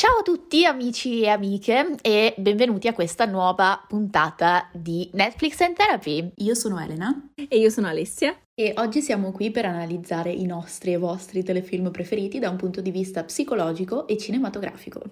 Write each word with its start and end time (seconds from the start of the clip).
Ciao 0.00 0.20
a 0.20 0.22
tutti 0.22 0.64
amici 0.64 1.20
e 1.20 1.28
amiche 1.28 1.96
e 2.00 2.34
benvenuti 2.38 2.88
a 2.88 2.94
questa 2.94 3.26
nuova 3.26 3.84
puntata 3.86 4.70
di 4.72 5.10
Netflix 5.12 5.60
and 5.60 5.76
Therapy. 5.76 6.32
Io 6.36 6.54
sono 6.54 6.80
Elena 6.80 7.28
e 7.34 7.58
io 7.58 7.68
sono 7.68 7.86
Alessia 7.86 8.34
e 8.54 8.72
oggi 8.78 9.02
siamo 9.02 9.30
qui 9.30 9.50
per 9.50 9.66
analizzare 9.66 10.32
i 10.32 10.46
nostri 10.46 10.94
e 10.94 10.96
vostri 10.96 11.42
telefilm 11.42 11.90
preferiti 11.90 12.38
da 12.38 12.48
un 12.48 12.56
punto 12.56 12.80
di 12.80 12.90
vista 12.90 13.24
psicologico 13.24 14.06
e 14.06 14.16
cinematografico. 14.16 15.02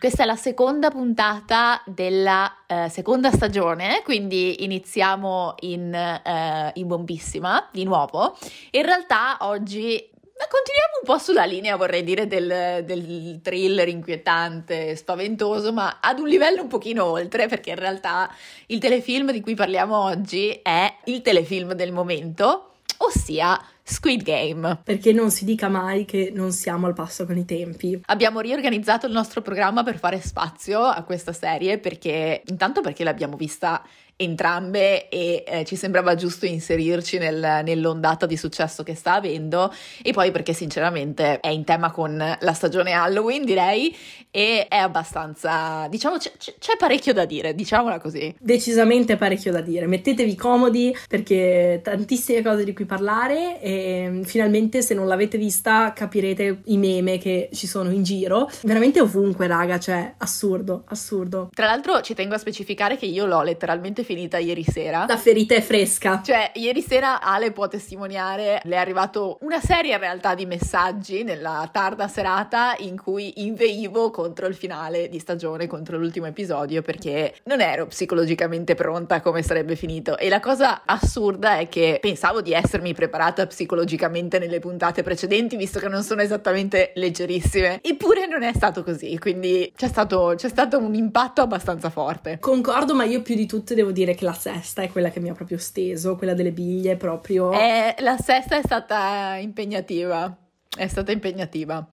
Questa 0.00 0.22
è 0.22 0.26
la 0.26 0.34
seconda 0.34 0.90
puntata 0.90 1.82
della 1.84 2.50
uh, 2.66 2.88
seconda 2.88 3.30
stagione, 3.30 4.00
quindi 4.02 4.64
iniziamo 4.64 5.56
in, 5.60 5.92
uh, 5.92 6.70
in 6.72 6.86
bombissima 6.86 7.68
di 7.70 7.84
nuovo. 7.84 8.34
In 8.70 8.82
realtà 8.82 9.36
oggi 9.40 10.02
continuiamo 10.48 11.00
un 11.02 11.04
po' 11.04 11.18
sulla 11.18 11.44
linea, 11.44 11.76
vorrei 11.76 12.02
dire, 12.02 12.26
del, 12.26 12.82
del, 12.86 13.40
thriller 13.42 13.88
inquietante, 13.88 14.96
spaventoso, 14.96 15.70
ma 15.70 15.98
ad 16.00 16.18
un 16.18 16.28
livello 16.28 16.62
un 16.62 16.68
pochino 16.68 17.04
oltre, 17.04 17.46
perché 17.46 17.68
in 17.68 17.76
realtà 17.76 18.34
il 18.68 18.78
telefilm 18.78 19.32
di 19.32 19.42
cui 19.42 19.54
parliamo 19.54 20.02
oggi 20.02 20.60
è 20.62 20.94
il 21.04 21.20
telefilm 21.20 21.74
del 21.74 21.92
momento, 21.92 22.76
ossia 22.96 23.62
Squid 23.90 24.22
Game. 24.22 24.80
Perché 24.84 25.12
non 25.12 25.30
si 25.30 25.44
dica 25.44 25.68
mai 25.68 26.04
che 26.04 26.30
non 26.32 26.52
siamo 26.52 26.86
al 26.86 26.94
passo 26.94 27.26
con 27.26 27.36
i 27.36 27.44
tempi. 27.44 28.00
Abbiamo 28.06 28.40
riorganizzato 28.40 29.06
il 29.06 29.12
nostro 29.12 29.42
programma 29.42 29.82
per 29.82 29.98
fare 29.98 30.20
spazio 30.20 30.82
a 30.82 31.02
questa 31.02 31.32
serie 31.32 31.78
perché 31.78 32.42
intanto 32.46 32.80
perché 32.80 33.02
l'abbiamo 33.02 33.36
vista 33.36 33.82
entrambe 34.20 35.08
e 35.08 35.44
eh, 35.46 35.64
ci 35.64 35.76
sembrava 35.76 36.14
giusto 36.14 36.46
inserirci 36.46 37.18
nel, 37.18 37.62
nell'ondata 37.64 38.26
di 38.26 38.36
successo 38.36 38.82
che 38.82 38.94
sta 38.94 39.14
avendo. 39.14 39.72
E 40.02 40.12
poi 40.12 40.30
perché 40.30 40.52
sinceramente 40.52 41.40
è 41.40 41.48
in 41.48 41.64
tema 41.64 41.90
con 41.90 42.16
la 42.16 42.52
stagione 42.52 42.92
Halloween 42.92 43.44
direi 43.44 43.96
e 44.30 44.66
è 44.68 44.76
abbastanza 44.76 45.86
diciamo 45.88 46.16
c- 46.18 46.32
c- 46.36 46.54
c'è 46.58 46.76
parecchio 46.78 47.12
da 47.12 47.24
dire 47.24 47.54
diciamola 47.54 47.98
così. 47.98 48.34
Decisamente 48.38 49.16
parecchio 49.16 49.52
da 49.52 49.60
dire. 49.60 49.86
Mettetevi 49.86 50.34
comodi 50.34 50.94
perché 51.08 51.80
tantissime 51.82 52.42
cose 52.42 52.64
di 52.64 52.72
cui 52.72 52.84
parlare 52.84 53.60
e 53.60 54.06
mm, 54.08 54.22
finalmente 54.22 54.82
se 54.82 54.94
non 54.94 55.06
l'avete 55.06 55.38
vista 55.38 55.92
capirete 55.94 56.62
i 56.66 56.76
meme 56.76 57.18
che 57.18 57.48
ci 57.52 57.66
sono 57.66 57.90
in 57.90 58.02
giro. 58.02 58.50
Veramente 58.62 59.00
ovunque 59.00 59.46
raga 59.46 59.78
cioè 59.78 60.14
assurdo 60.18 60.84
assurdo. 60.86 61.50
Tra 61.54 61.66
l'altro 61.66 62.00
ci 62.00 62.14
tengo 62.14 62.34
a 62.34 62.38
specificare 62.38 62.96
che 62.96 63.06
io 63.06 63.26
l'ho 63.26 63.42
letteralmente 63.42 64.04
finita 64.10 64.38
ieri 64.38 64.64
sera. 64.64 65.04
La 65.06 65.16
ferita 65.16 65.54
è 65.54 65.60
fresca. 65.60 66.20
Cioè, 66.20 66.50
ieri 66.54 66.82
sera 66.82 67.20
Ale 67.20 67.52
può 67.52 67.68
testimoniare, 67.68 68.60
le 68.64 68.74
è 68.74 68.78
arrivato 68.78 69.38
una 69.42 69.60
serie 69.60 69.92
in 69.92 70.00
realtà 70.00 70.34
di 70.34 70.46
messaggi 70.46 71.22
nella 71.22 71.68
tarda 71.70 72.08
serata 72.08 72.74
in 72.78 73.00
cui 73.00 73.44
inveivo 73.44 74.10
contro 74.10 74.48
il 74.48 74.56
finale 74.56 75.08
di 75.08 75.20
stagione, 75.20 75.68
contro 75.68 75.96
l'ultimo 75.96 76.26
episodio, 76.26 76.82
perché 76.82 77.36
non 77.44 77.60
ero 77.60 77.86
psicologicamente 77.86 78.74
pronta 78.74 79.20
come 79.20 79.42
sarebbe 79.42 79.76
finito. 79.76 80.18
E 80.18 80.28
la 80.28 80.40
cosa 80.40 80.82
assurda 80.84 81.58
è 81.58 81.68
che 81.68 81.98
pensavo 82.00 82.40
di 82.40 82.52
essermi 82.52 82.92
preparata 82.94 83.46
psicologicamente 83.46 84.40
nelle 84.40 84.58
puntate 84.58 85.04
precedenti, 85.04 85.54
visto 85.54 85.78
che 85.78 85.86
non 85.86 86.02
sono 86.02 86.20
esattamente 86.20 86.90
leggerissime. 86.96 87.78
Eppure 87.80 88.26
non 88.26 88.42
è 88.42 88.52
stato 88.54 88.82
così, 88.82 89.16
quindi 89.20 89.72
c'è 89.76 89.86
stato, 89.86 90.32
c'è 90.34 90.48
stato 90.48 90.78
un 90.78 90.96
impatto 90.96 91.42
abbastanza 91.42 91.90
forte. 91.90 92.38
Concordo, 92.40 92.92
ma 92.92 93.04
io 93.04 93.22
più 93.22 93.36
di 93.36 93.46
tutte 93.46 93.76
devo 93.76 93.92
dire 93.92 93.98
dire 94.00 94.14
che 94.14 94.24
la 94.24 94.32
sesta 94.32 94.82
è 94.82 94.90
quella 94.90 95.10
che 95.10 95.20
mi 95.20 95.28
ha 95.28 95.34
proprio 95.34 95.58
steso, 95.58 96.16
quella 96.16 96.34
delle 96.34 96.52
biglie 96.52 96.96
proprio. 96.96 97.52
Eh, 97.52 97.94
la 97.98 98.16
sesta 98.16 98.56
è 98.56 98.62
stata 98.64 99.36
impegnativa, 99.36 100.34
è 100.76 100.86
stata 100.88 101.12
impegnativa. 101.12 101.86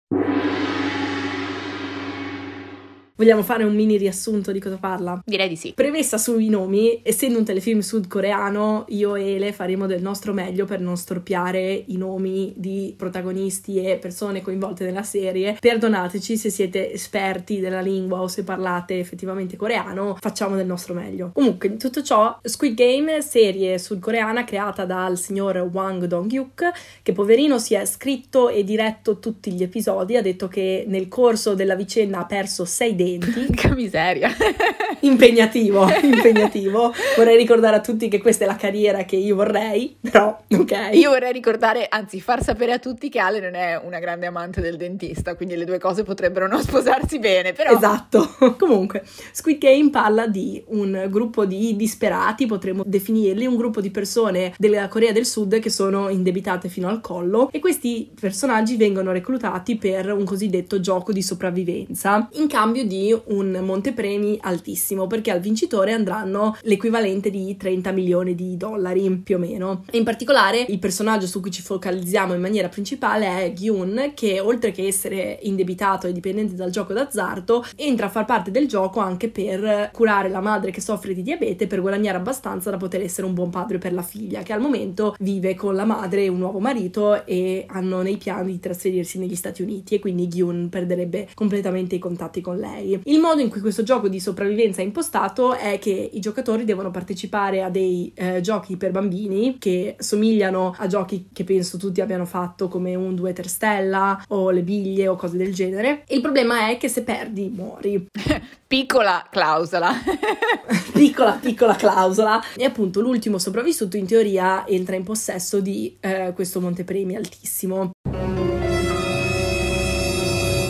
Vogliamo 3.17 3.41
fare 3.41 3.63
un 3.63 3.73
mini 3.73 3.97
riassunto 3.97 4.51
di 4.51 4.59
cosa 4.59 4.77
parla? 4.77 5.19
Direi 5.25 5.49
di 5.49 5.55
sì. 5.55 5.73
Premessa 5.73 6.19
sui 6.19 6.49
nomi, 6.49 6.99
essendo 7.01 7.39
un 7.39 7.45
telefilm 7.45 7.79
sudcoreano, 7.79 8.85
io 8.89 9.15
e 9.15 9.31
Ele 9.31 9.53
faremo 9.53 9.87
del 9.87 10.03
nostro 10.03 10.33
meglio 10.33 10.65
per 10.65 10.81
non 10.81 10.97
storpiare 10.97 11.83
i 11.87 11.97
nomi 11.97 12.53
di 12.55 12.93
protagonisti 12.95 13.81
e 13.81 13.97
persone 13.97 14.43
coinvolte 14.43 14.85
nella 14.85 15.01
serie. 15.01 15.57
Perdonateci 15.59 16.37
se 16.37 16.51
siete 16.51 16.93
esperti 16.93 17.59
della 17.59 17.81
lingua 17.81 18.21
o 18.21 18.27
se 18.27 18.43
parlate 18.43 18.99
effettivamente 18.99 19.57
coreano, 19.57 20.15
facciamo 20.19 20.55
del 20.55 20.67
nostro 20.67 20.93
meglio. 20.93 21.31
Comunque, 21.33 21.69
in 21.69 21.79
tutto 21.79 22.03
ciò, 22.03 22.37
Squid 22.43 22.75
Game, 22.75 23.23
serie 23.23 23.79
sudcoreana 23.79 24.43
creata 24.43 24.85
dal 24.85 25.17
signor 25.17 25.57
Wang 25.73 26.05
Dong-hyuk, 26.05 26.71
che 27.01 27.13
poverino 27.13 27.57
si 27.57 27.73
è 27.73 27.83
scritto 27.87 28.49
e 28.49 28.63
diretto 28.63 29.17
tutti 29.17 29.51
gli 29.53 29.63
episodi, 29.63 30.15
ha 30.17 30.21
detto 30.21 30.47
che 30.47 30.85
nel 30.87 31.07
corso 31.07 31.55
della 31.55 31.73
vicenda 31.73 32.19
ha 32.19 32.25
perso 32.27 32.63
6 32.63 32.93
denti 32.93 33.05
denti. 33.15 33.47
che 33.55 33.73
miseria. 33.73 34.29
impegnativo, 35.01 35.87
impegnativo. 36.01 36.93
Vorrei 37.15 37.37
ricordare 37.37 37.77
a 37.77 37.81
tutti 37.81 38.07
che 38.07 38.19
questa 38.19 38.43
è 38.43 38.47
la 38.47 38.55
carriera 38.55 39.03
che 39.05 39.15
io 39.15 39.35
vorrei, 39.35 39.95
però 39.99 40.37
ok. 40.51 40.89
Io 40.93 41.09
vorrei 41.09 41.31
ricordare, 41.31 41.87
anzi 41.89 42.19
far 42.19 42.43
sapere 42.43 42.73
a 42.73 42.79
tutti 42.79 43.09
che 43.09 43.19
Ale 43.19 43.39
non 43.39 43.55
è 43.55 43.79
una 43.83 43.99
grande 43.99 44.25
amante 44.25 44.61
del 44.61 44.77
dentista, 44.77 45.35
quindi 45.35 45.55
le 45.55 45.65
due 45.65 45.79
cose 45.79 46.03
potrebbero 46.03 46.47
non 46.47 46.61
sposarsi 46.61 47.19
bene, 47.19 47.53
però... 47.53 47.75
Esatto. 47.75 48.35
Comunque, 48.57 49.03
Squid 49.31 49.59
Game 49.59 49.89
parla 49.89 50.27
di 50.27 50.61
un 50.67 51.07
gruppo 51.09 51.45
di 51.45 51.75
disperati, 51.75 52.45
potremmo 52.45 52.83
definirli, 52.85 53.45
un 53.45 53.55
gruppo 53.55 53.81
di 53.81 53.91
persone 53.91 54.53
della 54.57 54.87
Corea 54.87 55.11
del 55.11 55.25
Sud 55.25 55.59
che 55.59 55.69
sono 55.69 56.09
indebitate 56.09 56.69
fino 56.69 56.87
al 56.87 57.01
collo 57.01 57.49
e 57.51 57.59
questi 57.59 58.09
personaggi 58.19 58.75
vengono 58.75 59.11
reclutati 59.11 59.77
per 59.77 60.11
un 60.11 60.23
cosiddetto 60.23 60.79
gioco 60.79 61.11
di 61.11 61.21
sopravvivenza 61.21 62.27
in 62.33 62.47
cambio 62.47 62.85
di 62.85 62.96
di 62.97 63.15
un 63.25 63.59
montepremi 63.63 64.39
altissimo 64.41 65.05
perché 65.05 65.29
al 65.29 65.39
vincitore 65.39 65.91
andranno 65.91 66.57
l'equivalente 66.61 67.29
di 67.29 67.55
30 67.55 67.91
milioni 67.91 68.33
di 68.33 68.57
dollari 68.57 69.09
più 69.17 69.35
o 69.35 69.39
meno. 69.39 69.83
E 69.91 69.97
in 69.97 70.03
particolare 70.03 70.65
il 70.67 70.79
personaggio 70.79 71.27
su 71.27 71.39
cui 71.39 71.51
ci 71.51 71.61
focalizziamo 71.61 72.33
in 72.33 72.41
maniera 72.41 72.69
principale 72.69 73.43
è 73.43 73.53
Gyun 73.53 74.11
che 74.15 74.39
oltre 74.39 74.71
che 74.71 74.87
essere 74.87 75.39
indebitato 75.43 76.07
e 76.07 76.11
dipendente 76.11 76.55
dal 76.55 76.71
gioco 76.71 76.93
d'azzardo 76.93 77.65
entra 77.75 78.07
a 78.07 78.09
far 78.09 78.25
parte 78.25 78.49
del 78.51 78.67
gioco 78.67 78.99
anche 78.99 79.29
per 79.29 79.91
curare 79.93 80.29
la 80.29 80.41
madre 80.41 80.71
che 80.71 80.81
soffre 80.81 81.13
di 81.13 81.21
diabete 81.21 81.67
per 81.67 81.81
guadagnare 81.81 82.17
abbastanza 82.17 82.71
da 82.71 82.77
poter 82.77 83.01
essere 83.01 83.27
un 83.27 83.33
buon 83.33 83.49
padre 83.49 83.77
per 83.77 83.93
la 83.93 84.01
figlia 84.01 84.41
che 84.41 84.53
al 84.53 84.61
momento 84.61 85.15
vive 85.19 85.55
con 85.55 85.75
la 85.75 85.85
madre 85.85 86.23
e 86.23 86.27
un 86.27 86.39
nuovo 86.39 86.59
marito 86.59 87.25
e 87.25 87.65
hanno 87.67 88.01
nei 88.01 88.17
piani 88.17 88.53
di 88.53 88.59
trasferirsi 88.59 89.19
negli 89.19 89.35
Stati 89.35 89.61
Uniti 89.61 89.95
e 89.95 89.99
quindi 89.99 90.27
Gyun 90.27 90.69
perderebbe 90.69 91.27
completamente 91.33 91.95
i 91.95 91.99
contatti 91.99 92.41
con 92.41 92.57
lei. 92.57 92.86
Il 93.03 93.19
modo 93.19 93.41
in 93.41 93.49
cui 93.49 93.61
questo 93.61 93.83
gioco 93.83 94.07
di 94.07 94.19
sopravvivenza 94.19 94.81
è 94.81 94.85
impostato 94.85 95.53
è 95.53 95.79
che 95.79 96.09
i 96.13 96.19
giocatori 96.19 96.63
devono 96.63 96.91
partecipare 96.91 97.63
a 97.63 97.69
dei 97.69 98.11
eh, 98.15 98.41
giochi 98.41 98.77
per 98.77 98.91
bambini 98.91 99.57
che 99.57 99.95
somigliano 99.99 100.75
a 100.77 100.87
giochi 100.87 101.29
che 101.33 101.43
penso 101.43 101.77
tutti 101.77 102.01
abbiano 102.01 102.25
fatto 102.25 102.67
come 102.67 102.95
un 102.95 103.15
2 103.15 103.33
ter 103.33 103.47
stella 103.47 104.23
o 104.29 104.49
le 104.49 104.61
biglie 104.61 105.07
o 105.07 105.15
cose 105.15 105.37
del 105.37 105.53
genere. 105.53 106.03
Il 106.07 106.21
problema 106.21 106.69
è 106.69 106.77
che 106.77 106.87
se 106.87 107.03
perdi 107.03 107.51
muori. 107.53 108.07
piccola 108.67 109.25
clausola. 109.29 109.91
piccola, 110.93 111.39
piccola 111.41 111.75
clausola. 111.75 112.41
E 112.55 112.65
appunto 112.65 113.01
l'ultimo 113.01 113.37
sopravvissuto 113.37 113.97
in 113.97 114.05
teoria 114.05 114.67
entra 114.67 114.95
in 114.95 115.03
possesso 115.03 115.59
di 115.59 115.97
eh, 115.99 116.31
questo 116.35 116.59
montepremi 116.59 117.15
altissimo. 117.15 117.91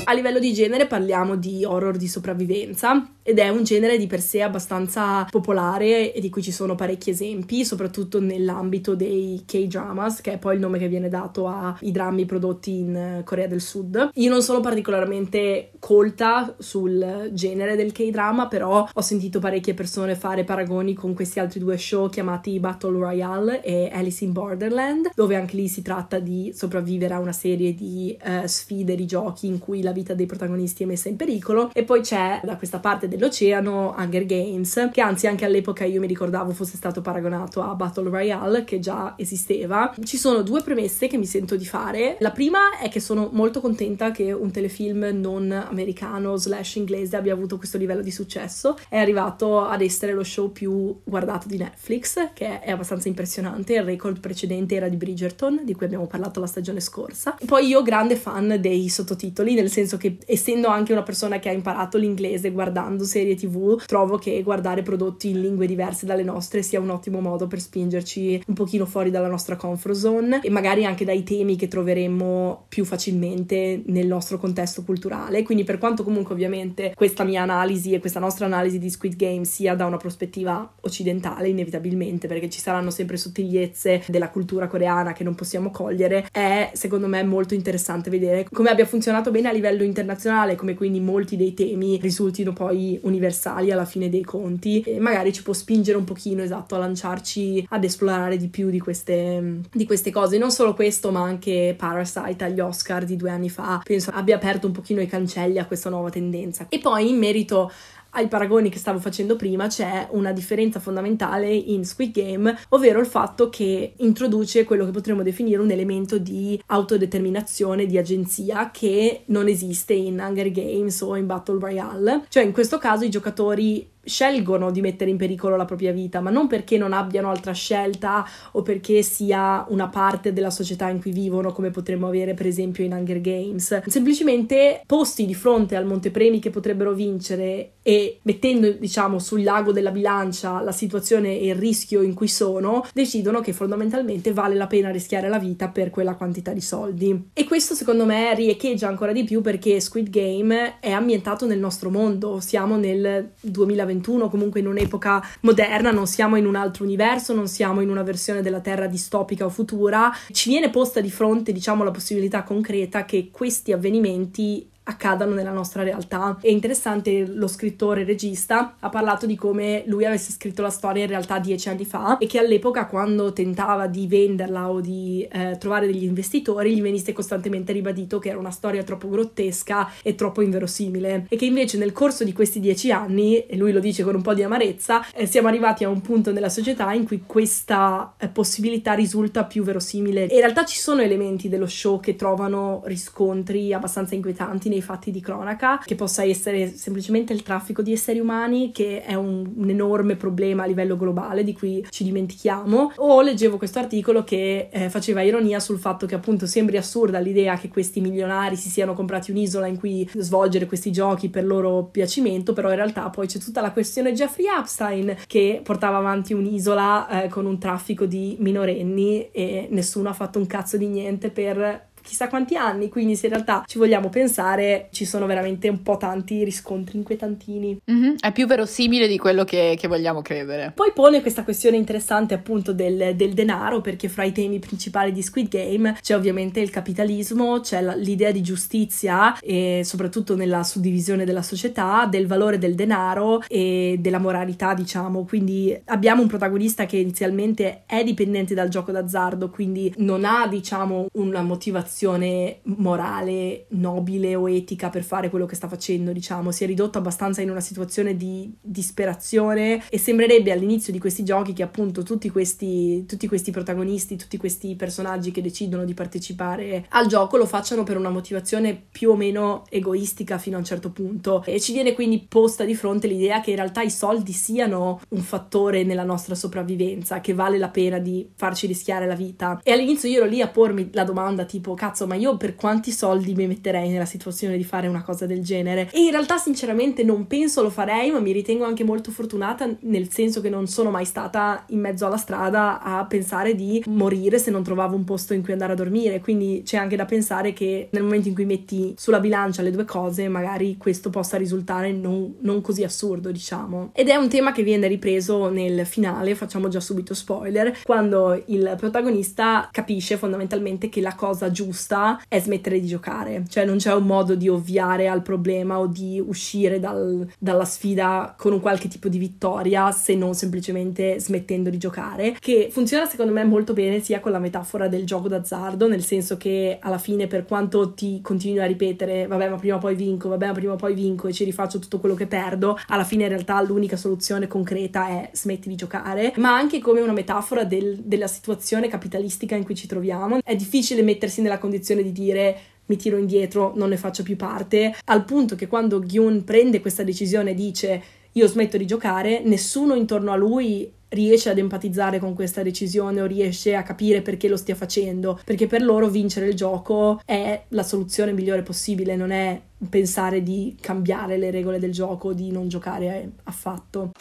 A 0.09 0.13
livello 0.13 0.39
di 0.39 0.53
genere 0.53 0.87
parliamo 0.87 1.35
di 1.35 1.65
horror 1.65 1.97
di 1.97 2.07
sopravvivenza 2.07 3.09
ed 3.21 3.39
è 3.39 3.49
un 3.49 3.65
genere 3.65 3.97
di 3.97 4.07
per 4.07 4.21
sé 4.21 4.41
abbastanza 4.41 5.25
popolare 5.29 6.13
e 6.13 6.21
di 6.21 6.29
cui 6.29 6.41
ci 6.41 6.53
sono 6.53 6.75
parecchi 6.75 7.09
esempi, 7.09 7.65
soprattutto 7.65 8.21
nell'ambito 8.21 8.95
dei 8.95 9.43
K-dramas, 9.45 10.21
che 10.21 10.31
è 10.31 10.37
poi 10.37 10.55
il 10.55 10.61
nome 10.61 10.77
che 10.77 10.87
viene 10.87 11.09
dato 11.09 11.49
ai 11.49 11.91
drammi 11.91 12.23
prodotti 12.23 12.77
in 12.77 13.21
Corea 13.25 13.47
del 13.47 13.59
Sud. 13.59 14.11
Io 14.13 14.29
non 14.29 14.41
sono 14.41 14.61
particolarmente 14.61 15.71
colta 15.77 16.55
sul 16.57 17.29
genere 17.33 17.75
del 17.75 17.91
K-drama, 17.91 18.47
però 18.47 18.87
ho 18.89 19.01
sentito 19.01 19.39
parecchie 19.39 19.73
persone 19.73 20.15
fare 20.15 20.45
paragoni 20.45 20.93
con 20.93 21.13
questi 21.13 21.41
altri 21.41 21.59
due 21.59 21.77
show 21.77 22.07
chiamati 22.09 22.57
Battle 22.61 22.97
Royale 22.97 23.61
e 23.61 23.89
Alice 23.91 24.23
in 24.23 24.31
Borderland, 24.31 25.11
dove 25.13 25.35
anche 25.35 25.57
lì 25.57 25.67
si 25.67 25.81
tratta 25.81 26.19
di 26.19 26.53
sopravvivere 26.55 27.13
a 27.13 27.19
una 27.19 27.33
serie 27.33 27.73
di 27.73 28.17
uh, 28.23 28.45
sfide 28.45 28.95
di 28.95 29.05
giochi 29.05 29.47
in 29.47 29.59
cui 29.59 29.81
la 29.81 29.95
vita 29.97 30.13
dei 30.13 30.25
protagonisti 30.25 30.83
è 30.83 30.85
messa 30.85 31.09
in 31.09 31.15
pericolo. 31.15 31.71
E 31.73 31.83
poi 31.83 32.01
c'è 32.01 32.39
da 32.43 32.55
questa 32.55 32.79
parte 32.79 33.07
dell'oceano 33.07 33.95
Hunger 33.97 34.25
Games, 34.25 34.89
che 34.91 35.01
anzi 35.01 35.27
anche 35.27 35.45
all'epoca 35.45 35.85
io 35.85 35.99
mi 35.99 36.07
ricordavo 36.07 36.51
fosse 36.51 36.77
stato 36.77 37.01
paragonato 37.01 37.61
a 37.61 37.73
Battle 37.73 38.09
Royale, 38.09 38.63
che 38.63 38.79
già 38.79 39.15
esisteva. 39.17 39.93
Ci 40.03 40.17
sono 40.17 40.41
due 40.41 40.61
premesse 40.61 41.07
che 41.07 41.17
mi 41.17 41.25
sento 41.25 41.55
di 41.55 41.65
fare. 41.65 42.17
La 42.19 42.31
prima 42.31 42.77
è 42.79 42.89
che 42.89 42.99
sono 42.99 43.29
molto 43.31 43.61
contenta 43.61 44.11
che 44.11 44.31
un 44.31 44.51
telefilm 44.51 45.09
non 45.13 45.51
americano 45.51 46.35
slash 46.35 46.75
inglese 46.75 47.15
abbia 47.15 47.33
avuto 47.33 47.57
questo 47.57 47.77
livello 47.77 48.01
di 48.01 48.11
successo. 48.11 48.77
È 48.89 48.97
arrivato 48.97 49.61
ad 49.63 49.81
essere 49.81 50.13
lo 50.13 50.23
show 50.23 50.51
più 50.51 50.95
guardato 51.03 51.47
di 51.47 51.57
Netflix, 51.57 52.33
che 52.33 52.59
è 52.59 52.71
abbastanza 52.71 53.07
impressionante. 53.07 53.73
Il 53.73 53.83
record 53.83 54.19
precedente 54.19 54.75
era 54.75 54.89
di 54.89 54.97
Bridgerton, 54.97 55.61
di 55.63 55.73
cui 55.73 55.85
abbiamo 55.85 56.07
parlato 56.07 56.39
la 56.39 56.47
stagione 56.47 56.79
scorsa. 56.81 57.37
Poi 57.45 57.67
io 57.67 57.81
grande 57.81 58.15
fan 58.15 58.57
dei 58.59 58.89
sottotitoli, 58.89 59.53
nel 59.53 59.69
senso 59.69 59.86
che 59.95 60.17
essendo 60.25 60.67
anche 60.67 60.91
una 60.91 61.03
persona 61.03 61.39
che 61.39 61.47
ha 61.47 61.53
imparato 61.53 61.97
l'inglese 61.97 62.51
guardando 62.51 63.05
serie 63.05 63.35
tv, 63.35 63.81
trovo 63.85 64.17
che 64.17 64.43
guardare 64.43 64.81
prodotti 64.81 65.29
in 65.29 65.39
lingue 65.39 65.65
diverse 65.65 66.05
dalle 66.05 66.23
nostre 66.23 66.61
sia 66.61 66.81
un 66.81 66.89
ottimo 66.89 67.21
modo 67.21 67.47
per 67.47 67.61
spingerci 67.61 68.43
un 68.47 68.53
pochino 68.53 68.85
fuori 68.85 69.09
dalla 69.09 69.29
nostra 69.29 69.55
comfort 69.55 69.95
zone 69.95 70.41
e 70.41 70.49
magari 70.49 70.83
anche 70.83 71.05
dai 71.05 71.23
temi 71.23 71.55
che 71.55 71.69
troveremmo 71.69 72.65
più 72.67 72.83
facilmente 72.83 73.83
nel 73.85 74.07
nostro 74.07 74.37
contesto 74.37 74.83
culturale. 74.83 75.43
Quindi 75.43 75.63
per 75.63 75.77
quanto 75.77 76.03
comunque 76.03 76.33
ovviamente 76.33 76.93
questa 76.95 77.23
mia 77.23 77.43
analisi 77.43 77.93
e 77.93 77.99
questa 77.99 78.19
nostra 78.19 78.45
analisi 78.45 78.79
di 78.79 78.89
Squid 78.89 79.15
Game 79.15 79.45
sia 79.45 79.75
da 79.75 79.85
una 79.85 79.97
prospettiva 79.97 80.73
occidentale 80.81 81.49
inevitabilmente 81.49 82.27
perché 82.27 82.49
ci 82.49 82.59
saranno 82.59 82.89
sempre 82.89 83.17
sottigliezze 83.17 84.03
della 84.07 84.29
cultura 84.29 84.67
coreana 84.67 85.13
che 85.13 85.23
non 85.23 85.35
possiamo 85.35 85.69
cogliere, 85.69 86.27
è 86.31 86.71
secondo 86.73 87.07
me 87.07 87.23
molto 87.23 87.53
interessante 87.53 88.09
vedere 88.09 88.47
come 88.51 88.69
abbia 88.69 88.85
funzionato 88.85 89.29
bene 89.31 89.49
a 89.49 89.51
livello 89.51 89.76
internazionale, 89.83 90.55
come 90.55 90.73
quindi 90.73 90.99
molti 90.99 91.35
dei 91.35 91.53
temi 91.53 91.97
risultino 91.97 92.53
poi 92.53 92.99
universali 93.03 93.71
alla 93.71 93.85
fine 93.85 94.09
dei 94.09 94.23
conti 94.23 94.81
e 94.81 94.99
magari 94.99 95.33
ci 95.33 95.43
può 95.43 95.53
spingere 95.53 95.97
un 95.97 96.03
pochino 96.03 96.41
esatto 96.41 96.75
a 96.75 96.79
lanciarci 96.79 97.67
ad 97.69 97.83
esplorare 97.83 98.37
di 98.37 98.47
più 98.47 98.69
di 98.69 98.79
queste, 98.79 99.61
di 99.71 99.85
queste 99.85 100.11
cose. 100.11 100.37
Non 100.37 100.51
solo 100.51 100.73
questo, 100.73 101.11
ma 101.11 101.21
anche 101.21 101.75
Parasite 101.77 102.43
agli 102.43 102.59
Oscar 102.59 103.05
di 103.05 103.15
due 103.15 103.29
anni 103.29 103.49
fa, 103.49 103.81
penso 103.83 104.11
abbia 104.13 104.35
aperto 104.35 104.67
un 104.67 104.73
pochino 104.73 105.01
i 105.01 105.07
cancelli 105.07 105.59
a 105.59 105.65
questa 105.65 105.89
nuova 105.89 106.09
tendenza. 106.09 106.65
E 106.69 106.79
poi 106.79 107.09
in 107.09 107.17
merito 107.17 107.71
ai 108.11 108.27
paragoni 108.27 108.69
che 108.69 108.77
stavo 108.77 108.99
facendo 108.99 109.35
prima 109.35 109.67
c'è 109.67 110.07
una 110.11 110.31
differenza 110.31 110.79
fondamentale 110.79 111.53
in 111.53 111.85
Squid 111.85 112.11
Game, 112.11 112.57
ovvero 112.69 112.99
il 112.99 113.05
fatto 113.05 113.49
che 113.49 113.93
introduce 113.97 114.63
quello 114.63 114.85
che 114.85 114.91
potremmo 114.91 115.23
definire 115.23 115.61
un 115.61 115.71
elemento 115.71 116.17
di 116.17 116.61
autodeterminazione, 116.67 117.85
di 117.85 117.97
agenzia 117.97 118.71
che 118.71 119.23
non 119.27 119.47
esiste 119.47 119.93
in 119.93 120.19
Hunger 120.19 120.51
Games 120.51 121.01
o 121.01 121.15
in 121.15 121.25
Battle 121.25 121.59
Royale. 121.59 122.25
Cioè 122.29 122.43
in 122.43 122.51
questo 122.51 122.77
caso 122.77 123.05
i 123.05 123.09
giocatori 123.09 123.95
scelgono 124.07 124.71
di 124.71 124.81
mettere 124.81 125.09
in 125.09 125.17
pericolo 125.17 125.55
la 125.55 125.65
propria 125.65 125.91
vita, 125.91 126.21
ma 126.21 126.29
non 126.29 126.47
perché 126.47 126.77
non 126.77 126.93
abbiano 126.93 127.29
altra 127.29 127.51
scelta 127.51 128.25
o 128.53 128.61
perché 128.61 129.01
sia 129.03 129.65
una 129.69 129.89
parte 129.89 130.33
della 130.33 130.49
società 130.49 130.89
in 130.89 131.01
cui 131.01 131.11
vivono, 131.11 131.51
come 131.51 131.69
potremmo 131.69 132.07
avere 132.07 132.33
per 132.33 132.47
esempio 132.47 132.83
in 132.83 132.93
Hunger 132.93 133.21
Games. 133.21 133.83
Semplicemente 133.85 134.81
posti 134.85 135.25
di 135.25 135.35
fronte 135.35 135.75
al 135.75 135.85
montepremi 135.85 136.39
che 136.39 136.49
potrebbero 136.49 136.93
vincere 136.93 137.73
e 137.81 138.19
mettendo, 138.23 138.71
diciamo, 138.71 139.19
sul 139.19 139.43
lago 139.43 139.71
della 139.71 139.91
bilancia 139.91 140.61
la 140.61 140.71
situazione 140.71 141.39
e 141.39 141.47
il 141.47 141.55
rischio 141.55 142.01
in 142.01 142.13
cui 142.13 142.27
sono, 142.27 142.85
decidono 142.93 143.41
che 143.41 143.53
fondamentalmente 143.53 144.33
vale 144.33 144.55
la 144.55 144.67
pena 144.67 144.91
rischiare 144.91 145.29
la 145.29 145.39
vita 145.39 145.69
per 145.69 145.89
quella 145.89 146.15
quantità 146.15 146.53
di 146.53 146.61
soldi. 146.61 147.29
E 147.33 147.45
questo 147.45 147.75
secondo 147.75 148.05
me 148.05 148.33
riecheggia 148.35 148.87
ancora 148.87 149.11
di 149.11 149.23
più 149.23 149.41
perché 149.41 149.79
Squid 149.79 150.09
Game 150.09 150.79
è 150.79 150.91
ambientato 150.91 151.45
nel 151.45 151.59
nostro 151.59 151.89
mondo, 151.89 152.39
siamo 152.39 152.77
nel 152.77 153.31
2021 153.41 153.96
2021, 153.97 154.29
comunque 154.29 154.59
in 154.59 154.67
un'epoca 154.67 155.23
moderna, 155.41 155.91
non 155.91 156.07
siamo 156.07 156.35
in 156.35 156.45
un 156.45 156.55
altro 156.55 156.83
universo, 156.83 157.33
non 157.33 157.47
siamo 157.47 157.81
in 157.81 157.89
una 157.89 158.03
versione 158.03 158.41
della 158.41 158.61
Terra 158.61 158.87
distopica 158.87 159.45
o 159.45 159.49
futura, 159.49 160.11
ci 160.31 160.49
viene 160.49 160.69
posta 160.69 161.01
di 161.01 161.11
fronte, 161.11 161.51
diciamo, 161.51 161.83
la 161.83 161.91
possibilità 161.91 162.43
concreta 162.43 163.05
che 163.05 163.29
questi 163.31 163.71
avvenimenti 163.71 164.69
accadano 164.87 165.33
nella 165.33 165.51
nostra 165.51 165.83
realtà. 165.83 166.37
È 166.41 166.47
interessante, 166.47 167.25
lo 167.25 167.47
scrittore 167.47 168.03
regista 168.03 168.75
ha 168.79 168.89
parlato 168.89 169.25
di 169.25 169.35
come 169.35 169.83
lui 169.85 170.05
avesse 170.05 170.31
scritto 170.31 170.61
la 170.61 170.69
storia 170.69 171.03
in 171.03 171.09
realtà 171.09 171.39
dieci 171.39 171.69
anni 171.69 171.85
fa 171.85 172.17
e 172.17 172.27
che 172.27 172.39
all'epoca 172.39 172.87
quando 172.87 173.33
tentava 173.33 173.87
di 173.87 174.07
venderla 174.07 174.69
o 174.69 174.81
di 174.81 175.27
eh, 175.31 175.57
trovare 175.59 175.87
degli 175.87 176.03
investitori 176.03 176.75
gli 176.75 176.81
venisse 176.81 177.13
costantemente 177.13 177.73
ribadito 177.73 178.19
che 178.19 178.29
era 178.29 178.39
una 178.39 178.51
storia 178.51 178.83
troppo 178.83 179.09
grottesca 179.09 179.91
e 180.01 180.15
troppo 180.15 180.41
inverosimile 180.41 181.25
e 181.29 181.35
che 181.35 181.45
invece 181.45 181.77
nel 181.77 181.91
corso 181.91 182.23
di 182.23 182.33
questi 182.33 182.59
dieci 182.59 182.91
anni, 182.91 183.45
e 183.45 183.57
lui 183.57 183.71
lo 183.71 183.79
dice 183.79 184.03
con 184.03 184.15
un 184.15 184.21
po' 184.21 184.33
di 184.33 184.43
amarezza, 184.43 185.05
eh, 185.13 185.25
siamo 185.25 185.47
arrivati 185.47 185.83
a 185.83 185.89
un 185.89 186.01
punto 186.01 186.31
nella 186.31 186.49
società 186.49 186.93
in 186.93 187.05
cui 187.05 187.23
questa 187.25 188.13
eh, 188.17 188.27
possibilità 188.27 188.93
risulta 188.93 189.43
più 189.43 189.63
verosimile. 189.63 190.27
E 190.27 190.35
in 190.35 190.41
realtà 190.41 190.65
ci 190.65 190.77
sono 190.77 191.01
elementi 191.01 191.49
dello 191.49 191.67
show 191.67 191.99
che 191.99 192.15
trovano 192.15 192.81
riscontri 192.85 193.73
abbastanza 193.73 194.15
inquietanti 194.15 194.69
nei 194.69 194.76
fatti 194.81 195.11
di 195.11 195.21
cronaca, 195.21 195.79
che 195.83 195.95
possa 195.95 196.23
essere 196.23 196.67
semplicemente 196.67 197.33
il 197.33 197.43
traffico 197.43 197.81
di 197.81 197.91
esseri 197.91 198.19
umani, 198.19 198.71
che 198.71 199.03
è 199.03 199.13
un, 199.15 199.51
un 199.55 199.69
enorme 199.69 200.15
problema 200.15 200.63
a 200.63 200.65
livello 200.65 200.97
globale 200.97 201.43
di 201.43 201.53
cui 201.53 201.85
ci 201.89 202.03
dimentichiamo, 202.03 202.93
o 202.95 203.21
leggevo 203.21 203.57
questo 203.57 203.79
articolo 203.79 204.23
che 204.23 204.69
eh, 204.71 204.89
faceva 204.89 205.21
ironia 205.21 205.59
sul 205.59 205.79
fatto 205.79 206.05
che 206.05 206.15
appunto 206.15 206.45
sembri 206.45 206.77
assurda 206.77 207.19
l'idea 207.19 207.57
che 207.57 207.67
questi 207.67 208.01
milionari 208.01 208.55
si 208.55 208.69
siano 208.69 208.93
comprati 208.93 209.31
un'isola 209.31 209.67
in 209.67 209.77
cui 209.77 210.09
svolgere 210.15 210.65
questi 210.65 210.91
giochi 210.91 211.29
per 211.29 211.45
loro 211.45 211.85
piacimento, 211.85 212.53
però 212.53 212.69
in 212.69 212.75
realtà 212.75 213.09
poi 213.09 213.27
c'è 213.27 213.39
tutta 213.39 213.61
la 213.61 213.71
questione 213.71 214.13
Jeffrey 214.13 214.45
Epstein 214.47 215.15
che 215.27 215.61
portava 215.63 215.97
avanti 215.97 216.33
un'isola 216.33 217.23
eh, 217.23 217.27
con 217.29 217.45
un 217.45 217.59
traffico 217.59 218.05
di 218.05 218.35
minorenni 218.39 219.29
e 219.31 219.67
nessuno 219.71 220.09
ha 220.09 220.13
fatto 220.13 220.39
un 220.39 220.47
cazzo 220.47 220.77
di 220.77 220.87
niente 220.87 221.29
per 221.29 221.86
chissà 222.07 222.29
quanti 222.29 222.55
anni, 222.55 222.87
quindi 222.87 223.17
se 223.17 223.25
in 223.25 223.33
realtà 223.33 223.63
ci 223.67 223.77
vogliamo 223.77 224.07
pensare 224.07 224.87
ci 224.91 225.03
sono 225.03 225.25
veramente 225.25 225.67
un 225.67 225.83
po' 225.83 225.97
tanti 225.97 226.45
riscontri 226.45 226.97
inquietantini. 226.97 227.81
Mm-hmm, 227.91 228.15
è 228.21 228.31
più 228.31 228.47
verosimile 228.47 229.07
di 229.09 229.17
quello 229.17 229.43
che, 229.43 229.75
che, 229.77 229.87
vogliamo 229.89 230.21
credere. 230.21 230.71
Poi 230.73 230.91
pone 230.93 231.21
questa 231.21 231.43
questione 231.43 231.75
interessante 231.75 232.33
appunto 232.33 232.71
del, 232.71 233.13
del, 233.15 233.33
denaro, 233.33 233.81
perché 233.81 234.07
fra 234.07 234.23
i 234.23 234.31
temi 234.31 234.59
principali 234.59 235.11
di 235.11 235.21
Squid 235.21 235.49
Game 235.49 235.97
c'è 236.01 236.15
ovviamente 236.15 236.61
il 236.61 236.69
capitalismo, 236.69 237.59
c'è 237.59 237.81
la, 237.81 237.93
l'idea 237.93 238.31
di 238.31 238.41
giustizia 238.41 239.37
e 239.39 239.81
soprattutto 239.83 240.35
nella 240.37 240.63
suddivisione 240.63 241.25
della 241.25 241.41
società, 241.41 242.07
del 242.09 242.25
valore 242.25 242.57
del 242.57 242.75
denaro 242.75 243.43
e 243.49 243.97
della 243.99 244.19
moralità, 244.19 244.73
diciamo. 244.73 245.25
Quindi 245.25 245.77
abbiamo 245.85 246.21
un 246.21 246.27
protagonista 246.27 246.85
che 246.85 246.97
inizialmente 246.97 247.83
è 247.85 248.03
dipendente 248.03 248.53
dal 248.53 248.69
gioco 248.69 248.93
d'azzardo, 248.93 249.49
quindi 249.49 249.93
non 249.97 250.23
ha, 250.23 250.47
diciamo, 250.47 251.07
una 251.13 251.41
motivazione 251.41 251.95
motivazione 251.97 252.59
morale, 252.63 253.65
nobile 253.69 254.35
o 254.35 254.47
etica 254.49 254.89
per 254.89 255.03
fare 255.03 255.29
quello 255.29 255.45
che 255.47 255.55
sta 255.55 255.67
facendo, 255.67 256.11
diciamo, 256.11 256.51
si 256.51 256.63
è 256.63 256.67
ridotto 256.67 256.99
abbastanza 256.99 257.41
in 257.41 257.49
una 257.49 257.59
situazione 257.59 258.15
di 258.15 258.53
disperazione 258.61 259.83
e 259.89 259.97
sembrerebbe 259.97 260.51
all'inizio 260.51 260.93
di 260.93 260.99
questi 260.99 261.23
giochi 261.23 261.53
che 261.53 261.63
appunto 261.63 262.03
tutti 262.03 262.29
questi, 262.29 263.05
tutti 263.07 263.27
questi 263.27 263.51
protagonisti, 263.51 264.15
tutti 264.15 264.37
questi 264.37 264.75
personaggi 264.75 265.31
che 265.31 265.41
decidono 265.41 265.85
di 265.85 265.93
partecipare 265.93 266.85
al 266.89 267.07
gioco 267.07 267.37
lo 267.37 267.45
facciano 267.45 267.83
per 267.83 267.97
una 267.97 268.09
motivazione 268.09 268.79
più 268.89 269.11
o 269.11 269.15
meno 269.15 269.63
egoistica 269.69 270.37
fino 270.37 270.57
a 270.57 270.59
un 270.59 270.65
certo 270.65 270.91
punto 270.91 271.43
e 271.45 271.59
ci 271.59 271.73
viene 271.73 271.93
quindi 271.93 272.25
posta 272.27 272.63
di 272.63 272.75
fronte 272.75 273.07
l'idea 273.07 273.41
che 273.41 273.51
in 273.51 273.55
realtà 273.55 273.81
i 273.81 273.89
soldi 273.89 274.33
siano 274.33 275.01
un 275.09 275.21
fattore 275.21 275.83
nella 275.83 276.03
nostra 276.03 276.35
sopravvivenza, 276.35 277.21
che 277.21 277.33
vale 277.33 277.57
la 277.57 277.69
pena 277.69 277.97
di 277.97 278.29
farci 278.35 278.67
rischiare 278.67 279.07
la 279.07 279.15
vita. 279.15 279.59
E 279.63 279.71
all'inizio 279.71 280.09
io 280.09 280.17
ero 280.17 280.25
lì 280.25 280.41
a 280.41 280.47
pormi 280.47 280.89
la 280.91 281.03
domanda 281.03 281.45
tipo 281.45 281.73
cazzo, 281.87 282.05
ma 282.05 282.15
io 282.15 282.35
per 282.37 282.55
quanti 282.55 282.91
soldi 282.91 283.33
mi 283.33 283.47
metterei 283.47 283.89
nella 283.89 284.05
situazione 284.05 284.57
di 284.57 284.63
fare 284.63 284.87
una 284.87 285.03
cosa 285.03 285.25
del 285.25 285.41
genere? 285.41 285.89
E 285.91 286.01
in 286.01 286.11
realtà, 286.11 286.37
sinceramente, 286.37 287.03
non 287.03 287.27
penso 287.27 287.61
lo 287.61 287.69
farei, 287.69 288.11
ma 288.11 288.19
mi 288.19 288.31
ritengo 288.31 288.65
anche 288.65 288.83
molto 288.83 289.11
fortunata, 289.11 289.69
nel 289.81 290.11
senso 290.11 290.41
che 290.41 290.49
non 290.49 290.67
sono 290.67 290.89
mai 290.89 291.05
stata 291.05 291.63
in 291.69 291.79
mezzo 291.79 292.05
alla 292.05 292.17
strada 292.17 292.81
a 292.81 293.05
pensare 293.05 293.55
di 293.55 293.83
morire 293.87 294.37
se 294.37 294.51
non 294.51 294.63
trovavo 294.63 294.95
un 294.95 295.03
posto 295.03 295.33
in 295.33 295.41
cui 295.41 295.53
andare 295.53 295.73
a 295.73 295.75
dormire. 295.75 296.19
Quindi 296.19 296.63
c'è 296.65 296.77
anche 296.77 296.95
da 296.95 297.05
pensare 297.05 297.53
che 297.53 297.87
nel 297.91 298.03
momento 298.03 298.27
in 298.27 298.33
cui 298.33 298.45
metti 298.45 298.93
sulla 298.97 299.19
bilancia 299.19 299.61
le 299.61 299.71
due 299.71 299.85
cose, 299.85 300.27
magari 300.27 300.75
questo 300.77 301.09
possa 301.09 301.37
risultare 301.37 301.91
non, 301.93 302.35
non 302.41 302.61
così 302.61 302.83
assurdo, 302.83 303.31
diciamo. 303.31 303.91
Ed 303.93 304.09
è 304.09 304.15
un 304.15 304.27
tema 304.27 304.51
che 304.51 304.63
viene 304.63 304.87
ripreso 304.87 305.49
nel 305.49 305.85
finale, 305.85 306.35
facciamo 306.35 306.67
già 306.67 306.79
subito 306.79 307.13
spoiler, 307.13 307.77
quando 307.83 308.41
il 308.47 308.75
protagonista 308.77 309.69
capisce 309.71 310.17
fondamentalmente 310.17 310.89
che 310.89 310.99
la 311.01 311.15
cosa 311.15 311.49
giusta 311.49 311.75
giusta 311.77 312.19
è 312.27 312.39
smettere 312.39 312.79
di 312.79 312.87
giocare, 312.87 313.45
cioè 313.47 313.63
non 313.63 313.77
c'è 313.77 313.93
un 313.93 314.05
modo 314.05 314.33
di 314.33 314.49
ovviare 314.49 315.07
al 315.07 315.21
problema 315.21 315.77
o 315.77 315.85
di 315.85 316.21
uscire 316.25 316.79
dal, 316.79 317.27
dalla 317.37 317.65
sfida 317.65 318.33
con 318.35 318.51
un 318.53 318.59
qualche 318.59 318.87
tipo 318.87 319.07
di 319.07 319.19
vittoria 319.19 319.91
se 319.91 320.15
non 320.15 320.33
semplicemente 320.33 321.19
smettendo 321.19 321.69
di 321.69 321.77
giocare, 321.77 322.35
che 322.39 322.69
funziona 322.71 323.05
secondo 323.05 323.31
me 323.31 323.43
molto 323.43 323.73
bene 323.73 323.99
sia 323.99 324.19
con 324.19 324.31
la 324.31 324.39
metafora 324.39 324.87
del 324.87 325.05
gioco 325.05 325.27
d'azzardo, 325.27 325.87
nel 325.87 326.03
senso 326.03 326.37
che 326.37 326.79
alla 326.81 326.97
fine 326.97 327.27
per 327.27 327.45
quanto 327.45 327.93
ti 327.93 328.19
continui 328.21 328.59
a 328.59 328.65
ripetere 328.65 329.27
vabbè 329.27 329.49
ma 329.49 329.57
prima 329.57 329.75
o 329.75 329.79
poi 329.79 329.95
vinco, 329.95 330.29
vabbè 330.29 330.47
ma 330.47 330.53
prima 330.53 330.73
o 330.73 330.77
poi 330.77 330.95
vinco 330.95 331.27
e 331.27 331.33
ci 331.33 331.43
rifaccio 331.43 331.77
tutto 331.77 331.99
quello 331.99 332.15
che 332.15 332.25
perdo, 332.25 332.77
alla 332.87 333.03
fine 333.03 333.23
in 333.23 333.29
realtà 333.29 333.61
l'unica 333.61 333.97
soluzione 333.97 334.47
concreta 334.47 335.07
è 335.07 335.29
smetti 335.33 335.69
di 335.69 335.75
giocare, 335.75 336.33
ma 336.37 336.55
anche 336.55 336.79
come 336.79 337.01
una 337.01 337.13
metafora 337.13 337.63
del, 337.63 337.99
della 338.03 338.27
situazione 338.27 338.87
capitalistica 338.87 339.55
in 339.55 339.63
cui 339.63 339.75
ci 339.75 339.85
troviamo. 339.85 340.39
È 340.43 340.55
difficile 340.55 341.03
mettersi 341.03 341.41
nella 341.41 341.57
condizione 341.57 341.66
di 341.69 342.11
dire 342.11 342.57
mi 342.85 342.95
tiro 342.95 343.17
indietro, 343.17 343.73
non 343.75 343.89
ne 343.89 343.97
faccio 343.97 344.23
più 344.23 344.35
parte, 344.35 344.95
al 345.05 345.25
punto 345.25 345.55
che 345.55 345.67
quando 345.67 345.99
Gyun 345.99 346.43
prende 346.43 346.79
questa 346.79 347.03
decisione 347.03 347.51
e 347.51 347.55
dice 347.55 348.03
io 348.31 348.47
smetto 348.47 348.77
di 348.77 348.85
giocare, 348.85 349.41
nessuno 349.43 349.95
intorno 349.95 350.31
a 350.31 350.35
lui 350.35 350.91
riesce 351.09 351.49
ad 351.49 351.57
empatizzare 351.57 352.19
con 352.19 352.33
questa 352.33 352.63
decisione 352.63 353.21
o 353.21 353.25
riesce 353.25 353.75
a 353.75 353.83
capire 353.83 354.21
perché 354.21 354.47
lo 354.47 354.57
stia 354.57 354.75
facendo, 354.75 355.39
perché 355.43 355.67
per 355.67 355.81
loro 355.81 356.07
vincere 356.07 356.47
il 356.47 356.55
gioco 356.55 357.19
è 357.25 357.63
la 357.69 357.83
soluzione 357.83 358.33
migliore 358.33 358.61
possibile, 358.61 359.15
non 359.15 359.31
è 359.31 359.59
pensare 359.89 360.43
di 360.43 360.75
cambiare 360.79 361.37
le 361.37 361.51
regole 361.51 361.79
del 361.79 361.91
gioco, 361.91 362.33
di 362.33 362.51
non 362.51 362.67
giocare 362.67 363.31
affatto. 363.43 364.11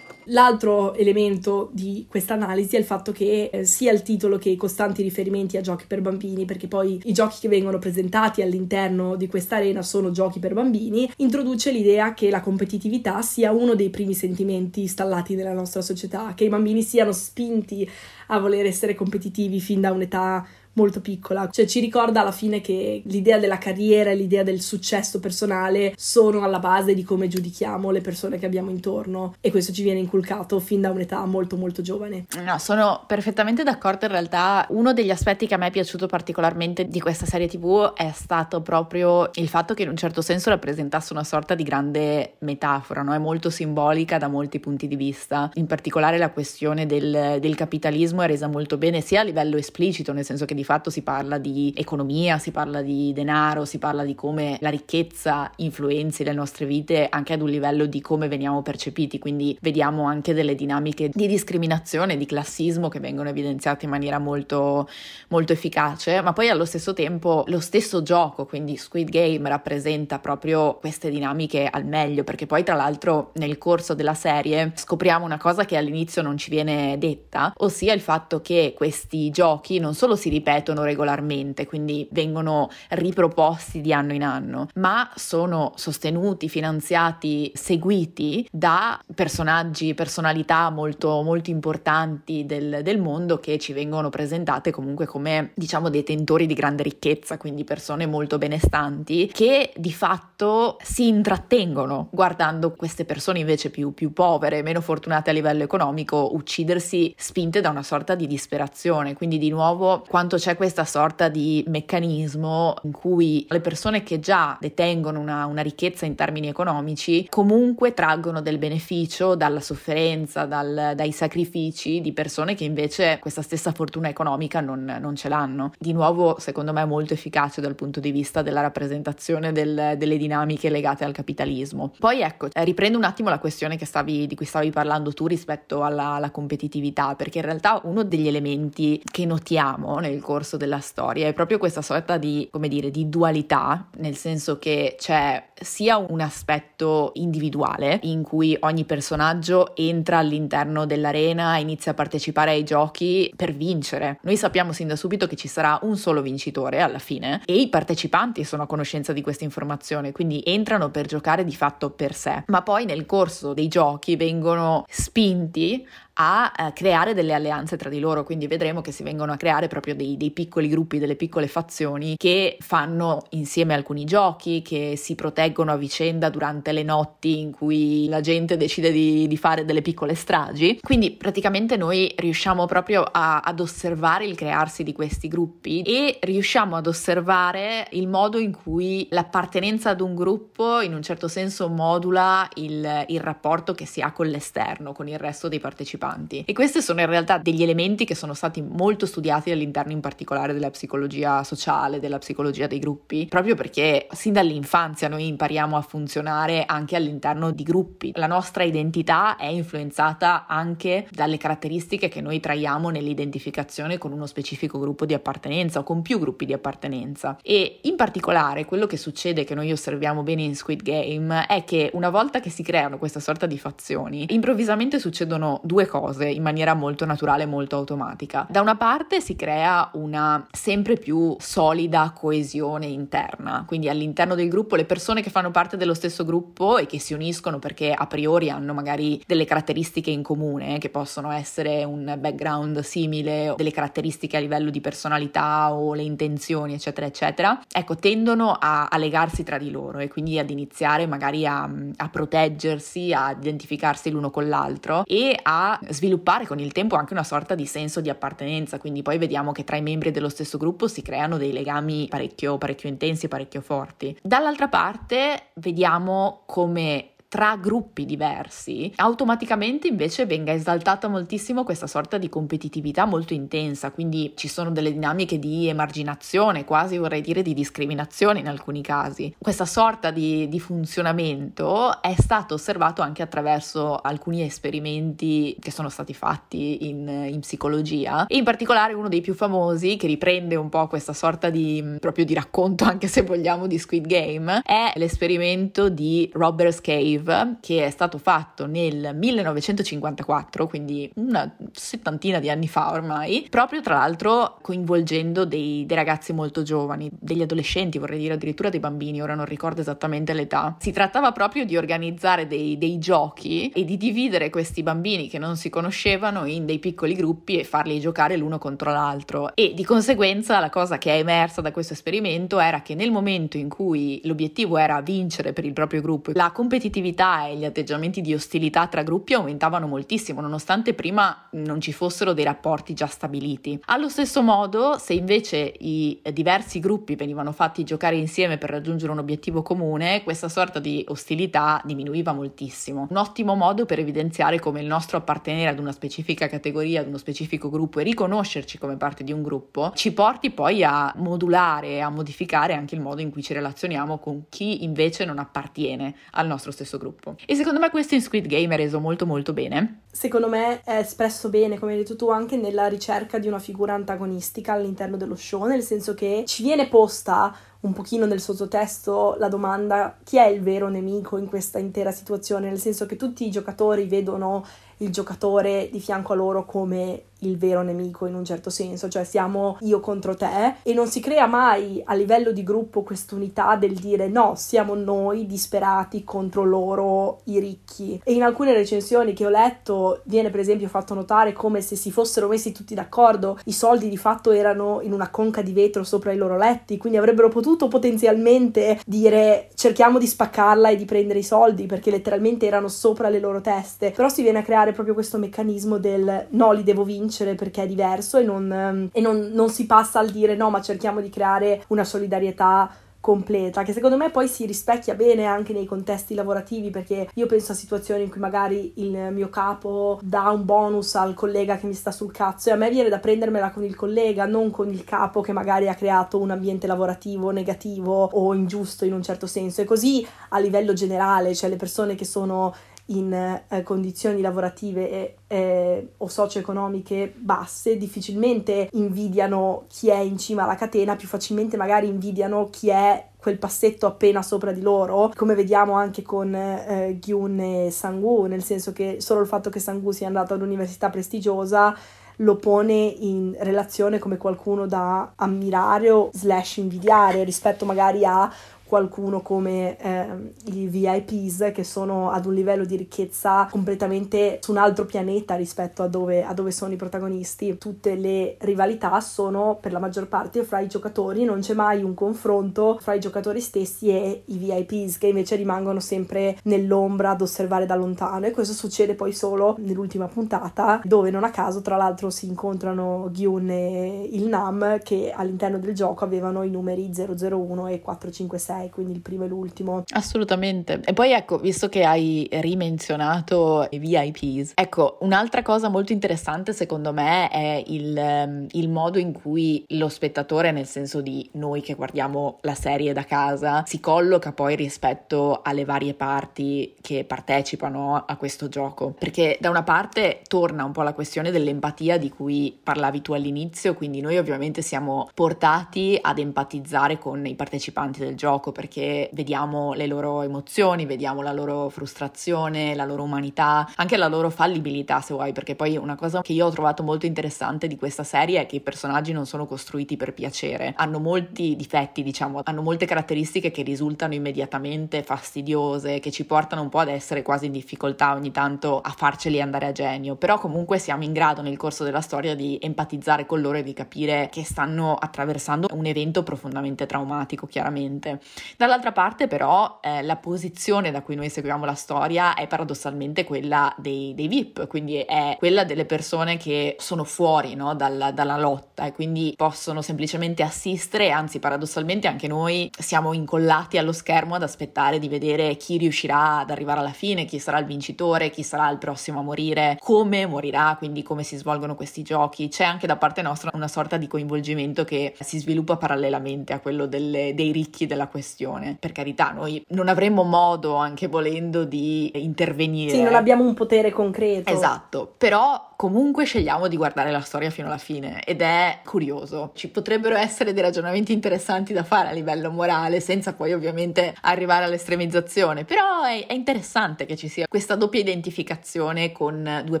L'altro 0.30 0.94
elemento 0.94 1.70
di 1.72 2.06
questa 2.08 2.34
analisi 2.34 2.76
è 2.76 2.78
il 2.78 2.84
fatto 2.84 3.10
che 3.10 3.50
eh, 3.52 3.64
sia 3.64 3.90
il 3.90 4.02
titolo 4.02 4.38
che 4.38 4.48
i 4.48 4.56
costanti 4.56 5.02
riferimenti 5.02 5.56
a 5.56 5.60
giochi 5.60 5.86
per 5.88 6.00
bambini, 6.00 6.44
perché 6.44 6.68
poi 6.68 7.00
i 7.04 7.12
giochi 7.12 7.38
che 7.40 7.48
vengono 7.48 7.78
presentati 7.78 8.40
all'interno 8.40 9.16
di 9.16 9.26
questa 9.26 9.56
arena 9.56 9.82
sono 9.82 10.12
giochi 10.12 10.38
per 10.38 10.54
bambini, 10.54 11.10
introduce 11.16 11.72
l'idea 11.72 12.14
che 12.14 12.30
la 12.30 12.40
competitività 12.40 13.22
sia 13.22 13.50
uno 13.50 13.74
dei 13.74 13.90
primi 13.90 14.14
sentimenti 14.14 14.82
installati 14.82 15.34
nella 15.34 15.52
nostra 15.52 15.80
società, 15.80 16.32
che 16.36 16.44
i 16.44 16.48
bambini 16.48 16.82
siano 16.82 17.10
spinti 17.10 17.88
a 18.28 18.38
voler 18.38 18.66
essere 18.66 18.94
competitivi 18.94 19.58
fin 19.58 19.80
da 19.80 19.90
un'età 19.90 20.46
molto 20.74 21.00
piccola, 21.00 21.48
cioè 21.50 21.66
ci 21.66 21.80
ricorda 21.80 22.20
alla 22.20 22.32
fine 22.32 22.60
che 22.60 23.02
l'idea 23.04 23.38
della 23.38 23.58
carriera 23.58 24.10
e 24.10 24.14
l'idea 24.14 24.42
del 24.42 24.60
successo 24.60 25.18
personale 25.20 25.92
sono 25.96 26.42
alla 26.42 26.58
base 26.58 26.94
di 26.94 27.02
come 27.02 27.28
giudichiamo 27.28 27.90
le 27.90 28.00
persone 28.00 28.38
che 28.38 28.46
abbiamo 28.46 28.70
intorno 28.70 29.34
e 29.40 29.50
questo 29.50 29.72
ci 29.72 29.82
viene 29.82 29.98
inculcato 29.98 30.60
fin 30.60 30.80
da 30.80 30.90
un'età 30.90 31.24
molto 31.24 31.56
molto 31.56 31.82
giovane. 31.82 32.26
No, 32.44 32.58
sono 32.58 33.04
perfettamente 33.06 33.62
d'accordo, 33.62 34.06
in 34.06 34.12
realtà 34.12 34.66
uno 34.70 34.92
degli 34.92 35.10
aspetti 35.10 35.46
che 35.46 35.54
a 35.54 35.56
me 35.56 35.68
è 35.68 35.70
piaciuto 35.70 36.06
particolarmente 36.06 36.86
di 36.86 37.00
questa 37.00 37.26
serie 37.26 37.48
tv 37.48 37.92
è 37.94 38.10
stato 38.14 38.60
proprio 38.60 39.30
il 39.34 39.48
fatto 39.48 39.74
che 39.74 39.82
in 39.82 39.88
un 39.88 39.96
certo 39.96 40.22
senso 40.22 40.50
rappresentasse 40.50 41.12
una 41.12 41.24
sorta 41.24 41.54
di 41.54 41.62
grande 41.62 42.34
metafora, 42.40 43.02
no? 43.02 43.14
è 43.14 43.18
molto 43.18 43.50
simbolica 43.50 44.18
da 44.18 44.28
molti 44.28 44.60
punti 44.60 44.86
di 44.86 44.96
vista, 44.96 45.50
in 45.54 45.66
particolare 45.66 46.18
la 46.18 46.30
questione 46.30 46.86
del, 46.86 47.38
del 47.40 47.54
capitalismo 47.54 48.22
è 48.22 48.26
resa 48.26 48.46
molto 48.46 48.78
bene 48.78 49.00
sia 49.00 49.20
a 49.20 49.24
livello 49.24 49.56
esplicito, 49.56 50.12
nel 50.12 50.24
senso 50.24 50.44
che 50.44 50.54
di 50.60 50.64
fatto 50.66 50.90
si 50.90 51.00
parla 51.00 51.38
di 51.38 51.72
economia, 51.74 52.36
si 52.36 52.50
parla 52.50 52.82
di 52.82 53.14
denaro, 53.14 53.64
si 53.64 53.78
parla 53.78 54.04
di 54.04 54.14
come 54.14 54.58
la 54.60 54.68
ricchezza 54.68 55.50
influenzi 55.56 56.22
le 56.22 56.34
nostre 56.34 56.66
vite 56.66 57.08
anche 57.08 57.32
ad 57.32 57.40
un 57.40 57.48
livello 57.48 57.86
di 57.86 58.02
come 58.02 58.28
veniamo 58.28 58.60
percepiti, 58.60 59.18
quindi 59.18 59.56
vediamo 59.62 60.04
anche 60.04 60.34
delle 60.34 60.54
dinamiche 60.54 61.08
di 61.10 61.26
discriminazione, 61.26 62.18
di 62.18 62.26
classismo 62.26 62.88
che 62.88 63.00
vengono 63.00 63.30
evidenziate 63.30 63.86
in 63.86 63.90
maniera 63.90 64.18
molto, 64.18 64.86
molto 65.28 65.54
efficace, 65.54 66.20
ma 66.20 66.34
poi 66.34 66.50
allo 66.50 66.66
stesso 66.66 66.92
tempo 66.92 67.44
lo 67.46 67.60
stesso 67.60 68.02
gioco, 68.02 68.44
quindi 68.44 68.76
Squid 68.76 69.08
Game 69.08 69.48
rappresenta 69.48 70.18
proprio 70.18 70.74
queste 70.74 71.08
dinamiche 71.08 71.66
al 71.70 71.86
meglio, 71.86 72.22
perché 72.22 72.44
poi 72.44 72.62
tra 72.64 72.74
l'altro 72.74 73.30
nel 73.34 73.56
corso 73.56 73.94
della 73.94 74.14
serie 74.14 74.72
scopriamo 74.74 75.24
una 75.24 75.38
cosa 75.38 75.64
che 75.64 75.78
all'inizio 75.78 76.20
non 76.20 76.36
ci 76.36 76.50
viene 76.50 76.98
detta, 76.98 77.54
ossia 77.58 77.94
il 77.94 78.00
fatto 78.02 78.42
che 78.42 78.74
questi 78.76 79.30
giochi 79.30 79.78
non 79.78 79.94
solo 79.94 80.16
si 80.16 80.28
ripetono, 80.28 80.48
ripetono 80.50 80.82
regolarmente, 80.82 81.66
quindi 81.66 82.08
vengono 82.10 82.68
riproposti 82.90 83.80
di 83.80 83.92
anno 83.92 84.12
in 84.12 84.24
anno, 84.24 84.68
ma 84.74 85.10
sono 85.14 85.72
sostenuti, 85.76 86.48
finanziati, 86.48 87.52
seguiti 87.54 88.46
da 88.50 89.00
personaggi, 89.14 89.94
personalità 89.94 90.70
molto, 90.70 91.22
molto 91.22 91.50
importanti 91.50 92.44
del, 92.46 92.80
del 92.82 92.98
mondo 92.98 93.38
che 93.38 93.58
ci 93.58 93.72
vengono 93.72 94.10
presentate 94.10 94.70
comunque 94.70 95.06
come 95.06 95.52
diciamo 95.54 95.88
detentori 95.88 96.46
di 96.46 96.54
grande 96.54 96.82
ricchezza, 96.82 97.36
quindi 97.36 97.64
persone 97.64 98.06
molto 98.06 98.38
benestanti 98.38 99.30
che 99.32 99.72
di 99.76 99.92
fatto 99.92 100.78
si 100.82 101.06
intrattengono 101.06 102.08
guardando 102.10 102.72
queste 102.72 103.04
persone 103.04 103.38
invece 103.38 103.70
più, 103.70 103.94
più 103.94 104.12
povere, 104.12 104.62
meno 104.62 104.80
fortunate 104.80 105.30
a 105.30 105.32
livello 105.32 105.62
economico, 105.62 106.34
uccidersi 106.34 107.14
spinte 107.16 107.60
da 107.60 107.70
una 107.70 107.82
sorta 107.82 108.14
di 108.14 108.26
disperazione. 108.26 109.14
Quindi 109.14 109.38
di 109.38 109.50
nuovo 109.50 110.02
quanto 110.08 110.38
c'è 110.40 110.56
questa 110.56 110.84
sorta 110.84 111.28
di 111.28 111.62
meccanismo 111.68 112.74
in 112.82 112.92
cui 112.92 113.46
le 113.48 113.60
persone 113.60 114.02
che 114.02 114.18
già 114.18 114.56
detengono 114.58 115.20
una, 115.20 115.44
una 115.46 115.62
ricchezza 115.62 116.06
in 116.06 116.14
termini 116.14 116.48
economici 116.48 117.26
comunque 117.28 117.92
traggono 117.94 118.40
del 118.40 118.58
beneficio 118.58 119.34
dalla 119.34 119.60
sofferenza, 119.60 120.46
dal, 120.46 120.92
dai 120.96 121.12
sacrifici 121.12 122.00
di 122.00 122.12
persone 122.12 122.54
che 122.54 122.64
invece 122.64 123.18
questa 123.20 123.42
stessa 123.42 123.72
fortuna 123.72 124.08
economica 124.08 124.60
non, 124.60 124.98
non, 125.00 125.14
ce 125.14 125.28
l'hanno. 125.28 125.72
Di 125.78 125.92
nuovo, 125.92 126.38
secondo 126.38 126.72
me, 126.72 126.84
molto 126.86 127.12
efficace 127.12 127.60
dal 127.60 127.74
punto 127.74 128.00
di 128.00 128.10
vista 128.10 128.42
della 128.42 128.62
rappresentazione 128.62 129.52
del, 129.52 129.94
delle 129.96 130.16
dinamiche 130.16 130.70
legate 130.70 131.04
al 131.04 131.12
capitalismo. 131.12 131.92
Poi 131.98 132.22
ecco, 132.22 132.48
eh, 132.52 132.64
riprendo 132.64 132.96
un 132.96 133.04
attimo 133.04 133.28
la 133.28 133.38
questione 133.38 133.76
stavi, 133.84 134.26
di 134.26 134.34
cui 134.34 134.46
stavi 134.46 134.70
parlando 134.70 135.12
tu 135.12 135.26
rispetto 135.26 135.82
alla, 135.82 136.12
alla 136.12 136.30
competitività, 136.30 137.14
perché 137.14 137.38
in 137.38 137.44
realtà 137.44 137.80
uno 137.84 138.02
degli 138.04 138.28
elementi 138.28 139.02
che 139.10 139.26
notiamo 139.26 139.98
nel 139.98 140.20
corso 140.30 140.56
della 140.56 140.78
storia 140.78 141.26
è 141.26 141.32
proprio 141.32 141.58
questa 141.58 141.82
sorta 141.82 142.16
di, 142.16 142.46
come 142.52 142.68
dire, 142.68 142.92
di 142.92 143.08
dualità, 143.08 143.88
nel 143.96 144.14
senso 144.14 144.58
che 144.60 144.94
c'è 144.96 145.48
sia 145.60 145.96
un 145.96 146.20
aspetto 146.20 147.10
individuale 147.14 147.98
in 148.04 148.22
cui 148.22 148.56
ogni 148.60 148.84
personaggio 148.84 149.74
entra 149.74 150.18
all'interno 150.18 150.86
dell'arena 150.86 151.58
inizia 151.58 151.90
a 151.90 151.94
partecipare 151.94 152.52
ai 152.52 152.62
giochi 152.62 153.32
per 153.34 153.52
vincere. 153.52 154.20
Noi 154.22 154.36
sappiamo 154.36 154.72
sin 154.72 154.86
da 154.86 154.94
subito 154.94 155.26
che 155.26 155.34
ci 155.34 155.48
sarà 155.48 155.80
un 155.82 155.96
solo 155.96 156.22
vincitore 156.22 156.80
alla 156.80 157.00
fine 157.00 157.42
e 157.44 157.60
i 157.60 157.68
partecipanti 157.68 158.44
sono 158.44 158.62
a 158.62 158.66
conoscenza 158.66 159.12
di 159.12 159.22
questa 159.22 159.42
informazione, 159.42 160.12
quindi 160.12 160.42
entrano 160.46 160.90
per 160.90 161.06
giocare 161.06 161.42
di 161.42 161.54
fatto 161.56 161.90
per 161.90 162.14
sé, 162.14 162.44
ma 162.46 162.62
poi 162.62 162.84
nel 162.84 163.04
corso 163.04 163.52
dei 163.52 163.66
giochi 163.66 164.14
vengono 164.14 164.84
spinti 164.88 165.84
a 166.14 166.52
eh, 166.56 166.72
creare 166.72 167.14
delle 167.14 167.34
alleanze 167.34 167.76
tra 167.76 167.88
di 167.88 168.00
loro, 168.00 168.24
quindi 168.24 168.46
vedremo 168.46 168.80
che 168.80 168.92
si 168.92 169.02
vengono 169.02 169.32
a 169.32 169.36
creare 169.36 169.68
proprio 169.68 169.94
dei, 169.94 170.16
dei, 170.16 170.30
piccoli 170.30 170.68
gruppi, 170.68 170.98
delle 170.98 171.16
piccole 171.16 171.46
fazioni 171.46 172.16
che 172.16 172.56
fanno 172.60 173.24
insieme 173.30 173.74
alcuni 173.74 174.04
giochi, 174.04 174.62
che 174.62 174.94
si 174.96 175.14
proteggono 175.14 175.72
a 175.72 175.76
vicenda 175.76 176.28
durante 176.28 176.72
le 176.72 176.82
notti 176.82 177.40
in 177.40 177.52
cui 177.52 178.08
la 178.08 178.20
gente 178.20 178.56
decide 178.56 178.90
di, 178.90 179.26
di 179.26 179.36
fare 179.36 179.64
delle 179.64 179.82
piccole 179.82 180.14
stragi. 180.14 180.80
Quindi 180.82 181.12
praticamente 181.12 181.76
noi 181.76 182.12
riusciamo 182.16 182.66
proprio 182.66 183.02
a, 183.02 183.40
ad 183.40 183.60
osservare 183.60 184.26
il 184.26 184.36
crearsi 184.36 184.82
di 184.82 184.92
questi 184.92 185.28
gruppi 185.28 185.82
e 185.82 186.18
riusciamo 186.20 186.76
ad 186.76 186.86
osservare 186.86 187.86
il 187.92 188.08
modo 188.08 188.38
in 188.38 188.52
cui 188.52 189.06
l'appartenenza 189.10 189.90
ad 189.90 190.00
un 190.00 190.14
gruppo 190.14 190.80
in 190.80 190.94
un 190.94 191.02
certo 191.02 191.28
senso 191.28 191.68
modula 191.68 192.48
il, 192.54 193.04
il 193.08 193.20
rapporto 193.20 193.74
che 193.74 193.86
si 193.86 194.00
ha 194.00 194.12
con 194.12 194.26
l'esterno, 194.26 194.92
con 194.92 195.08
il 195.08 195.18
resto 195.18 195.48
dei 195.48 195.60
partecipanti 195.60 196.08
partecipanti. 196.10 196.44
E 196.46 196.52
questi 196.52 196.82
sono 196.82 197.00
in 197.00 197.06
realtà 197.06 197.38
degli 197.38 197.62
elementi 197.62 198.04
che 198.04 198.14
sono 198.14 198.34
stati 198.34 198.62
molto 198.62 199.06
studiati 199.06 199.50
all'interno 199.50 199.92
in 199.92 200.00
particolare 200.00 200.52
della 200.52 200.70
psicologia 200.70 201.44
sociale, 201.44 202.00
della 202.00 202.18
psicologia 202.18 202.66
dei 202.66 202.78
gruppi, 202.78 203.26
proprio 203.28 203.54
perché 203.54 204.06
sin 204.12 204.32
dall'infanzia 204.32 205.08
noi 205.08 205.26
impariamo 205.28 205.76
a 205.76 205.80
funzionare 205.80 206.64
anche 206.66 206.96
all'interno 206.96 207.50
di 207.50 207.62
gruppi. 207.62 208.12
La 208.14 208.26
nostra 208.26 208.64
identità 208.64 209.36
è 209.36 209.46
influenzata 209.46 210.46
anche 210.46 211.06
dalle 211.10 211.36
caratteristiche 211.36 212.08
che 212.08 212.20
noi 212.20 212.40
traiamo 212.40 212.90
nell'identificazione 212.90 213.98
con 213.98 214.12
uno 214.12 214.26
specifico 214.26 214.78
gruppo 214.78 215.06
di 215.06 215.14
appartenenza 215.14 215.80
o 215.80 215.82
con 215.82 216.02
più 216.02 216.18
gruppi 216.18 216.44
di 216.44 216.52
appartenenza. 216.52 217.38
E 217.42 217.80
in 217.82 217.96
particolare 217.96 218.64
quello 218.64 218.86
che 218.86 218.96
succede, 218.96 219.44
che 219.44 219.54
noi 219.54 219.70
osserviamo 219.72 220.22
bene 220.22 220.42
in 220.42 220.56
Squid 220.56 220.82
Game, 220.82 221.46
è 221.46 221.64
che 221.64 221.90
una 221.94 222.10
volta 222.10 222.40
che 222.40 222.50
si 222.50 222.62
creano 222.62 222.98
questa 222.98 223.20
sorta 223.20 223.46
di 223.46 223.58
fazioni, 223.58 224.26
improvvisamente 224.30 224.98
succedono 224.98 225.60
due 225.64 225.86
cose 225.90 226.26
in 226.28 226.42
maniera 226.42 226.72
molto 226.72 227.04
naturale 227.04 227.44
molto 227.44 227.76
automatica. 227.76 228.46
Da 228.48 228.62
una 228.62 228.76
parte 228.76 229.20
si 229.20 229.36
crea 229.36 229.90
una 229.94 230.46
sempre 230.50 230.96
più 230.96 231.36
solida 231.38 232.12
coesione 232.16 232.86
interna, 232.86 233.64
quindi 233.66 233.88
all'interno 233.88 234.34
del 234.34 234.48
gruppo 234.48 234.76
le 234.76 234.84
persone 234.84 235.20
che 235.20 235.30
fanno 235.30 235.50
parte 235.50 235.76
dello 235.76 235.94
stesso 235.94 236.24
gruppo 236.24 236.78
e 236.78 236.86
che 236.86 237.00
si 237.00 237.12
uniscono 237.12 237.58
perché 237.58 237.92
a 237.92 238.06
priori 238.06 238.48
hanno 238.48 238.72
magari 238.72 239.20
delle 239.26 239.44
caratteristiche 239.44 240.10
in 240.10 240.22
comune, 240.22 240.78
che 240.78 240.88
possono 240.88 241.30
essere 241.32 241.82
un 241.82 242.16
background 242.18 242.80
simile, 242.80 243.54
delle 243.56 243.72
caratteristiche 243.72 244.36
a 244.36 244.40
livello 244.40 244.70
di 244.70 244.80
personalità 244.80 245.72
o 245.72 245.94
le 245.94 246.02
intenzioni, 246.02 246.74
eccetera, 246.74 247.06
eccetera, 247.06 247.60
ecco, 247.70 247.96
tendono 247.96 248.52
a, 248.52 248.86
a 248.86 248.96
legarsi 248.96 249.42
tra 249.42 249.58
di 249.58 249.70
loro 249.70 249.98
e 249.98 250.08
quindi 250.08 250.38
ad 250.38 250.50
iniziare 250.50 251.06
magari 251.06 251.46
a, 251.46 251.68
a 251.96 252.08
proteggersi, 252.08 253.12
a 253.12 253.32
identificarsi 253.32 254.10
l'uno 254.10 254.30
con 254.30 254.48
l'altro 254.48 255.02
e 255.06 255.36
a 255.42 255.78
sviluppare 255.88 256.46
con 256.46 256.58
il 256.58 256.72
tempo 256.72 256.96
anche 256.96 257.12
una 257.12 257.24
sorta 257.24 257.54
di 257.54 257.66
senso 257.66 258.00
di 258.00 258.10
appartenenza, 258.10 258.78
quindi 258.78 259.02
poi 259.02 259.18
vediamo 259.18 259.52
che 259.52 259.64
tra 259.64 259.76
i 259.76 259.82
membri 259.82 260.10
dello 260.10 260.28
stesso 260.28 260.58
gruppo 260.58 260.88
si 260.88 261.02
creano 261.02 261.36
dei 261.36 261.52
legami 261.52 262.06
parecchio, 262.08 262.58
parecchio 262.58 262.88
intensi, 262.88 263.28
parecchio 263.28 263.60
forti. 263.60 264.16
Dall'altra 264.22 264.68
parte 264.68 265.48
vediamo 265.54 266.42
come 266.46 267.09
tra 267.30 267.56
gruppi 267.56 268.06
diversi, 268.06 268.92
automaticamente 268.96 269.86
invece 269.86 270.26
venga 270.26 270.52
esaltata 270.52 271.06
moltissimo 271.06 271.62
questa 271.62 271.86
sorta 271.86 272.18
di 272.18 272.28
competitività 272.28 273.04
molto 273.04 273.34
intensa, 273.34 273.92
quindi 273.92 274.32
ci 274.34 274.48
sono 274.48 274.72
delle 274.72 274.92
dinamiche 274.92 275.38
di 275.38 275.68
emarginazione, 275.68 276.64
quasi 276.64 276.98
vorrei 276.98 277.20
dire 277.20 277.42
di 277.42 277.54
discriminazione 277.54 278.40
in 278.40 278.48
alcuni 278.48 278.82
casi. 278.82 279.32
Questa 279.38 279.64
sorta 279.64 280.10
di, 280.10 280.48
di 280.48 280.58
funzionamento 280.58 282.02
è 282.02 282.16
stato 282.18 282.54
osservato 282.54 283.00
anche 283.00 283.22
attraverso 283.22 283.94
alcuni 283.94 284.42
esperimenti 284.42 285.56
che 285.60 285.70
sono 285.70 285.88
stati 285.88 286.14
fatti 286.14 286.88
in, 286.88 287.06
in 287.30 287.38
psicologia 287.38 288.26
e 288.26 288.38
in 288.38 288.44
particolare 288.44 288.92
uno 288.92 289.08
dei 289.08 289.20
più 289.20 289.34
famosi 289.34 289.96
che 289.96 290.08
riprende 290.08 290.56
un 290.56 290.68
po' 290.68 290.88
questa 290.88 291.12
sorta 291.12 291.48
di 291.48 291.96
proprio 292.00 292.24
di 292.24 292.34
racconto 292.34 292.82
anche 292.90 293.06
se 293.06 293.22
vogliamo 293.22 293.68
di 293.68 293.78
Squid 293.78 294.08
Game 294.08 294.62
è 294.64 294.90
l'esperimento 294.96 295.88
di 295.88 296.28
Robert's 296.32 296.80
Cave 296.80 297.18
Live 297.20 297.56
che 297.60 297.84
è 297.84 297.90
stato 297.90 298.18
fatto 298.18 298.66
nel 298.66 299.14
1954, 299.14 300.66
quindi 300.66 301.10
una 301.16 301.54
settantina 301.72 302.38
di 302.38 302.50
anni 302.50 302.68
fa 302.68 302.90
ormai, 302.90 303.46
proprio 303.48 303.80
tra 303.80 303.96
l'altro 303.96 304.58
coinvolgendo 304.62 305.44
dei, 305.44 305.84
dei 305.86 305.96
ragazzi 305.96 306.32
molto 306.32 306.62
giovani, 306.62 307.10
degli 307.12 307.42
adolescenti, 307.42 307.98
vorrei 307.98 308.18
dire 308.18 308.34
addirittura 308.34 308.70
dei 308.70 308.80
bambini, 308.80 309.22
ora 309.22 309.34
non 309.34 309.44
ricordo 309.44 309.80
esattamente 309.80 310.32
l'età. 310.32 310.76
Si 310.80 310.92
trattava 310.92 311.32
proprio 311.32 311.64
di 311.64 311.76
organizzare 311.76 312.46
dei, 312.46 312.78
dei 312.78 312.98
giochi 312.98 313.70
e 313.70 313.84
di 313.84 313.96
dividere 313.96 314.50
questi 314.50 314.82
bambini 314.82 315.28
che 315.28 315.38
non 315.38 315.56
si 315.56 315.68
conoscevano 315.68 316.46
in 316.46 316.64
dei 316.64 316.78
piccoli 316.78 317.14
gruppi 317.14 317.58
e 317.58 317.64
farli 317.64 318.00
giocare 318.00 318.36
l'uno 318.36 318.58
contro 318.58 318.90
l'altro. 318.90 319.54
E 319.54 319.74
di 319.74 319.84
conseguenza 319.84 320.58
la 320.58 320.70
cosa 320.70 320.98
che 320.98 321.12
è 321.12 321.18
emersa 321.18 321.60
da 321.60 321.70
questo 321.70 321.92
esperimento 321.92 322.58
era 322.58 322.82
che 322.82 322.94
nel 322.94 323.10
momento 323.10 323.56
in 323.56 323.68
cui 323.68 324.20
l'obiettivo 324.24 324.76
era 324.76 325.00
vincere 325.00 325.52
per 325.52 325.64
il 325.64 325.72
proprio 325.72 326.00
gruppo, 326.00 326.32
la 326.34 326.50
competitività 326.52 327.09
l'aggressività 327.10 327.46
e 327.46 327.56
gli 327.56 327.64
atteggiamenti 327.64 328.20
di 328.20 328.34
ostilità 328.34 328.86
tra 328.86 329.02
gruppi 329.02 329.34
aumentavano 329.34 329.86
moltissimo, 329.86 330.40
nonostante 330.40 330.94
prima 330.94 331.48
non 331.52 331.80
ci 331.80 331.92
fossero 331.92 332.32
dei 332.32 332.44
rapporti 332.44 332.94
già 332.94 333.06
stabiliti. 333.06 333.80
Allo 333.86 334.08
stesso 334.08 334.42
modo, 334.42 334.98
se 334.98 335.12
invece 335.14 335.72
i 335.78 336.20
diversi 336.32 336.78
gruppi 336.78 337.16
venivano 337.16 337.52
fatti 337.52 337.84
giocare 337.84 338.16
insieme 338.16 338.58
per 338.58 338.70
raggiungere 338.70 339.12
un 339.12 339.18
obiettivo 339.18 339.62
comune, 339.62 340.22
questa 340.22 340.48
sorta 340.48 340.78
di 340.78 341.04
ostilità 341.08 341.80
diminuiva 341.84 342.32
moltissimo. 342.32 343.06
Un 343.10 343.16
ottimo 343.16 343.54
modo 343.54 343.86
per 343.86 343.98
evidenziare 343.98 344.58
come 344.58 344.80
il 344.80 344.86
nostro 344.86 345.16
appartenere 345.18 345.70
ad 345.70 345.78
una 345.78 345.92
specifica 345.92 346.46
categoria, 346.48 347.00
ad 347.00 347.08
uno 347.08 347.18
specifico 347.18 347.68
gruppo 347.68 348.00
e 348.00 348.04
riconoscerci 348.04 348.78
come 348.78 348.96
parte 348.96 349.24
di 349.24 349.32
un 349.32 349.42
gruppo 349.42 349.92
ci 349.94 350.12
porti 350.12 350.50
poi 350.50 350.84
a 350.84 351.12
modulare, 351.16 352.00
a 352.00 352.10
modificare 352.10 352.74
anche 352.74 352.94
il 352.94 353.00
modo 353.00 353.20
in 353.20 353.30
cui 353.30 353.42
ci 353.42 353.52
relazioniamo 353.52 354.18
con 354.18 354.44
chi 354.48 354.84
invece 354.84 355.24
non 355.24 355.38
appartiene 355.38 356.14
al 356.32 356.46
nostro 356.46 356.70
stesso 356.70 356.98
gruppo. 357.00 357.36
E 357.46 357.54
secondo 357.56 357.80
me 357.80 357.90
questo 357.90 358.14
in 358.14 358.22
Squid 358.22 358.46
Game 358.46 358.72
è 358.72 358.76
reso 358.76 359.00
molto 359.00 359.26
molto 359.26 359.52
bene. 359.52 360.02
Secondo 360.12 360.48
me 360.48 360.82
è 360.82 360.96
espresso 360.96 361.48
bene, 361.50 361.78
come 361.78 361.92
hai 361.92 361.98
detto 361.98 362.16
tu, 362.16 362.30
anche 362.30 362.56
nella 362.56 362.88
ricerca 362.88 363.38
di 363.38 363.46
una 363.46 363.60
figura 363.60 363.94
antagonistica 363.94 364.72
all'interno 364.72 365.16
dello 365.16 365.36
show, 365.36 365.64
nel 365.66 365.84
senso 365.84 366.14
che 366.14 366.42
ci 366.46 366.64
viene 366.64 366.88
posta 366.88 367.54
un 367.80 367.92
pochino 367.92 368.26
nel 368.26 368.40
sottotesto 368.40 369.36
la 369.38 369.48
domanda 369.48 370.18
chi 370.22 370.36
è 370.36 370.46
il 370.46 370.60
vero 370.60 370.88
nemico 370.88 371.38
in 371.38 371.46
questa 371.46 371.78
intera 371.78 372.12
situazione, 372.12 372.68
nel 372.68 372.78
senso 372.78 373.06
che 373.06 373.16
tutti 373.16 373.46
i 373.46 373.50
giocatori 373.50 374.04
vedono 374.06 374.64
il 374.98 375.10
giocatore 375.10 375.88
di 375.90 375.98
fianco 375.98 376.34
a 376.34 376.36
loro 376.36 376.66
come 376.66 377.22
il 377.38 377.56
vero 377.56 377.80
nemico 377.80 378.26
in 378.26 378.34
un 378.34 378.44
certo 378.44 378.68
senso, 378.68 379.08
cioè 379.08 379.24
siamo 379.24 379.78
io 379.80 379.98
contro 380.00 380.34
te 380.34 380.74
e 380.82 380.92
non 380.92 381.06
si 381.06 381.20
crea 381.20 381.46
mai 381.46 382.02
a 382.04 382.12
livello 382.14 382.52
di 382.52 382.62
gruppo 382.62 383.02
quest'unità 383.02 383.76
del 383.76 383.94
dire 383.94 384.28
no, 384.28 384.52
siamo 384.56 384.94
noi 384.94 385.46
disperati 385.46 386.22
contro 386.22 386.64
loro 386.64 387.40
i 387.44 387.58
ricchi. 387.58 388.20
E 388.22 388.34
in 388.34 388.42
alcune 388.42 388.74
recensioni 388.74 389.32
che 389.32 389.46
ho 389.46 389.48
letto 389.48 389.99
viene 390.24 390.50
per 390.50 390.60
esempio 390.60 390.88
fatto 390.88 391.14
notare 391.14 391.52
come 391.52 391.80
se 391.80 391.96
si 391.96 392.10
fossero 392.10 392.48
messi 392.48 392.72
tutti 392.72 392.94
d'accordo, 392.94 393.58
i 393.64 393.72
soldi 393.72 394.08
di 394.08 394.16
fatto 394.16 394.50
erano 394.50 395.00
in 395.02 395.12
una 395.12 395.30
conca 395.30 395.62
di 395.62 395.72
vetro 395.72 396.04
sopra 396.04 396.32
i 396.32 396.36
loro 396.36 396.56
letti, 396.56 396.96
quindi 396.96 397.18
avrebbero 397.18 397.48
potuto 397.48 397.88
potenzialmente 397.88 399.00
dire 399.04 399.68
cerchiamo 399.74 400.18
di 400.18 400.26
spaccarla 400.26 400.90
e 400.90 400.96
di 400.96 401.04
prendere 401.04 401.40
i 401.40 401.44
soldi 401.44 401.86
perché 401.86 402.10
letteralmente 402.10 402.66
erano 402.66 402.88
sopra 402.88 403.28
le 403.28 403.40
loro 403.40 403.60
teste, 403.60 404.10
però 404.10 404.28
si 404.28 404.42
viene 404.42 404.58
a 404.58 404.62
creare 404.62 404.92
proprio 404.92 405.14
questo 405.14 405.38
meccanismo 405.38 405.98
del 405.98 406.46
no, 406.50 406.72
li 406.72 406.82
devo 406.82 407.04
vincere 407.04 407.54
perché 407.54 407.82
è 407.82 407.86
diverso 407.86 408.38
e 408.38 408.42
non, 408.42 408.72
ehm, 408.72 409.08
e 409.12 409.20
non, 409.20 409.50
non 409.52 409.70
si 409.70 409.86
passa 409.86 410.18
al 410.18 410.30
dire 410.30 410.54
no, 410.56 410.70
ma 410.70 410.80
cerchiamo 410.80 411.20
di 411.20 411.30
creare 411.30 411.84
una 411.88 412.04
solidarietà 412.04 412.90
completa, 413.20 413.82
che 413.82 413.92
secondo 413.92 414.16
me 414.16 414.30
poi 414.30 414.48
si 414.48 414.64
rispecchia 414.64 415.14
bene 415.14 415.44
anche 415.44 415.72
nei 415.72 415.84
contesti 415.84 416.34
lavorativi, 416.34 416.90
perché 416.90 417.28
io 417.34 417.46
penso 417.46 417.72
a 417.72 417.74
situazioni 417.74 418.24
in 418.24 418.30
cui 418.30 418.40
magari 418.40 418.94
il 418.96 419.28
mio 419.30 419.50
capo 419.50 420.18
dà 420.22 420.48
un 420.50 420.64
bonus 420.64 421.14
al 421.14 421.34
collega 421.34 421.76
che 421.76 421.86
mi 421.86 421.94
sta 421.94 422.10
sul 422.10 422.32
cazzo 422.32 422.70
e 422.70 422.72
a 422.72 422.76
me 422.76 422.90
viene 422.90 423.08
da 423.08 423.18
prendermela 423.18 423.70
con 423.70 423.84
il 423.84 423.94
collega, 423.94 424.46
non 424.46 424.70
con 424.70 424.88
il 424.88 425.04
capo 425.04 425.42
che 425.42 425.52
magari 425.52 425.88
ha 425.88 425.94
creato 425.94 426.38
un 426.38 426.50
ambiente 426.50 426.86
lavorativo 426.86 427.50
negativo 427.50 428.24
o 428.24 428.54
ingiusto 428.54 429.04
in 429.04 429.12
un 429.12 429.22
certo 429.22 429.46
senso. 429.46 429.82
E 429.82 429.84
così 429.84 430.26
a 430.48 430.58
livello 430.58 430.94
generale, 430.94 431.54
cioè 431.54 431.68
le 431.68 431.76
persone 431.76 432.14
che 432.14 432.24
sono 432.24 432.74
in 433.10 433.32
eh, 433.32 433.82
condizioni 433.82 434.40
lavorative 434.40 435.36
eh, 435.46 436.08
o 436.16 436.28
socio-economiche 436.28 437.32
basse 437.36 437.96
difficilmente 437.96 438.88
invidiano 438.92 439.84
chi 439.88 440.08
è 440.08 440.18
in 440.18 440.38
cima 440.38 440.64
alla 440.64 440.76
catena, 440.76 441.16
più 441.16 441.28
facilmente 441.28 441.76
magari 441.76 442.08
invidiano 442.08 442.68
chi 442.70 442.88
è 442.88 443.28
quel 443.36 443.58
passetto 443.58 444.06
appena 444.06 444.42
sopra 444.42 444.72
di 444.72 444.82
loro, 444.82 445.32
come 445.34 445.54
vediamo 445.54 445.94
anche 445.94 446.22
con 446.22 446.54
eh, 446.54 447.16
Gyun 447.18 447.58
e 447.60 447.90
Sangu, 447.90 448.44
nel 448.46 448.62
senso 448.62 448.92
che 448.92 449.16
solo 449.20 449.40
il 449.40 449.46
fatto 449.46 449.70
che 449.70 449.80
Sangu 449.80 450.12
sia 450.12 450.26
andato 450.26 450.54
all'università 450.54 451.08
prestigiosa 451.08 451.96
lo 452.40 452.56
pone 452.56 452.94
in 452.94 453.54
relazione 453.58 454.18
come 454.18 454.36
qualcuno 454.36 454.86
da 454.86 455.32
ammirare 455.36 456.10
o 456.10 456.30
slash 456.32 456.78
invidiare 456.78 457.44
rispetto 457.44 457.84
magari 457.84 458.24
a 458.24 458.50
qualcuno 458.90 459.40
come 459.40 459.96
eh, 459.98 460.26
i 460.72 460.88
VIPs 460.88 461.70
che 461.72 461.84
sono 461.84 462.32
ad 462.32 462.44
un 462.44 462.54
livello 462.54 462.84
di 462.84 462.96
ricchezza 462.96 463.68
completamente 463.70 464.58
su 464.60 464.72
un 464.72 464.78
altro 464.78 465.04
pianeta 465.04 465.54
rispetto 465.54 466.02
a 466.02 466.08
dove, 466.08 466.42
a 466.42 466.52
dove 466.54 466.72
sono 466.72 466.92
i 466.92 466.96
protagonisti. 466.96 467.78
Tutte 467.78 468.16
le 468.16 468.56
rivalità 468.58 469.20
sono 469.20 469.78
per 469.80 469.92
la 469.92 470.00
maggior 470.00 470.26
parte 470.26 470.64
fra 470.64 470.80
i 470.80 470.88
giocatori, 470.88 471.44
non 471.44 471.60
c'è 471.60 471.72
mai 471.72 472.02
un 472.02 472.14
confronto 472.14 472.98
fra 473.00 473.14
i 473.14 473.20
giocatori 473.20 473.60
stessi 473.60 474.08
e 474.08 474.42
i 474.46 474.58
VIPs 474.58 475.18
che 475.18 475.28
invece 475.28 475.54
rimangono 475.54 476.00
sempre 476.00 476.58
nell'ombra 476.64 477.30
ad 477.30 477.42
osservare 477.42 477.86
da 477.86 477.94
lontano. 477.94 478.46
E 478.46 478.50
questo 478.50 478.74
succede 478.74 479.14
poi 479.14 479.32
solo 479.32 479.76
nell'ultima 479.78 480.26
puntata 480.26 481.00
dove 481.04 481.30
non 481.30 481.44
a 481.44 481.50
caso 481.50 481.80
tra 481.80 481.94
l'altro 481.94 482.28
si 482.28 482.46
incontrano 482.46 483.28
Gyun 483.30 483.70
e 483.70 484.28
il 484.32 484.48
Nam 484.48 484.98
che 484.98 485.30
all'interno 485.32 485.78
del 485.78 485.94
gioco 485.94 486.24
avevano 486.24 486.64
i 486.64 486.70
numeri 486.70 487.08
001 487.14 487.86
e 487.86 488.00
456 488.00 488.79
6, 488.80 488.90
quindi 488.90 489.12
il 489.12 489.20
primo 489.20 489.44
e 489.44 489.48
l'ultimo. 489.48 490.04
Assolutamente. 490.10 491.00
E 491.04 491.12
poi 491.12 491.32
ecco, 491.32 491.58
visto 491.58 491.88
che 491.88 492.04
hai 492.04 492.48
rimenzionato 492.50 493.86
i 493.90 493.98
VIPs, 493.98 494.72
ecco, 494.74 495.18
un'altra 495.20 495.62
cosa 495.62 495.88
molto 495.88 496.12
interessante 496.12 496.72
secondo 496.72 497.12
me 497.12 497.48
è 497.48 497.82
il, 497.86 498.16
ehm, 498.16 498.66
il 498.72 498.88
modo 498.88 499.18
in 499.18 499.32
cui 499.32 499.84
lo 499.88 500.08
spettatore, 500.08 500.72
nel 500.72 500.86
senso 500.86 501.20
di 501.20 501.48
noi 501.52 501.82
che 501.82 501.94
guardiamo 501.94 502.58
la 502.62 502.74
serie 502.74 503.12
da 503.12 503.24
casa, 503.24 503.84
si 503.86 504.00
colloca 504.00 504.52
poi 504.52 504.76
rispetto 504.76 505.60
alle 505.62 505.84
varie 505.84 506.14
parti 506.14 506.94
che 507.00 507.24
partecipano 507.24 508.24
a 508.26 508.36
questo 508.36 508.68
gioco. 508.68 509.14
Perché 509.18 509.58
da 509.60 509.70
una 509.70 509.82
parte 509.82 510.40
torna 510.46 510.84
un 510.84 510.92
po' 510.92 511.02
la 511.02 511.12
questione 511.12 511.50
dell'empatia 511.50 512.18
di 512.18 512.30
cui 512.30 512.78
parlavi 512.82 513.20
tu 513.20 513.32
all'inizio, 513.32 513.94
quindi 513.94 514.20
noi 514.20 514.38
ovviamente 514.38 514.82
siamo 514.82 515.28
portati 515.34 516.18
ad 516.20 516.38
empatizzare 516.38 517.18
con 517.18 517.44
i 517.46 517.54
partecipanti 517.54 518.20
del 518.20 518.36
gioco 518.36 518.69
gioco 518.70 518.72
perché 518.72 519.28
vediamo 519.32 519.92
le 519.92 520.06
loro 520.06 520.42
emozioni, 520.42 521.04
vediamo 521.04 521.42
la 521.42 521.52
loro 521.52 521.88
frustrazione, 521.88 522.94
la 522.94 523.04
loro 523.04 523.24
umanità, 523.24 523.88
anche 523.96 524.16
la 524.16 524.28
loro 524.28 524.50
fallibilità 524.50 525.20
se 525.20 525.34
vuoi, 525.34 525.52
perché 525.52 525.74
poi 525.74 525.96
una 525.96 526.16
cosa 526.16 526.40
che 526.40 526.52
io 526.52 526.66
ho 526.66 526.70
trovato 526.70 527.02
molto 527.02 527.26
interessante 527.26 527.86
di 527.86 527.96
questa 527.96 528.24
serie 528.24 528.60
è 528.60 528.66
che 528.66 528.76
i 528.76 528.80
personaggi 528.80 529.32
non 529.32 529.46
sono 529.46 529.66
costruiti 529.66 530.16
per 530.16 530.32
piacere, 530.32 530.94
hanno 530.96 531.18
molti 531.18 531.76
difetti, 531.76 532.22
diciamo, 532.22 532.60
hanno 532.64 532.82
molte 532.82 533.04
caratteristiche 533.04 533.70
che 533.70 533.82
risultano 533.82 534.34
immediatamente 534.34 535.22
fastidiose, 535.22 536.20
che 536.20 536.30
ci 536.30 536.44
portano 536.44 536.82
un 536.82 536.88
po' 536.88 537.00
ad 537.00 537.08
essere 537.08 537.42
quasi 537.42 537.66
in 537.66 537.72
difficoltà 537.72 538.32
ogni 538.32 538.50
tanto 538.50 539.00
a 539.00 539.10
farceli 539.10 539.60
andare 539.60 539.86
a 539.86 539.92
genio, 539.92 540.36
però 540.36 540.58
comunque 540.58 540.98
siamo 540.98 541.24
in 541.24 541.32
grado 541.32 541.62
nel 541.62 541.76
corso 541.76 542.04
della 542.04 542.20
storia 542.20 542.54
di 542.54 542.78
empatizzare 542.80 543.46
con 543.46 543.60
loro 543.60 543.78
e 543.78 543.82
di 543.82 543.92
capire 543.92 544.48
che 544.50 544.64
stanno 544.64 545.14
attraversando 545.14 545.88
un 545.92 546.06
evento 546.06 546.42
profondamente 546.42 547.06
traumatico, 547.06 547.66
chiaramente. 547.66 548.40
Dall'altra 548.76 549.12
parte 549.12 549.46
però 549.46 550.00
eh, 550.02 550.22
la 550.22 550.36
posizione 550.36 551.10
da 551.10 551.22
cui 551.22 551.34
noi 551.34 551.48
seguiamo 551.48 551.84
la 551.84 551.94
storia 551.94 552.54
è 552.54 552.66
paradossalmente 552.66 553.44
quella 553.44 553.92
dei, 553.96 554.34
dei 554.34 554.48
VIP, 554.48 554.86
quindi 554.86 555.18
è 555.18 555.56
quella 555.58 555.84
delle 555.84 556.04
persone 556.04 556.56
che 556.56 556.96
sono 556.98 557.24
fuori 557.24 557.74
no, 557.74 557.94
dalla, 557.94 558.30
dalla 558.30 558.58
lotta 558.58 559.06
e 559.06 559.12
quindi 559.12 559.54
possono 559.56 560.02
semplicemente 560.02 560.62
assistere, 560.62 561.30
anzi 561.30 561.58
paradossalmente 561.58 562.26
anche 562.28 562.48
noi 562.48 562.90
siamo 562.98 563.32
incollati 563.32 563.98
allo 563.98 564.12
schermo 564.12 564.54
ad 564.54 564.62
aspettare 564.62 565.18
di 565.18 565.28
vedere 565.28 565.76
chi 565.76 565.96
riuscirà 565.96 566.58
ad 566.58 566.70
arrivare 566.70 567.00
alla 567.00 567.12
fine, 567.12 567.44
chi 567.44 567.58
sarà 567.58 567.78
il 567.78 567.86
vincitore, 567.86 568.50
chi 568.50 568.62
sarà 568.62 568.88
il 568.90 568.98
prossimo 568.98 569.40
a 569.40 569.42
morire, 569.42 569.96
come 570.00 570.46
morirà, 570.46 570.94
quindi 570.98 571.22
come 571.22 571.42
si 571.42 571.56
svolgono 571.56 571.94
questi 571.94 572.22
giochi. 572.22 572.68
C'è 572.68 572.84
anche 572.84 573.06
da 573.06 573.16
parte 573.16 573.42
nostra 573.42 573.70
una 573.74 573.88
sorta 573.88 574.16
di 574.16 574.26
coinvolgimento 574.26 575.04
che 575.04 575.34
si 575.40 575.58
sviluppa 575.58 575.96
parallelamente 575.96 576.72
a 576.72 576.80
quello 576.80 577.06
delle, 577.06 577.54
dei 577.54 577.72
ricchi 577.72 578.06
della 578.06 578.28
questione. 578.28 578.49
Per 578.98 579.12
carità, 579.12 579.50
noi 579.50 579.84
non 579.88 580.08
avremmo 580.08 580.42
modo, 580.42 580.94
anche 580.94 581.26
volendo, 581.26 581.84
di 581.84 582.30
intervenire. 582.34 583.10
Sì, 583.10 583.22
non 583.22 583.34
abbiamo 583.34 583.64
un 583.64 583.74
potere 583.74 584.10
concreto. 584.10 584.70
Esatto, 584.70 585.32
però 585.36 585.92
comunque 585.96 586.44
scegliamo 586.44 586.88
di 586.88 586.96
guardare 586.96 587.30
la 587.30 587.40
storia 587.40 587.70
fino 587.70 587.88
alla 587.88 587.98
fine 587.98 588.42
ed 588.44 588.62
è 588.62 589.00
curioso. 589.04 589.72
Ci 589.74 589.88
potrebbero 589.88 590.36
essere 590.36 590.72
dei 590.72 590.82
ragionamenti 590.82 591.32
interessanti 591.32 591.92
da 591.92 592.04
fare 592.04 592.28
a 592.28 592.32
livello 592.32 592.70
morale, 592.70 593.20
senza 593.20 593.52
poi 593.52 593.72
ovviamente 593.72 594.34
arrivare 594.42 594.84
all'estremizzazione, 594.84 595.84
però 595.84 596.22
è, 596.22 596.46
è 596.46 596.52
interessante 596.52 597.26
che 597.26 597.36
ci 597.36 597.48
sia 597.48 597.66
questa 597.68 597.96
doppia 597.96 598.20
identificazione 598.20 599.32
con 599.32 599.82
due 599.84 600.00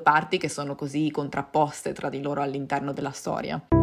parti 0.00 0.38
che 0.38 0.48
sono 0.48 0.74
così 0.74 1.10
contrapposte 1.10 1.92
tra 1.92 2.08
di 2.08 2.22
loro 2.22 2.40
all'interno 2.40 2.92
della 2.92 3.12
storia. 3.12 3.79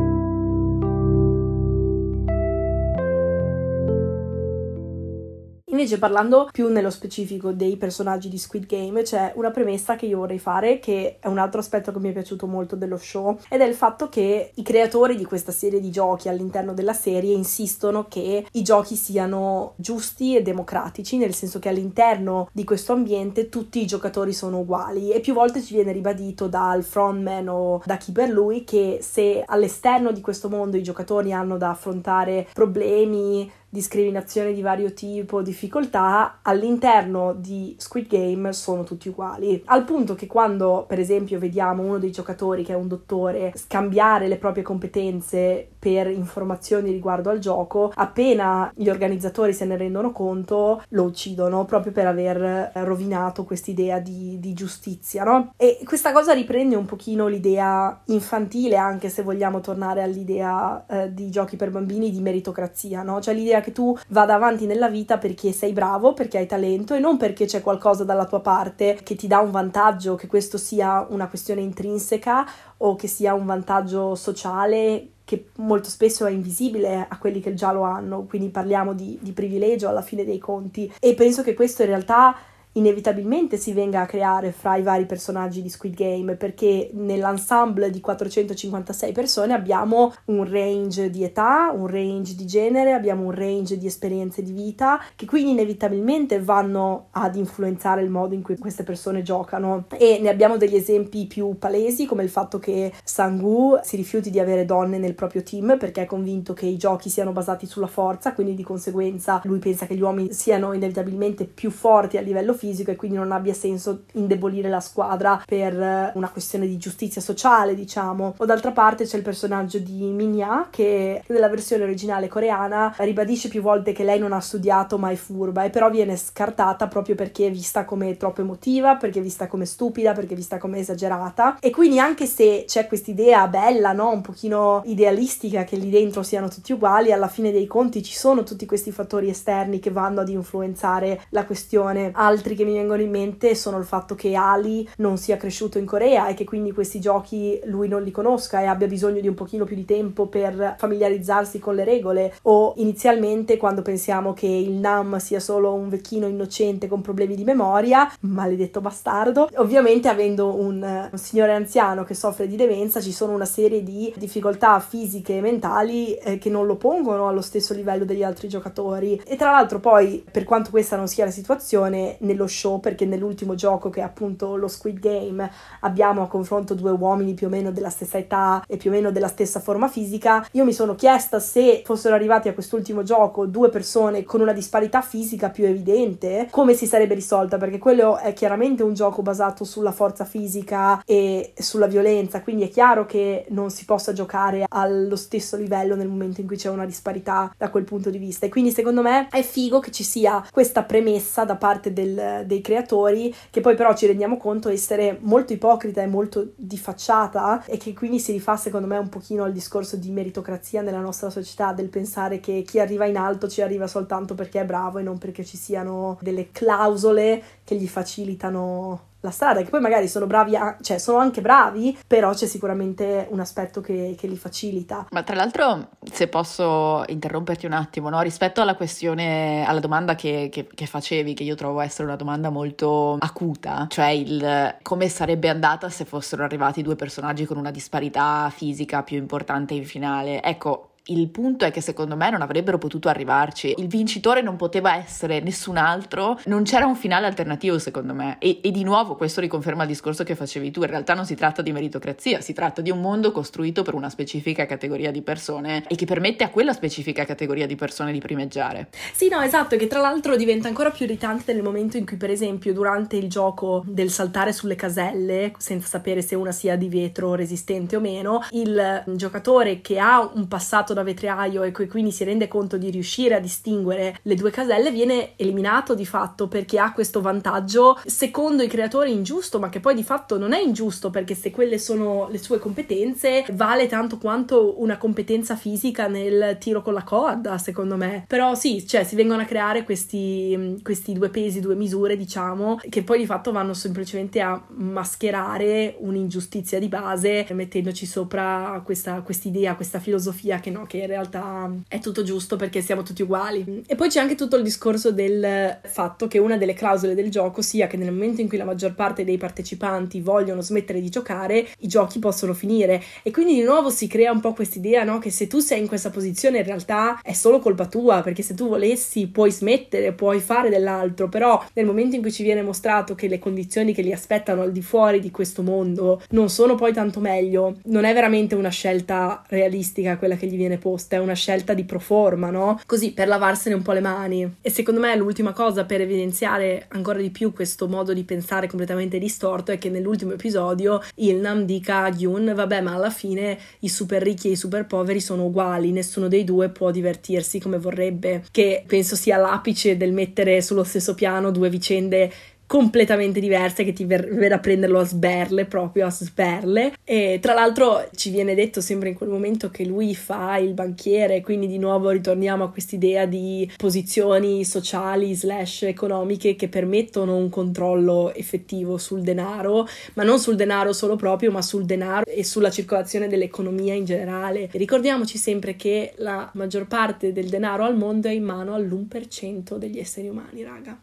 Invece 5.78 6.00
parlando 6.00 6.50
più 6.52 6.70
nello 6.70 6.90
specifico 6.90 7.52
dei 7.52 7.78
personaggi 7.78 8.30
di 8.30 8.40
Squid 8.40 8.66
Game 8.66 9.04
c'è 9.04 9.34
una 9.36 9.52
premessa 9.52 9.96
che 9.96 10.08
io 10.08 10.18
vorrei 10.18 10.40
fare 10.40 10.80
che 10.80 11.18
è 11.20 11.28
un 11.28 11.38
altro 11.38 11.60
aspetto 11.60 11.92
che 11.92 12.00
mi 12.00 12.10
è 12.10 12.14
piaciuto 12.14 12.48
molto 12.48 12.76
dello 12.76 12.98
show 12.98 13.38
ed 13.48 13.62
è 13.62 13.64
il 13.64 13.76
fatto 13.76 14.10
che 14.10 14.54
i 14.56 14.64
creatori 14.64 15.16
di 15.16 15.24
questa 15.24 15.52
serie 15.52 15.80
di 15.80 15.92
giochi 15.92 16.30
all'interno 16.30 16.74
della 16.74 16.94
serie 16.94 17.36
insistono 17.36 18.08
che 18.10 18.48
i 18.52 18.64
giochi 18.64 18.96
siano 18.96 19.74
giusti 19.76 20.36
e 20.36 20.42
democratici 20.42 21.18
nel 21.18 21.36
senso 21.36 21.60
che 21.60 21.70
all'interno 21.70 22.50
di 22.52 22.64
questo 22.64 22.94
ambiente 22.94 23.48
tutti 23.48 23.80
i 23.80 23.86
giocatori 23.86 24.34
sono 24.34 24.62
uguali. 24.62 25.12
E 25.12 25.20
più 25.20 25.36
volte 25.36 25.62
ci 25.62 25.76
viene 25.76 25.92
ribadito 25.92 26.48
dal 26.48 26.82
frontman 26.82 27.48
o 27.50 27.84
da 27.86 27.98
chi 27.98 28.12
per 28.12 28.30
lui 28.30 28.64
che 28.64 28.98
se 29.04 29.44
all'esterno 29.46 30.12
di 30.12 30.22
questo 30.22 30.50
mondo 30.50 30.76
i 30.76 30.82
giocatori 30.82 31.32
hanno 31.34 31.56
da 31.56 31.70
affrontare 31.70 32.48
problemi 32.52 33.48
discriminazione 33.70 34.54
di 34.54 34.62
vario 34.62 34.94
tipo, 34.94 35.42
difficoltà, 35.42 36.40
all'interno 36.42 37.34
di 37.34 37.76
Squid 37.78 38.08
Game 38.08 38.54
sono 38.54 38.84
tutti 38.84 39.10
uguali. 39.10 39.62
Al 39.66 39.84
punto 39.84 40.16
che 40.16 40.28
quando, 40.28 40.86
per 40.88 41.00
esempio, 41.00 41.40
vediamo 41.40 41.84
uno 41.84 41.98
dei 41.98 42.12
giocatori 42.12 42.64
che 42.64 42.74
è 42.74 42.76
un 42.76 42.88
dottore 42.88 43.52
scambiare 43.56 44.28
le 44.28 44.38
proprie 44.38 44.64
competenze 44.64 45.68
per 45.78 46.10
informazioni 46.10 46.92
riguardo 46.92 47.30
al 47.30 47.40
gioco, 47.40 47.92
appena 47.94 48.72
gli 48.76 48.90
organizzatori 48.90 49.54
se 49.54 49.66
ne 49.66 49.78
rendono 49.78 50.12
conto, 50.12 50.82
lo 50.90 51.04
uccidono 51.04 51.66
proprio 51.66 51.92
per 51.92 52.08
aver 52.08 52.72
rovinato 52.74 53.44
quest'idea 53.44 54.00
di, 54.00 54.40
di 54.40 54.54
giustizia, 54.54 55.24
no? 55.24 55.54
E 55.56 55.80
questa 55.86 56.12
cosa 56.12 56.34
riprende 56.34 56.76
un 56.76 56.86
pochino 56.86 57.28
l'idea 57.28 58.02
infantile, 58.06 58.76
anche 58.76 59.10
se 59.10 59.24
vogliamo 59.24 59.62
tornare 59.62 60.02
all'idea 60.02 60.86
eh, 60.88 61.14
di 61.14 61.30
giochi 61.30 61.56
per 61.56 61.70
bambini 61.70 62.12
di 62.12 62.22
meritocrazia, 62.22 63.04
no? 63.04 63.22
Cioè 63.22 63.34
l'idea 63.34 63.57
che 63.62 63.72
tu 63.72 63.98
vada 64.10 64.36
avanti 64.36 64.66
nella 64.66 64.90
vita 64.90 65.18
perché 65.18 65.52
sei 65.52 65.74
bravo, 65.74 66.14
perché 66.14 66.38
hai 66.38 66.46
talento 66.46 66.94
e 66.94 67.00
non 67.00 67.18
perché 67.18 67.46
c'è 67.46 67.62
qualcosa 67.62 68.04
dalla 68.04 68.26
tua 68.26 68.42
parte 68.42 69.00
che 69.04 69.16
ti 69.16 69.28
dà 69.28 69.40
un 69.40 69.52
vantaggio, 69.52 70.16
che 70.16 70.28
questo 70.28 70.58
sia 70.58 71.06
una 71.10 71.28
questione 71.28 71.62
intrinseca 71.62 72.46
o 72.78 72.96
che 72.96 73.08
sia 73.08 73.34
un 73.34 73.46
vantaggio 73.46 74.16
sociale 74.16 75.10
che 75.28 75.50
molto 75.56 75.90
spesso 75.90 76.26
è 76.26 76.32
invisibile 76.32 77.06
a 77.06 77.18
quelli 77.18 77.42
che 77.42 77.54
già 77.54 77.74
lo 77.74 77.82
hanno, 77.82 78.24
quindi 78.24 78.48
parliamo 78.48 78.94
di, 78.94 79.20
di 79.22 79.34
privilegio 79.34 79.90
alla 79.90 80.02
fine 80.02 80.24
dei 80.24 80.38
conti. 80.38 80.90
E 81.02 81.16
penso 81.16 81.44
che 81.44 81.54
questo 81.54 81.82
in 81.82 81.90
realtà 81.90 82.34
inevitabilmente 82.78 83.58
si 83.58 83.74
venga 83.74 84.02
a 84.02 84.06
creare 84.06 84.52
fra 84.52 84.78
i 84.78 84.84
vari 84.84 85.06
personaggi 85.06 85.62
di 85.62 85.70
Squid 85.70 85.96
Game 85.96 86.36
perché 86.36 86.90
nell'ensemble 86.94 87.90
di 87.90 88.00
456 88.00 89.12
persone 89.12 89.54
abbiamo 89.54 90.14
un 90.26 90.50
range 90.50 91.10
di 91.10 91.24
età, 91.24 91.72
un 91.76 91.88
range 91.88 92.36
di 92.36 92.46
genere, 92.46 92.94
abbiamo 92.94 93.26
un 93.26 93.32
range 93.32 93.78
di 93.78 93.88
esperienze 93.88 94.44
di 94.44 94.52
vita 94.52 95.02
che 95.16 95.26
quindi 95.26 95.52
inevitabilmente 95.52 96.40
vanno 96.40 97.08
ad 97.12 97.36
influenzare 97.36 98.02
il 98.02 98.10
modo 98.10 98.36
in 98.36 98.44
cui 98.44 98.58
queste 98.58 98.84
persone 98.84 99.24
giocano. 99.24 99.86
E 99.98 100.20
ne 100.22 100.30
abbiamo 100.30 100.58
degli 100.58 100.76
esempi 100.76 101.26
più 101.26 101.58
palesi 101.58 102.06
come 102.06 102.24
il 102.24 102.30
fatto 102.30 102.60
che 102.60 102.94
Sangu 103.04 103.80
si 103.82 103.96
rifiuti 103.96 104.30
di 104.30 104.40
avere 104.40 104.66
donne 104.66 104.98
nel 105.00 105.16
proprio 105.16 105.42
team 105.42 105.78
perché 105.78 106.04
è 106.04 106.06
convinto 106.06 106.54
che 106.54 106.68
i 106.68 106.78
giochi 106.78 107.10
siano 107.10 107.32
basati 107.32 107.66
sulla 107.66 107.88
forza 107.88 108.34
quindi 108.34 108.54
di 108.54 108.64
conseguenza 108.64 109.42
lui 109.46 109.60
pensa 109.60 109.86
che 109.86 109.96
gli 109.96 110.02
uomini 110.02 110.34
siano 110.34 110.74
inevitabilmente 110.74 111.46
più 111.46 111.72
forti 111.72 112.18
a 112.18 112.22
livello 112.22 112.54
fisico 112.54 112.67
fisico 112.68 112.92
e 112.92 112.96
quindi 112.96 113.18
non 113.18 113.32
abbia 113.32 113.54
senso 113.54 114.04
indebolire 114.14 114.70
la 114.70 114.80
squadra 114.80 115.42
per 115.46 115.80
eh, 115.80 116.12
una 116.16 116.30
questione 116.30 116.68
di 116.68 116.78
giustizia 116.78 117.22
sociale, 117.22 117.76
diciamo. 117.76 118.36
O 118.38 118.46
d'altra 118.46 118.72
parte 118.72 119.06
c'è 119.06 119.18
il 119.18 119.24
personaggio 119.24 119.80
di 119.80 120.04
Minya 120.12 120.68
che 120.70 121.24
nella 121.28 121.50
versione 121.50 121.84
originale 121.84 122.28
coreana 122.28 122.94
ribadisce 122.98 123.48
più 123.48 123.62
volte 123.62 123.94
che 123.94 124.04
lei 124.04 124.20
non 124.20 124.34
ha 124.34 124.42
studiato 124.42 124.98
ma 124.98 125.10
è 125.10 125.16
furba 125.16 125.64
e 125.64 125.70
però 125.70 125.90
viene 125.90 126.18
scartata 126.18 126.88
proprio 126.88 127.16
perché 127.16 127.48
è 127.48 127.52
vista 127.52 127.86
come 127.86 128.18
troppo 128.18 128.42
emotiva, 128.42 128.96
perché 128.96 129.20
è 129.20 129.22
vista 129.22 129.48
come 129.48 129.66
stupida, 129.66 130.14
perché 130.14 130.34
è 130.34 130.38
vista 130.38 130.58
come 130.58 130.80
esagerata 130.80 131.58
e 131.60 131.70
quindi 131.70 132.00
anche 132.00 132.26
se 132.26 132.66
c'è 132.68 132.88
quest'idea 132.88 133.48
bella, 133.48 133.94
no, 133.94 134.12
un 134.12 134.22
pochino 134.22 134.82
idealistica 134.86 135.64
che 135.64 135.78
lì 135.78 135.90
dentro 135.90 136.24
siano 136.24 136.50
tutti 136.50 136.74
uguali, 136.74 137.12
alla 137.12 137.28
fine 137.28 137.52
dei 137.52 137.68
conti 137.68 138.04
ci 138.04 138.14
sono 138.14 138.44
tutti 138.44 138.66
questi 138.66 138.92
fattori 138.92 139.30
esterni 139.30 139.80
che 139.80 139.92
vanno 139.92 140.22
ad 140.22 140.30
influenzare 140.30 141.22
la 141.30 141.46
questione. 141.46 142.12
Altri 142.14 142.56
che 142.58 142.66
mi 142.66 142.74
vengono 142.74 143.02
in 143.02 143.10
mente 143.10 143.56
sono 143.56 143.78
il 143.78 143.86
fatto 143.86 144.16
che 144.16 144.36
Ali 144.36 144.88
non 144.98 145.18
sia 145.18 145.38
cresciuto 145.38 145.78
in 145.78 145.86
Corea 145.86 146.28
e 146.28 146.34
che 146.34 146.44
quindi 146.44 146.74
questi 146.74 147.00
giochi 147.00 147.60
lui 147.66 147.88
non 147.88 148.04
li 148.04 148.12
conosca 148.12 148.62
e 148.62 148.66
abbia 148.66 148.88
bisogno 148.88 149.22
di 149.22 149.28
un 149.28 149.34
pochino 149.34 149.64
più 149.64 149.76
di 149.76 149.86
tempo 149.86 150.28
per 150.28 150.76
familiarizzarsi 150.78 151.60
con 151.60 151.76
le 151.76 151.84
regole. 151.84 152.34
O 152.44 152.74
inizialmente 152.78 153.58
quando 153.58 153.82
pensiamo 153.82 154.34
che 154.34 154.48
il 154.48 154.72
Nam 154.72 155.18
sia 155.18 155.40
solo 155.40 155.74
un 155.74 155.88
vecchino 155.90 156.28
innocente 156.28 156.88
con 156.88 157.02
problemi 157.02 157.36
di 157.36 157.44
memoria, 157.44 158.12
maledetto 158.22 158.82
bastardo, 158.82 159.50
ovviamente 159.56 160.08
avendo 160.10 160.56
un, 160.60 161.10
un 161.12 161.18
signore 161.18 161.54
anziano 161.54 162.04
che 162.04 162.14
soffre 162.14 162.48
di 162.48 162.56
demenza 162.56 163.00
ci 163.00 163.12
sono 163.12 163.34
una 163.34 163.46
serie 163.46 163.84
di 163.84 164.14
difficoltà 164.18 164.80
fisiche 164.80 165.38
e 165.38 165.42
mentali 165.42 166.16
eh, 166.16 166.38
che 166.38 166.50
non 166.50 166.66
lo 166.66 166.76
pongono 166.76 167.28
allo 167.28 167.42
stesso 167.42 167.74
livello 167.74 168.06
degli 168.06 168.24
altri 168.24 168.48
giocatori. 168.48 169.22
E 169.26 169.36
tra 169.36 169.52
l'altro 169.52 169.80
poi 169.80 170.24
per 170.30 170.44
quanto 170.44 170.70
questa 170.70 170.96
non 170.96 171.08
sia 171.08 171.26
la 171.26 171.32
situazione 171.32 172.18
nello 172.38 172.48
show 172.48 172.80
perché 172.80 173.06
nell'ultimo 173.06 173.56
gioco 173.56 173.90
che 173.90 174.02
è 174.02 174.04
appunto 174.04 174.56
lo 174.56 174.68
Squid 174.68 175.00
Game 175.00 175.50
abbiamo 175.82 176.22
a 176.22 176.28
confronto 176.28 176.76
due 176.76 176.92
uomini 176.92 177.34
più 177.34 177.48
o 177.48 177.50
meno 177.50 177.72
della 177.72 177.90
stessa 177.90 178.20
età 178.20 178.64
e 178.68 178.78
più 178.78 178.92
o 178.92 178.94
meno 178.94 179.12
della 179.12 179.28
stessa 179.28 179.60
forma 179.60 179.88
fisica. 179.88 180.46
Io 180.52 180.64
mi 180.64 180.74
sono 180.74 180.94
chiesta 180.96 181.40
se 181.40 181.82
fossero 181.84 182.14
arrivati 182.14 182.48
a 182.48 182.54
quest'ultimo 182.54 183.02
gioco 183.02 183.48
due 183.48 183.70
persone 183.70 184.24
con 184.24 184.42
una 184.42 184.54
disparità 184.54 185.02
fisica 185.02 185.50
più 185.50 185.66
evidente, 185.66 186.48
come 186.52 186.76
si 186.76 186.86
sarebbe 186.86 187.16
risolta 187.16 187.58
perché 187.58 187.80
quello 187.80 188.18
è 188.18 188.34
chiaramente 188.34 188.84
un 188.84 188.94
gioco 188.94 189.22
basato 189.24 189.64
sulla 189.64 189.92
forza 189.92 190.24
fisica 190.24 191.02
e 191.06 191.54
sulla 191.58 191.88
violenza, 191.88 192.42
quindi 192.42 192.64
è 192.64 192.70
chiaro 192.70 193.06
che 193.06 193.46
non 193.50 193.72
si 193.72 193.86
possa 193.86 194.14
giocare 194.14 194.66
allo 194.68 195.16
stesso 195.16 195.58
livello 195.58 195.96
nel 195.96 196.08
momento 196.08 196.42
in 196.42 196.48
cui 196.48 196.58
c'è 196.58 196.70
una 196.70 196.86
disparità 196.86 197.52
da 197.58 197.70
quel 197.70 197.84
punto 197.84 198.10
di 198.10 198.18
vista 198.18 198.46
e 198.46 198.50
quindi 198.50 198.72
secondo 198.72 199.02
me 199.02 199.28
è 199.32 199.42
figo 199.42 199.80
che 199.80 199.92
ci 199.92 200.04
sia 200.04 200.46
questa 200.52 200.84
premessa 200.84 201.46
da 201.48 201.56
parte 201.56 201.94
del 201.94 202.27
del, 202.28 202.46
dei 202.46 202.62
creatori, 202.62 203.34
che 203.50 203.62
poi 203.62 203.76
però 203.76 203.96
ci 203.96 204.06
rendiamo 204.06 204.38
conto 204.38 204.70
essere 204.70 205.18
molto 205.22 205.54
ipocrita 205.54 206.02
e 206.02 206.08
molto 206.08 206.52
di 206.56 206.78
facciata 206.78 207.64
e 207.66 207.78
che 207.78 207.94
quindi 207.94 208.20
si 208.20 208.32
rifà 208.32 208.58
secondo 208.58 208.88
me 208.88 208.98
un 208.98 209.10
pochino 209.10 209.44
al 209.44 209.54
discorso 209.54 209.96
di 209.96 210.12
meritocrazia 210.12 210.82
nella 210.82 211.00
nostra 211.00 211.30
società, 211.30 211.74
del 211.74 211.90
pensare 211.90 212.40
che 212.40 212.64
chi 212.66 212.80
arriva 212.80 213.06
in 213.06 213.18
alto 213.18 213.48
ci 213.48 213.62
arriva 213.62 213.88
soltanto 213.88 214.36
perché 214.36 214.62
è 214.62 214.66
bravo 214.66 215.00
e 215.00 215.04
non 215.04 215.18
perché 215.18 215.46
ci 215.46 215.58
siano 215.58 216.18
delle 216.22 216.52
clausole 216.52 217.42
che 217.64 217.76
gli 217.76 217.88
facilitano 217.88 219.07
la 219.22 219.32
strada, 219.32 219.62
che 219.62 219.70
poi 219.70 219.82
magari 219.82 220.08
sono 220.08 220.28
bravi, 220.28 220.56
a, 220.56 220.78
cioè 220.82 220.98
sono 220.98 221.18
anche 221.18 221.42
bravi, 221.42 221.98
però 222.06 222.34
c'è 222.34 222.46
sicuramente 222.46 223.28
un 223.32 223.40
aspetto 223.40 223.82
che, 223.82 224.16
che 224.18 224.28
li 224.28 224.38
facilita. 224.38 225.08
Ma 225.12 225.24
tra 225.24 225.36
l'altro, 225.36 225.90
se 226.04 226.28
posso 226.28 227.04
interromperti 227.08 227.66
un 227.66 227.74
attimo, 227.74 228.10
no? 228.10 228.22
rispetto 228.22 228.62
alla 228.62 228.76
questione, 228.76 229.66
alla 229.66 229.80
domanda 229.80 230.16
che, 230.16 230.50
che, 230.52 230.68
che, 230.74 230.86
facevi, 230.86 231.34
che 231.34 231.44
io 231.44 231.56
trovo 231.56 231.80
essere 231.80 232.04
una 232.04 232.16
domanda 232.16 232.50
molto 232.50 233.18
acuta, 233.20 233.88
cioè 233.90 234.10
il 234.10 234.76
come 234.82 235.10
sarebbe 235.10 235.50
andata 235.50 235.90
se 235.90 236.06
fossero 236.06 236.44
arrivati 236.44 236.82
due 236.82 236.96
personaggi 236.96 237.46
con 237.46 237.58
una 237.58 237.72
disparità 237.72 238.52
fisica 238.54 239.04
più 239.04 239.18
importante 239.18 239.74
in 239.74 239.86
finale. 239.86 240.42
Ecco, 240.44 240.92
il 241.08 241.30
punto 241.30 241.66
è 241.66 241.72
che 241.72 241.82
secondo 241.82 242.16
me 242.16 242.30
non 242.30 242.42
avrebbero 242.42 242.78
potuto 242.78 243.10
arrivarci. 243.10 243.74
Il 243.78 243.88
vincitore 243.88 244.42
non 244.42 244.56
poteva 244.56 244.96
essere 244.96 245.40
nessun 245.40 245.78
altro, 245.78 246.40
non 246.46 246.64
c'era 246.64 246.86
un 246.86 246.96
finale 246.96 247.28
alternativo 247.28 247.80
secondo 247.80 248.14
me. 248.14 248.38
E, 248.40 248.60
e, 248.62 248.72
di 248.72 248.84
nuovo 248.84 249.16
questo 249.16 249.42
riconferma 249.42 249.84
il 249.84 249.90
discorso 249.90 250.24
che 250.24 250.36
facevi 250.36 250.72
tu. 250.72 250.82
In 250.82 250.88
realtà 250.88 251.14
non 251.14 251.26
si 251.26 251.36
tratta 251.36 251.62
di 251.62 251.72
meritocrazia, 251.72 252.42
si 252.42 252.54
tratta 252.54 252.82
di 252.82 252.92
un 252.92 253.00
mondo 253.00 253.32
costruito 253.32 253.84
per 253.84 253.94
una 253.94 254.10
specifica 254.10 254.66
categoria 254.66 255.12
di 255.12 255.22
persone 255.22 255.84
e 255.88 255.96
che 255.96 256.06
permette 256.06 256.44
a 256.44 256.50
quella 256.50 256.74
specifica 256.74 257.26
categoria 257.26 257.66
di 257.66 257.76
persone 257.76 258.12
di 258.12 258.20
primeggiare. 258.20 258.90
Sì, 259.14 259.30
no, 259.30 259.42
esatto, 259.42 259.78
che 259.78 259.88
tra 259.88 260.02
l'altro 260.02 260.36
diventa 260.36 260.68
ancora 260.68 260.92
più 260.92 261.06
irritante 261.06 261.54
nel 261.54 261.64
momento 261.64 261.98
in 261.98 262.06
cui, 262.06 262.18
per 262.18 262.30
esempio, 262.30 262.74
durante 262.74 263.16
il 263.16 263.30
gioco 263.30 263.84
del 263.86 264.10
saltare 264.10 264.52
sulle 264.52 264.76
caselle, 264.76 265.54
senza 265.58 265.88
sapere 265.88 266.22
se 266.22 266.36
una 266.36 266.52
sia 266.52 266.76
di 266.76 266.90
vetro 266.90 267.36
resistente 267.36 267.96
o 267.96 268.00
meno, 268.00 268.44
il 268.52 269.04
giocatore 269.16 269.82
che 269.82 270.00
ha 270.00 270.30
un 270.34 270.48
passato 270.48 270.94
da 270.98 271.04
vetriaio 271.04 271.64
e 271.64 271.72
quindi 271.72 272.12
si 272.12 272.24
rende 272.24 272.48
conto 272.48 272.78
di 272.78 272.90
riuscire 272.90 273.36
a 273.36 273.40
distinguere 273.40 274.18
le 274.24 274.36
due 274.36 274.52
caselle 274.52 274.92
viene 274.92 275.34
eliminato 275.36 275.94
di 275.94 276.06
fatto 276.06 276.48
perché 276.48 276.80
ha 276.80 276.92
questo 276.92 277.22
vantaggio 277.22 278.00
secondo 278.06 278.64
i 278.64 278.68
creatori 278.68 279.12
ingiusto 279.12 279.60
ma 279.60 279.70
che 279.70 279.80
poi 279.80 279.94
di 279.94 280.04
fatto 280.04 280.38
non 280.38 280.54
è 280.54 280.60
ingiusto 280.60 281.10
perché 281.10 281.36
se 281.36 281.52
quelle 281.52 281.78
sono 281.78 282.28
le 282.30 282.38
sue 282.40 282.60
competenze 282.60 283.46
vale 283.52 283.88
tanto 283.88 284.18
quanto 284.18 284.82
una 284.82 284.98
competenza 284.98 285.56
fisica 285.56 286.08
nel 286.08 286.58
tiro 286.60 286.82
con 286.82 286.94
la 286.94 287.04
corda 287.04 287.58
secondo 287.58 287.96
me. 287.96 288.26
Però 288.28 288.56
sì 288.56 288.86
cioè 288.88 289.04
si 289.04 289.16
vengono 289.16 289.42
a 289.42 289.46
creare 289.46 289.84
questi, 289.84 290.80
questi 290.82 291.14
due 291.14 291.30
pesi 291.30 291.60
due 291.60 291.76
misure 291.76 292.18
diciamo 292.18 292.80
che 292.90 293.04
poi 293.04 293.20
di 293.20 293.26
fatto 293.26 293.52
vanno 293.52 293.74
semplicemente 293.74 294.42
a 294.42 294.62
mascherare 294.70 295.96
un'ingiustizia 296.00 296.80
di 296.80 296.88
base 296.88 297.46
mettendoci 297.52 298.06
sopra 298.06 298.82
questa 298.84 299.24
idea 299.44 299.76
questa 299.76 300.00
filosofia 300.00 300.60
che 300.60 300.72
no 300.72 300.86
che 300.88 300.98
in 300.98 301.08
realtà 301.08 301.72
è 301.88 302.00
tutto 302.00 302.24
giusto 302.24 302.56
perché 302.56 302.82
siamo 302.82 303.04
tutti 303.04 303.22
uguali. 303.22 303.84
E 303.86 303.96
poi 303.96 304.10
c'è 304.10 304.20
anche 304.20 304.36
tutto 304.36 304.56
il 304.56 304.64
discorso 304.64 305.12
del 305.12 305.80
fatto 305.84 306.28
che 306.28 306.40
una 306.40 306.58
delle 306.58 306.74
clausole 306.74 307.14
del 307.14 307.30
gioco 307.30 307.62
sia 307.62 307.88
che 307.88 307.98
nel 307.98 308.12
momento 308.12 308.42
in 308.42 308.48
cui 308.48 308.58
la 308.58 308.66
maggior 308.66 308.96
parte 308.96 309.24
dei 309.24 309.38
partecipanti 309.38 310.22
vogliono 310.22 310.62
smettere 310.62 311.00
di 311.00 311.10
giocare, 311.10 311.68
i 311.80 311.88
giochi 311.88 312.20
possono 312.20 312.54
finire. 312.54 313.04
E 313.22 313.32
quindi 313.32 313.54
di 313.54 313.64
nuovo 313.64 313.90
si 313.90 314.08
crea 314.08 314.32
un 314.32 314.40
po' 314.40 314.54
quest'idea, 314.54 315.04
no? 315.04 315.20
Che 315.20 315.30
se 315.30 315.48
tu 315.48 315.60
sei 315.60 315.80
in 315.80 315.88
questa 315.88 316.10
posizione 316.10 316.60
in 316.60 316.64
realtà 316.64 317.20
è 317.22 317.34
solo 317.34 317.60
colpa 317.60 317.86
tua, 317.86 318.22
perché 318.22 318.42
se 318.42 318.54
tu 318.54 318.68
volessi 318.68 319.28
puoi 319.28 319.52
smettere, 319.52 320.14
puoi 320.14 320.40
fare 320.40 320.70
dell'altro, 320.70 321.30
però 321.30 321.64
nel 321.74 321.86
momento 321.86 322.16
in 322.16 322.22
cui 322.22 322.32
ci 322.32 322.44
viene 322.44 322.62
mostrato 322.62 323.16
che 323.16 323.28
le 323.28 323.40
condizioni 323.40 323.94
che 323.94 324.02
li 324.02 324.14
aspettano 324.14 324.62
al 324.62 324.72
di 324.72 324.82
fuori 324.82 325.20
di 325.20 325.32
questo 325.32 325.62
mondo 325.62 326.22
non 326.30 326.50
sono 326.50 326.76
poi 326.76 326.94
tanto 326.94 327.20
meglio, 327.20 327.78
non 327.86 328.06
è 328.06 328.14
veramente 328.14 328.56
una 328.56 328.70
scelta 328.70 329.44
realistica 329.48 330.18
quella 330.18 330.36
che 330.36 330.48
gli 330.48 330.56
viene 330.56 330.67
posta, 330.76 331.16
è 331.16 331.20
una 331.20 331.34
scelta 331.34 331.74
di 331.74 331.86
pro 331.86 332.00
forma, 332.00 332.50
no? 332.50 332.82
Così 332.86 333.14
per 333.14 333.30
lavarsene 333.30 333.76
un 333.76 333.82
po' 333.82 333.94
le 333.94 334.02
mani. 334.02 334.56
E 334.62 334.70
secondo 334.70 335.00
me 335.00 335.16
l'ultima 335.16 335.54
cosa 335.54 335.86
per 335.86 336.02
evidenziare 336.02 336.88
ancora 336.90 337.20
di 337.20 337.30
più 337.30 337.54
questo 337.54 337.88
modo 337.88 338.14
di 338.14 338.26
pensare 338.26 338.68
completamente 338.68 339.18
distorto 339.20 339.72
è 339.72 339.78
che 339.78 339.90
nell'ultimo 339.90 340.34
episodio 340.34 341.02
Ilnam 341.16 341.64
dica 341.64 342.04
a 342.04 342.10
Gyun, 342.10 342.52
vabbè, 342.54 342.82
ma 342.82 342.94
alla 342.96 343.10
fine 343.10 343.58
i 343.80 343.88
super 343.88 344.22
ricchi 344.22 344.50
e 344.50 344.52
i 344.52 344.56
super 344.58 344.86
poveri 344.86 345.22
sono 345.22 345.46
uguali, 345.46 345.92
nessuno 345.92 346.28
dei 346.28 346.44
due 346.44 346.68
può 346.70 346.92
divertirsi 346.92 347.60
come 347.60 347.78
vorrebbe, 347.78 348.44
che 348.52 348.84
penso 348.86 349.16
sia 349.16 349.38
l'apice 349.38 349.96
del 349.96 350.12
mettere 350.12 350.62
sullo 350.62 350.84
stesso 350.84 351.14
piano 351.14 351.52
due 351.52 351.70
vicende 351.70 352.32
completamente 352.68 353.40
diverse 353.40 353.84
che 353.84 353.94
ti 353.94 354.06
ver- 354.06 354.28
verrà 354.34 354.56
a 354.56 354.60
prenderlo 354.60 355.00
a 355.00 355.06
sberle, 355.06 355.66
proprio 355.66 356.06
a 356.06 356.12
sberle. 356.12 356.94
E 357.04 357.40
tra 357.42 357.54
l'altro 357.54 358.08
ci 358.14 358.30
viene 358.30 358.54
detto 358.54 358.82
sempre 358.82 359.10
in 359.10 359.16
quel 359.16 359.30
momento 359.30 359.72
che 359.72 359.86
lui 359.86 360.14
fa 360.14 360.58
il 360.58 360.74
banchiere, 360.74 361.42
quindi 361.42 361.68
di 361.68 361.80
nuovo 361.80 362.10
ritorniamo 362.10 362.66
a 362.66 362.70
quest'idea 362.70 363.26
di 363.26 363.72
posizioni 363.78 364.66
sociali 364.66 365.34
slash 365.34 365.84
economiche 365.84 366.56
che 366.56 366.68
permettono 366.68 367.38
un 367.38 367.50
controllo 367.50 368.34
effettivo 368.34 368.98
sul 368.98 369.22
denaro, 369.22 369.88
ma 370.16 370.24
non 370.24 370.40
sul 370.40 370.56
denaro 370.56 370.92
solo 370.92 371.16
proprio, 371.16 371.52
ma 371.52 371.62
sul 371.62 371.86
denaro 371.86 372.26
e 372.26 372.44
sulla 372.44 372.70
circolazione 372.70 373.30
dell'economia 373.30 373.94
in 373.94 374.04
generale. 374.04 374.70
Ricordiamoci 374.74 375.38
sempre 375.38 375.76
che 375.78 376.14
la 376.18 376.50
maggior 376.56 376.88
parte 376.88 377.32
del 377.32 377.48
denaro 377.48 377.86
al 377.86 377.96
mondo 377.96 378.28
è 378.28 378.32
in 378.32 378.44
mano 378.44 378.74
all'1% 378.74 379.78
degli 379.78 380.00
esseri 380.00 380.28
umani, 380.28 380.64
raga. 380.64 381.00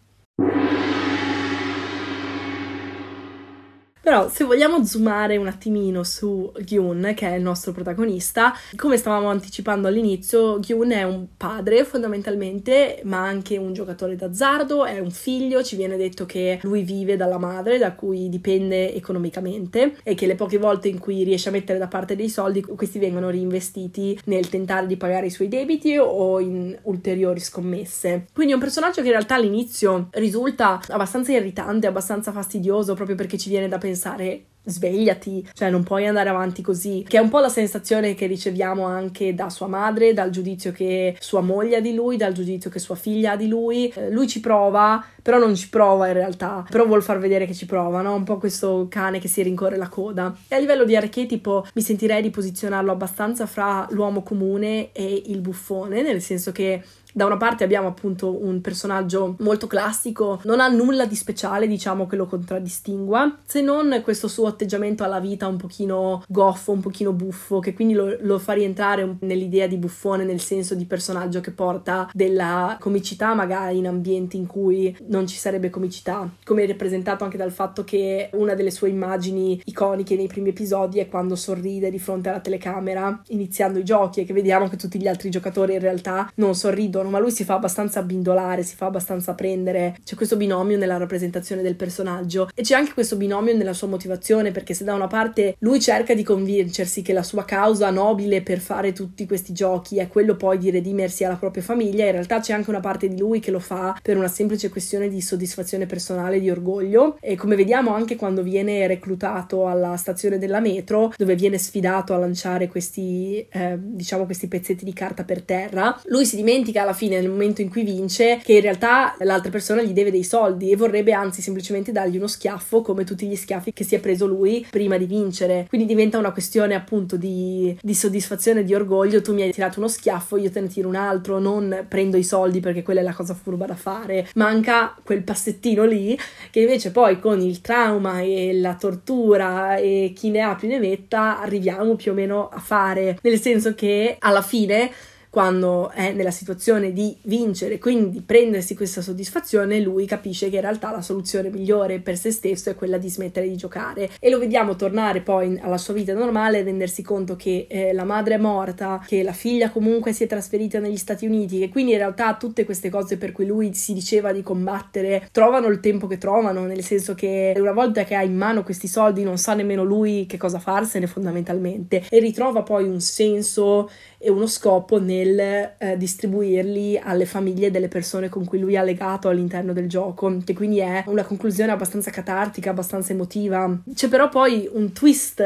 Però 4.04 4.28
se 4.28 4.44
vogliamo 4.44 4.84
zoomare 4.84 5.38
un 5.38 5.46
attimino 5.46 6.04
su 6.04 6.52
Gyun, 6.60 7.14
che 7.16 7.26
è 7.26 7.36
il 7.36 7.42
nostro 7.42 7.72
protagonista, 7.72 8.52
come 8.76 8.98
stavamo 8.98 9.30
anticipando 9.30 9.88
all'inizio, 9.88 10.60
Gyun 10.60 10.90
è 10.90 11.04
un 11.04 11.28
padre 11.38 11.84
fondamentalmente, 11.84 13.00
ma 13.04 13.22
anche 13.22 13.56
un 13.56 13.72
giocatore 13.72 14.14
d'azzardo, 14.14 14.84
è 14.84 14.98
un 14.98 15.10
figlio, 15.10 15.62
ci 15.62 15.76
viene 15.76 15.96
detto 15.96 16.26
che 16.26 16.58
lui 16.64 16.82
vive 16.82 17.16
dalla 17.16 17.38
madre, 17.38 17.78
da 17.78 17.94
cui 17.94 18.28
dipende 18.28 18.94
economicamente 18.94 19.96
e 20.02 20.14
che 20.14 20.26
le 20.26 20.34
poche 20.34 20.58
volte 20.58 20.88
in 20.88 20.98
cui 20.98 21.24
riesce 21.24 21.48
a 21.48 21.52
mettere 21.52 21.78
da 21.78 21.88
parte 21.88 22.14
dei 22.14 22.28
soldi, 22.28 22.60
questi 22.60 22.98
vengono 22.98 23.30
reinvestiti 23.30 24.20
nel 24.26 24.50
tentare 24.50 24.86
di 24.86 24.98
pagare 24.98 25.26
i 25.26 25.30
suoi 25.30 25.48
debiti 25.48 25.96
o 25.96 26.40
in 26.40 26.78
ulteriori 26.82 27.40
scommesse. 27.40 28.26
Quindi 28.34 28.52
è 28.52 28.56
un 28.56 28.60
personaggio 28.60 29.00
che 29.00 29.06
in 29.06 29.14
realtà 29.14 29.36
all'inizio 29.36 30.08
risulta 30.10 30.78
abbastanza 30.88 31.32
irritante, 31.32 31.86
abbastanza 31.86 32.32
fastidioso, 32.32 32.92
proprio 32.92 33.16
perché 33.16 33.38
ci 33.38 33.48
viene 33.48 33.66
da 33.66 33.78
pensare 33.78 33.92
pensare 33.94 34.44
svegliati, 34.66 35.46
cioè 35.52 35.68
non 35.68 35.82
puoi 35.82 36.06
andare 36.06 36.30
avanti 36.30 36.62
così, 36.62 37.04
che 37.06 37.18
è 37.18 37.20
un 37.20 37.28
po' 37.28 37.38
la 37.38 37.50
sensazione 37.50 38.14
che 38.14 38.26
riceviamo 38.26 38.84
anche 38.84 39.34
da 39.34 39.50
sua 39.50 39.66
madre, 39.66 40.14
dal 40.14 40.30
giudizio 40.30 40.72
che 40.72 41.16
sua 41.20 41.42
moglie 41.42 41.76
ha 41.76 41.80
di 41.80 41.94
lui, 41.94 42.16
dal 42.16 42.32
giudizio 42.32 42.70
che 42.70 42.78
sua 42.78 42.94
figlia 42.94 43.32
ha 43.32 43.36
di 43.36 43.46
lui. 43.46 43.88
Eh, 43.88 44.10
lui 44.10 44.26
ci 44.26 44.40
prova, 44.40 45.04
però 45.22 45.38
non 45.38 45.54
ci 45.54 45.68
prova 45.68 46.06
in 46.06 46.14
realtà, 46.14 46.64
però 46.68 46.86
vuol 46.86 47.02
far 47.02 47.18
vedere 47.18 47.46
che 47.46 47.54
ci 47.54 47.66
prova, 47.66 48.00
no? 48.00 48.14
Un 48.14 48.24
po' 48.24 48.38
questo 48.38 48.86
cane 48.88 49.18
che 49.18 49.28
si 49.28 49.42
rincorre 49.42 49.76
la 49.76 49.88
coda. 49.88 50.34
E 50.48 50.54
a 50.54 50.58
livello 50.58 50.84
di 50.84 50.96
archetipo 50.96 51.66
mi 51.74 51.82
sentirei 51.82 52.22
di 52.22 52.30
posizionarlo 52.30 52.90
abbastanza 52.90 53.46
fra 53.46 53.86
l'uomo 53.90 54.22
comune 54.22 54.92
e 54.92 55.24
il 55.26 55.40
buffone, 55.40 56.00
nel 56.00 56.22
senso 56.22 56.52
che 56.52 56.82
da 57.14 57.26
una 57.26 57.36
parte 57.36 57.62
abbiamo 57.62 57.86
appunto 57.86 58.44
un 58.44 58.60
personaggio 58.60 59.36
molto 59.38 59.68
classico, 59.68 60.40
non 60.44 60.58
ha 60.58 60.66
nulla 60.66 61.06
di 61.06 61.14
speciale, 61.14 61.68
diciamo, 61.68 62.08
che 62.08 62.16
lo 62.16 62.26
contraddistingua, 62.26 63.38
se 63.44 63.60
non 63.60 64.00
questo 64.02 64.26
suo 64.26 64.48
atteggiamento 64.48 65.04
alla 65.04 65.20
vita 65.20 65.46
un 65.46 65.56
pochino 65.56 66.24
goffo, 66.26 66.72
un 66.72 66.80
pochino 66.80 67.12
buffo, 67.12 67.60
che 67.60 67.72
quindi 67.72 67.94
lo, 67.94 68.16
lo 68.20 68.40
fa 68.40 68.54
rientrare 68.54 69.16
nell'idea 69.20 69.68
di 69.68 69.76
buffone, 69.76 70.24
nel 70.24 70.40
senso 70.40 70.74
di 70.74 70.86
personaggio 70.86 71.40
che 71.40 71.52
porta 71.52 72.10
della 72.12 72.76
comicità 72.80 73.32
magari 73.32 73.78
in 73.78 73.86
ambienti 73.86 74.36
in 74.36 74.48
cui 74.48 74.96
non 75.06 75.28
ci 75.28 75.36
sarebbe 75.36 75.70
comicità, 75.70 76.28
come 76.44 76.66
rappresentato 76.66 77.22
anche 77.22 77.36
dal 77.36 77.52
fatto 77.52 77.84
che 77.84 78.30
una 78.32 78.54
delle 78.54 78.72
sue 78.72 78.88
immagini 78.88 79.62
iconiche 79.66 80.16
nei 80.16 80.26
primi 80.26 80.48
episodi 80.48 80.98
è 80.98 81.08
quando 81.08 81.36
sorride 81.36 81.90
di 81.90 82.00
fronte 82.00 82.28
alla 82.28 82.40
telecamera 82.40 83.22
iniziando 83.28 83.78
i 83.78 83.84
giochi 83.84 84.20
e 84.20 84.24
che 84.24 84.32
vediamo 84.32 84.68
che 84.68 84.76
tutti 84.76 84.98
gli 85.00 85.06
altri 85.06 85.30
giocatori 85.30 85.74
in 85.74 85.80
realtà 85.80 86.28
non 86.36 86.56
sorridono 86.56 87.03
piacciono, 87.04 87.10
ma 87.10 87.18
lui 87.18 87.30
si 87.30 87.44
fa 87.44 87.54
abbastanza 87.54 88.02
bindolare, 88.02 88.62
si 88.62 88.74
fa 88.76 88.86
abbastanza 88.86 89.34
prendere. 89.34 89.96
C'è 90.02 90.14
questo 90.16 90.36
binomio 90.36 90.78
nella 90.78 90.96
rappresentazione 90.96 91.62
del 91.62 91.76
personaggio 91.76 92.48
e 92.54 92.62
c'è 92.62 92.74
anche 92.74 92.92
questo 92.92 93.16
binomio 93.16 93.56
nella 93.56 93.72
sua 93.72 93.88
motivazione, 93.88 94.50
perché 94.50 94.74
se 94.74 94.84
da 94.84 94.94
una 94.94 95.06
parte 95.06 95.56
lui 95.60 95.80
cerca 95.80 96.14
di 96.14 96.22
convincersi 96.22 97.02
che 97.02 97.12
la 97.12 97.22
sua 97.22 97.44
causa 97.44 97.90
nobile 97.90 98.42
per 98.42 98.58
fare 98.58 98.92
tutti 98.92 99.26
questi 99.26 99.52
giochi 99.52 99.98
è 99.98 100.08
quello 100.08 100.36
poi 100.36 100.58
di 100.58 100.70
redimersi 100.70 101.24
alla 101.24 101.36
propria 101.36 101.62
famiglia, 101.62 102.06
in 102.06 102.12
realtà 102.12 102.40
c'è 102.40 102.52
anche 102.52 102.70
una 102.70 102.80
parte 102.80 103.08
di 103.08 103.18
lui 103.18 103.40
che 103.40 103.50
lo 103.50 103.60
fa 103.60 103.98
per 104.02 104.16
una 104.16 104.28
semplice 104.28 104.68
questione 104.68 105.08
di 105.08 105.20
soddisfazione 105.20 105.86
personale, 105.86 106.40
di 106.40 106.50
orgoglio 106.50 107.16
e 107.20 107.36
come 107.36 107.56
vediamo 107.56 107.94
anche 107.94 108.16
quando 108.16 108.42
viene 108.42 108.86
reclutato 108.86 109.66
alla 109.66 109.96
stazione 109.96 110.38
della 110.38 110.60
metro, 110.60 111.12
dove 111.16 111.34
viene 111.34 111.58
sfidato 111.58 112.14
a 112.14 112.18
lanciare 112.18 112.68
questi, 112.68 113.46
eh, 113.50 113.76
diciamo, 113.78 114.24
questi 114.24 114.48
pezzetti 114.48 114.84
di 114.84 114.92
carta 114.92 115.24
per 115.24 115.42
terra, 115.42 115.98
lui 116.06 116.24
si 116.24 116.36
dimentica 116.36 116.82
alla 116.82 116.93
fine, 116.94 117.20
nel 117.20 117.28
momento 117.28 117.60
in 117.60 117.68
cui 117.68 117.82
vince, 117.82 118.40
che 118.42 118.54
in 118.54 118.60
realtà 118.60 119.14
l'altra 119.20 119.50
persona 119.50 119.82
gli 119.82 119.92
deve 119.92 120.10
dei 120.10 120.24
soldi 120.24 120.70
e 120.70 120.76
vorrebbe 120.76 121.12
anzi 121.12 121.42
semplicemente 121.42 121.92
dargli 121.92 122.16
uno 122.16 122.26
schiaffo 122.26 122.80
come 122.80 123.04
tutti 123.04 123.26
gli 123.26 123.36
schiaffi 123.36 123.72
che 123.72 123.84
si 123.84 123.94
è 123.94 124.00
preso 124.00 124.26
lui 124.26 124.66
prima 124.70 124.96
di 124.96 125.06
vincere. 125.06 125.66
Quindi 125.68 125.86
diventa 125.86 126.18
una 126.18 126.32
questione 126.32 126.74
appunto 126.74 127.16
di, 127.16 127.76
di 127.80 127.94
soddisfazione, 127.94 128.64
di 128.64 128.74
orgoglio. 128.74 129.20
Tu 129.20 129.34
mi 129.34 129.42
hai 129.42 129.52
tirato 129.52 129.78
uno 129.78 129.88
schiaffo, 129.88 130.36
io 130.36 130.50
te 130.50 130.60
ne 130.60 130.68
tiro 130.68 130.88
un 130.88 130.96
altro, 130.96 131.38
non 131.38 131.86
prendo 131.88 132.16
i 132.16 132.24
soldi 132.24 132.60
perché 132.60 132.82
quella 132.82 133.00
è 133.00 133.04
la 133.04 133.12
cosa 133.12 133.34
furba 133.34 133.66
da 133.66 133.74
fare. 133.74 134.28
Manca 134.34 134.96
quel 135.02 135.22
passettino 135.22 135.84
lì 135.84 136.18
che 136.50 136.60
invece 136.60 136.90
poi 136.90 137.18
con 137.18 137.40
il 137.40 137.60
trauma 137.60 138.20
e 138.20 138.52
la 138.54 138.74
tortura 138.74 139.76
e 139.76 140.12
chi 140.14 140.30
ne 140.30 140.40
ha 140.40 140.54
più 140.54 140.68
ne 140.68 140.78
metta 140.78 141.40
arriviamo 141.40 141.96
più 141.96 142.12
o 142.12 142.14
meno 142.14 142.48
a 142.48 142.58
fare. 142.58 143.18
Nel 143.22 143.40
senso 143.40 143.74
che 143.74 144.16
alla 144.18 144.42
fine 144.42 144.90
quando 145.34 145.90
è 145.90 146.12
nella 146.12 146.30
situazione 146.30 146.92
di 146.92 147.16
vincere, 147.22 147.80
quindi 147.80 148.20
prendersi 148.20 148.76
questa 148.76 149.00
soddisfazione, 149.00 149.80
lui 149.80 150.06
capisce 150.06 150.48
che 150.48 150.54
in 150.54 150.60
realtà 150.60 150.92
la 150.92 151.02
soluzione 151.02 151.50
migliore 151.50 151.98
per 151.98 152.16
se 152.16 152.30
stesso 152.30 152.70
è 152.70 152.76
quella 152.76 152.98
di 152.98 153.08
smettere 153.08 153.48
di 153.48 153.56
giocare. 153.56 154.10
E 154.20 154.30
lo 154.30 154.38
vediamo 154.38 154.76
tornare 154.76 155.22
poi 155.22 155.58
alla 155.60 155.76
sua 155.76 155.92
vita 155.92 156.14
normale, 156.14 156.62
rendersi 156.62 157.02
conto 157.02 157.34
che 157.34 157.66
eh, 157.68 157.92
la 157.92 158.04
madre 158.04 158.34
è 158.34 158.38
morta, 158.38 159.02
che 159.04 159.24
la 159.24 159.32
figlia 159.32 159.70
comunque 159.70 160.12
si 160.12 160.22
è 160.22 160.28
trasferita 160.28 160.78
negli 160.78 160.96
Stati 160.96 161.26
Uniti, 161.26 161.58
che 161.58 161.68
quindi 161.68 161.90
in 161.90 161.98
realtà 161.98 162.36
tutte 162.36 162.64
queste 162.64 162.88
cose 162.88 163.16
per 163.16 163.32
cui 163.32 163.46
lui 163.46 163.74
si 163.74 163.92
diceva 163.92 164.30
di 164.30 164.40
combattere 164.44 165.28
trovano 165.32 165.66
il 165.66 165.80
tempo 165.80 166.06
che 166.06 166.16
trovano, 166.16 166.64
nel 166.64 166.84
senso 166.84 167.16
che 167.16 167.54
una 167.56 167.72
volta 167.72 168.04
che 168.04 168.14
ha 168.14 168.22
in 168.22 168.36
mano 168.36 168.62
questi 168.62 168.86
soldi 168.86 169.24
non 169.24 169.38
sa 169.38 169.54
nemmeno 169.54 169.82
lui 169.82 170.26
che 170.26 170.36
cosa 170.36 170.60
farsene 170.60 171.08
fondamentalmente 171.08 172.04
e 172.08 172.20
ritrova 172.20 172.62
poi 172.62 172.84
un 172.84 173.00
senso 173.00 173.90
e 174.24 174.30
uno 174.30 174.46
scopo 174.46 174.98
nel 174.98 175.38
eh, 175.76 175.96
distribuirli 175.98 176.98
alle 176.98 177.26
famiglie 177.26 177.70
delle 177.70 177.88
persone 177.88 178.30
con 178.30 178.46
cui 178.46 178.58
lui 178.58 178.74
ha 178.74 178.82
legato 178.82 179.28
all'interno 179.28 179.74
del 179.74 179.86
gioco, 179.86 180.38
che 180.42 180.54
quindi 180.54 180.78
è 180.78 181.04
una 181.08 181.24
conclusione 181.24 181.72
abbastanza 181.72 182.10
catartica, 182.10 182.70
abbastanza 182.70 183.12
emotiva. 183.12 183.82
C'è 183.94 184.08
però 184.08 184.30
poi 184.30 184.66
un 184.72 184.92
twist 184.92 185.42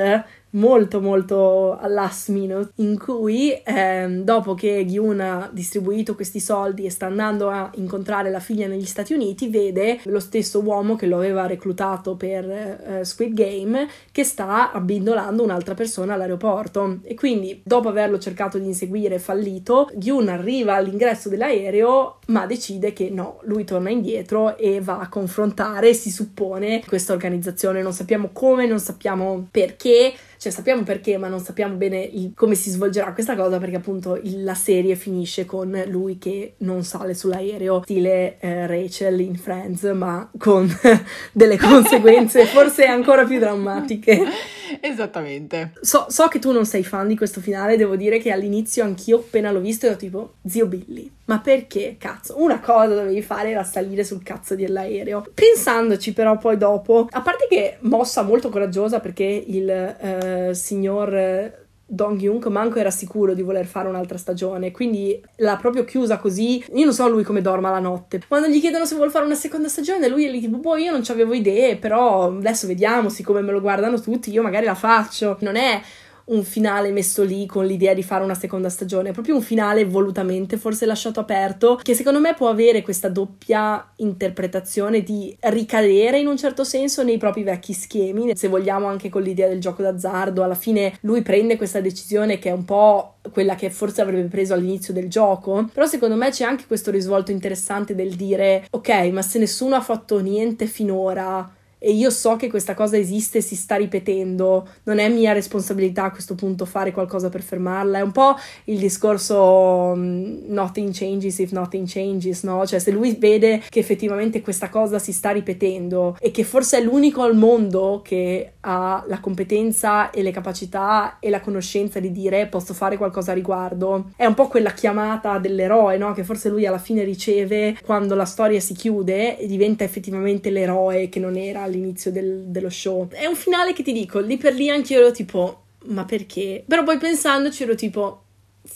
molto 0.51 1.01
molto 1.01 1.79
last 1.89 2.29
minute 2.31 2.71
in 2.77 2.99
cui 2.99 3.61
ehm, 3.65 4.23
dopo 4.23 4.55
che 4.55 4.85
Gyun 4.87 5.21
ha 5.21 5.51
distribuito 5.53 6.15
questi 6.15 6.41
soldi 6.41 6.85
e 6.85 6.91
sta 6.91 7.07
andando 7.07 7.51
a 7.51 7.71
incontrare 7.75 8.31
la 8.31 8.41
figlia 8.41 8.67
negli 8.67 8.87
Stati 8.87 9.13
Uniti 9.13 9.49
vede 9.49 10.01
lo 10.05 10.21
stesso 10.21 10.61
uomo 10.61 10.97
che 10.97 11.07
lo 11.07 11.17
aveva 11.17 11.47
reclutato 11.47 12.17
per 12.17 12.49
eh, 12.49 13.05
Squid 13.05 13.35
Game 13.35 13.87
che 14.11 14.25
sta 14.25 14.73
abbindolando 14.73 15.43
un'altra 15.43 15.75
persona 15.75 16.15
all'aeroporto. 16.15 17.01
E 17.03 17.15
quindi 17.15 17.61
dopo 17.65 17.89
averlo 17.89 18.19
cercato 18.19 18.59
di 18.59 18.67
inseguire 18.67 19.19
fallito 19.19 19.91
Gyun 19.95 20.29
arriva 20.29 20.75
all'ingresso 20.75 21.29
dell'aereo 21.29 22.19
ma 22.29 22.47
decide 22.47 22.93
che 22.93 23.11
no, 23.11 23.41
lui 23.43 23.65
torna 23.65 23.91
indietro 23.91 24.57
e 24.57 24.81
va 24.81 25.01
a 25.01 25.09
confrontare 25.09 25.95
si 25.95 26.11
suppone 26.11 26.83
questa 26.87 27.13
organizzazione. 27.13 27.83
Non 27.83 27.93
sappiamo 27.93 28.31
come, 28.33 28.67
non 28.67 28.81
sappiamo 28.81 29.47
perché 29.51 30.15
cioè 30.39 30.53
sappiamo 30.53 30.83
perché, 30.85 31.19
ma 31.19 31.29
non 31.29 31.41
sappiamo 31.41 31.75
bene 31.75 32.01
il, 32.01 32.33
come 32.35 32.55
si 32.55 32.71
svolgerà 32.71 33.13
questa 33.13 33.35
cosa 33.35 33.59
perché 33.59 33.77
appunto 33.77 34.17
il, 34.17 34.45
la 34.45 34.55
serie 34.55 34.95
finisce 34.95 35.45
con 35.45 35.83
lui 35.89 36.19
che 36.19 36.55
non 36.59 36.85
sale 36.85 37.15
sull'aereo, 37.15 37.83
stile 37.83 38.39
eh, 38.39 38.67
Rachel 38.67 39.21
in 39.21 39.37
Friends, 39.37 39.83
ma 39.95 40.31
con 40.39 40.69
delle 41.33 41.59
conseguenze 41.59 42.47
forse 42.47 42.85
ancora 42.85 43.25
più 43.25 43.39
drammatiche. 43.39 44.25
Esattamente. 44.81 45.73
So, 45.81 46.07
so, 46.09 46.29
che 46.29 46.39
tu 46.39 46.53
non 46.53 46.67
sei 46.67 46.85
fan 46.85 47.09
di 47.09 47.17
questo 47.17 47.41
finale, 47.41 47.77
devo 47.77 47.97
dire 47.97 48.19
che 48.19 48.31
all'inizio 48.31 48.85
anch'io 48.85 49.19
appena 49.19 49.51
l'ho 49.51 49.61
visto 49.61 49.87
ero 49.87 49.97
tipo, 49.97 50.35
zio 50.47 50.67
Billy, 50.67 51.11
ma 51.27 51.39
perché? 51.41 51.97
Cazzo, 51.99 52.41
una 52.43 52.61
cosa 52.61 52.95
dovevi 52.95 53.23
fare 53.23 53.51
era 53.51 53.65
salire 53.65 54.05
sul 54.05 54.23
cazzo 54.23 54.55
dell'aereo. 54.55 55.27
Pensandoci 55.35 56.13
però 56.13 56.37
poi 56.39 56.57
dopo, 56.57 57.07
a 57.11 57.21
parte 57.21 57.47
che 57.49 57.79
mossa 57.81 58.23
molto 58.23 58.49
coraggiosa 58.49 59.01
perché 59.01 59.25
il 59.25 59.69
eh, 59.71 60.51
signor... 60.55 61.67
Dong 61.91 62.21
Hyun 62.21 62.39
manco 62.49 62.79
era 62.79 62.91
sicuro 62.91 63.33
di 63.33 63.41
voler 63.41 63.65
fare 63.65 63.89
un'altra 63.89 64.19
stagione, 64.19 64.71
quindi 64.71 65.19
l'ha 65.37 65.57
proprio 65.57 65.85
chiusa 65.85 66.19
così. 66.19 66.63
Io 66.75 66.85
non 66.85 66.93
so 66.93 67.09
lui 67.09 67.23
come 67.23 67.41
dorma 67.41 67.71
la 67.71 67.79
notte. 67.79 68.21
Quando 68.29 68.47
gli 68.47 68.61
chiedono 68.61 68.85
se 68.85 68.95
vuole 68.95 69.11
fare 69.11 69.25
una 69.25 69.35
seconda 69.35 69.69
stagione, 69.69 70.07
lui 70.09 70.27
è 70.27 70.31
lì 70.31 70.41
tipo, 70.41 70.59
boh, 70.59 70.77
io 70.77 70.93
non 70.93 71.03
ci 71.03 71.13
avevo 71.13 71.33
idee, 71.33 71.77
però 71.77 72.27
adesso 72.27 72.67
vediamo, 72.67 73.09
siccome 73.09 73.41
me 73.41 73.53
lo 73.53 73.63
guardano 73.63 73.99
tutti, 73.99 74.31
io 74.31 74.43
magari 74.43 74.67
la 74.67 74.75
faccio. 74.75 75.39
Non 75.41 75.57
è 75.57 75.81
un 76.29 76.43
finale 76.43 76.91
messo 76.91 77.23
lì 77.23 77.47
con 77.47 77.65
l'idea 77.65 77.95
di 77.95 78.03
fare 78.03 78.25
una 78.25 78.35
seconda 78.35 78.69
stagione, 78.69 79.11
è 79.11 79.13
proprio 79.13 79.35
un 79.35 79.43
finale 79.43 79.85
volutamente, 79.85 80.57
forse 80.57 80.87
lasciato 80.87 81.21
aperto, 81.21 81.79
che 81.83 81.95
secondo 81.95 82.21
me 82.21 82.35
può 82.35 82.49
avere 82.49 82.83
questa 82.83 83.09
doppia 83.09 83.93
interpretazione 83.97 85.03
di 85.03 85.37
ricadere 85.41 86.19
in 86.19 86.27
un 86.27 86.37
certo 86.37 86.65
senso 86.65 87.03
nei 87.03 87.19
propri 87.19 87.43
vecchi 87.43 87.73
schemi, 87.73 88.37
se 88.37 88.49
vogliamo 88.49 88.87
anche 88.87 89.09
con 89.09 89.23
l'idea 89.23 89.49
del 89.49 89.61
gioco 89.61 89.83
d'azzardo, 89.83 90.43
alla 90.43 90.55
fine 90.55 90.97
lui 91.03 91.23
prende 91.23 91.57
questa 91.57 91.81
decisione 91.81 92.39
che 92.39 92.51
è 92.51 92.53
un 92.53 92.65
po' 92.65 93.15
quella 93.33 93.55
che 93.55 93.71
forse 93.71 94.01
avrebbe 94.01 94.29
preso 94.29 94.55
all'inizio 94.55 94.93
del 94.95 95.09
gioco, 95.09 95.69
però 95.73 95.87
secondo 95.87 96.17
me 96.17 96.31
c'è 96.31 96.45
anche 96.45 96.65
questo 96.67 96.91
risvolto 96.91 97.31
interessante 97.31 97.95
del 97.95 98.15
dire 98.15 98.67
ok, 98.71 98.89
ma 99.13 99.23
se 99.23 99.39
nessuno 99.39 99.75
ha 99.75 99.81
fatto 99.81 100.19
niente 100.21 100.67
finora, 100.67 101.57
e 101.79 101.93
io 101.93 102.11
so 102.11 102.37
che 102.37 102.49
questa 102.49 102.75
cosa 102.75 102.97
esiste 102.97 103.39
e 103.39 103.41
si 103.41 103.57
sta 103.57 103.77
ripetendo, 103.77 104.69
non 104.85 104.99
è 104.99 105.09
mia 105.09 105.33
responsabilità 105.33 106.05
a 106.05 106.11
questo 106.11 106.35
punto 106.35 106.65
fare 106.65 106.93
qualcosa 106.93 107.29
per 107.29 107.43
fermarla, 107.43 107.99
è 107.99 108.03
un 108.03 108.13
po' 108.13 108.35
il 108.65 108.79
discorso 108.79 109.93
um, 109.95 110.43
nothing 110.47 110.93
changes 110.93 111.39
if 111.39 111.53
nothing 111.53 111.87
changes, 111.87 112.43
no? 112.43 112.67
Cioè 112.67 112.79
se 112.79 112.91
lui 112.91 113.17
vede 113.19 113.63
che 113.69 113.79
effettivamente 113.79 114.41
questa 114.41 114.69
cosa 114.69 114.99
si 114.99 115.13
sta 115.13 115.31
ripetendo 115.31 116.17
e 116.21 116.31
che 116.31 116.45
forse 116.45 116.79
è 116.79 116.83
l'unico 116.83 117.23
al 117.23 117.37
mondo 117.37 118.01
che 118.05 118.53
ha 118.61 119.05
la 119.07 119.21
competenza 119.21 120.11
e 120.11 120.23
le 120.23 120.31
capacità 120.31 121.19
e 121.21 121.31
la 121.31 121.41
conoscenza 121.41 122.01
di 122.01 122.13
dire 122.13 122.47
posso 122.47 122.75
fare 122.75 122.97
qualcosa 122.97 123.33
a 123.33 123.35
riguardo, 123.35 124.11
è 124.17 124.27
un 124.27 124.35
po' 124.35 124.49
quella 124.49 124.73
chiamata 124.73 125.39
dell'eroe, 125.39 125.97
no? 125.97 126.13
Che 126.13 126.25
forse 126.25 126.49
lui 126.49 126.67
alla 126.67 126.79
fine 126.79 127.05
riceve 127.05 127.79
quando 127.85 128.15
la 128.15 128.25
storia 128.25 128.61
si 128.61 128.75
chiude 128.75 129.39
e 129.39 129.47
diventa 129.47 129.85
effettivamente 129.85 130.51
l'eroe 130.51 131.09
che 131.09 131.21
non 131.21 131.37
era 131.37 131.67
all'inizio 131.69 132.11
del, 132.11 132.45
dello 132.47 132.71
show. 132.71 133.09
È 133.09 133.27
un 133.27 133.37
finale 133.37 133.73
che 133.73 133.83
ti 133.83 133.93
dico, 133.93 134.19
lì 134.19 134.37
per 134.37 134.55
lì 134.55 134.69
anche 134.69 134.95
io 134.95 135.01
ero 135.01 135.11
tipo, 135.11 135.63
ma 135.87 136.05
perché? 136.05 136.65
Però 136.67 136.83
poi 136.83 136.99
pensandoci 136.99 137.63
ero 137.63 137.75
tipo, 137.75 138.23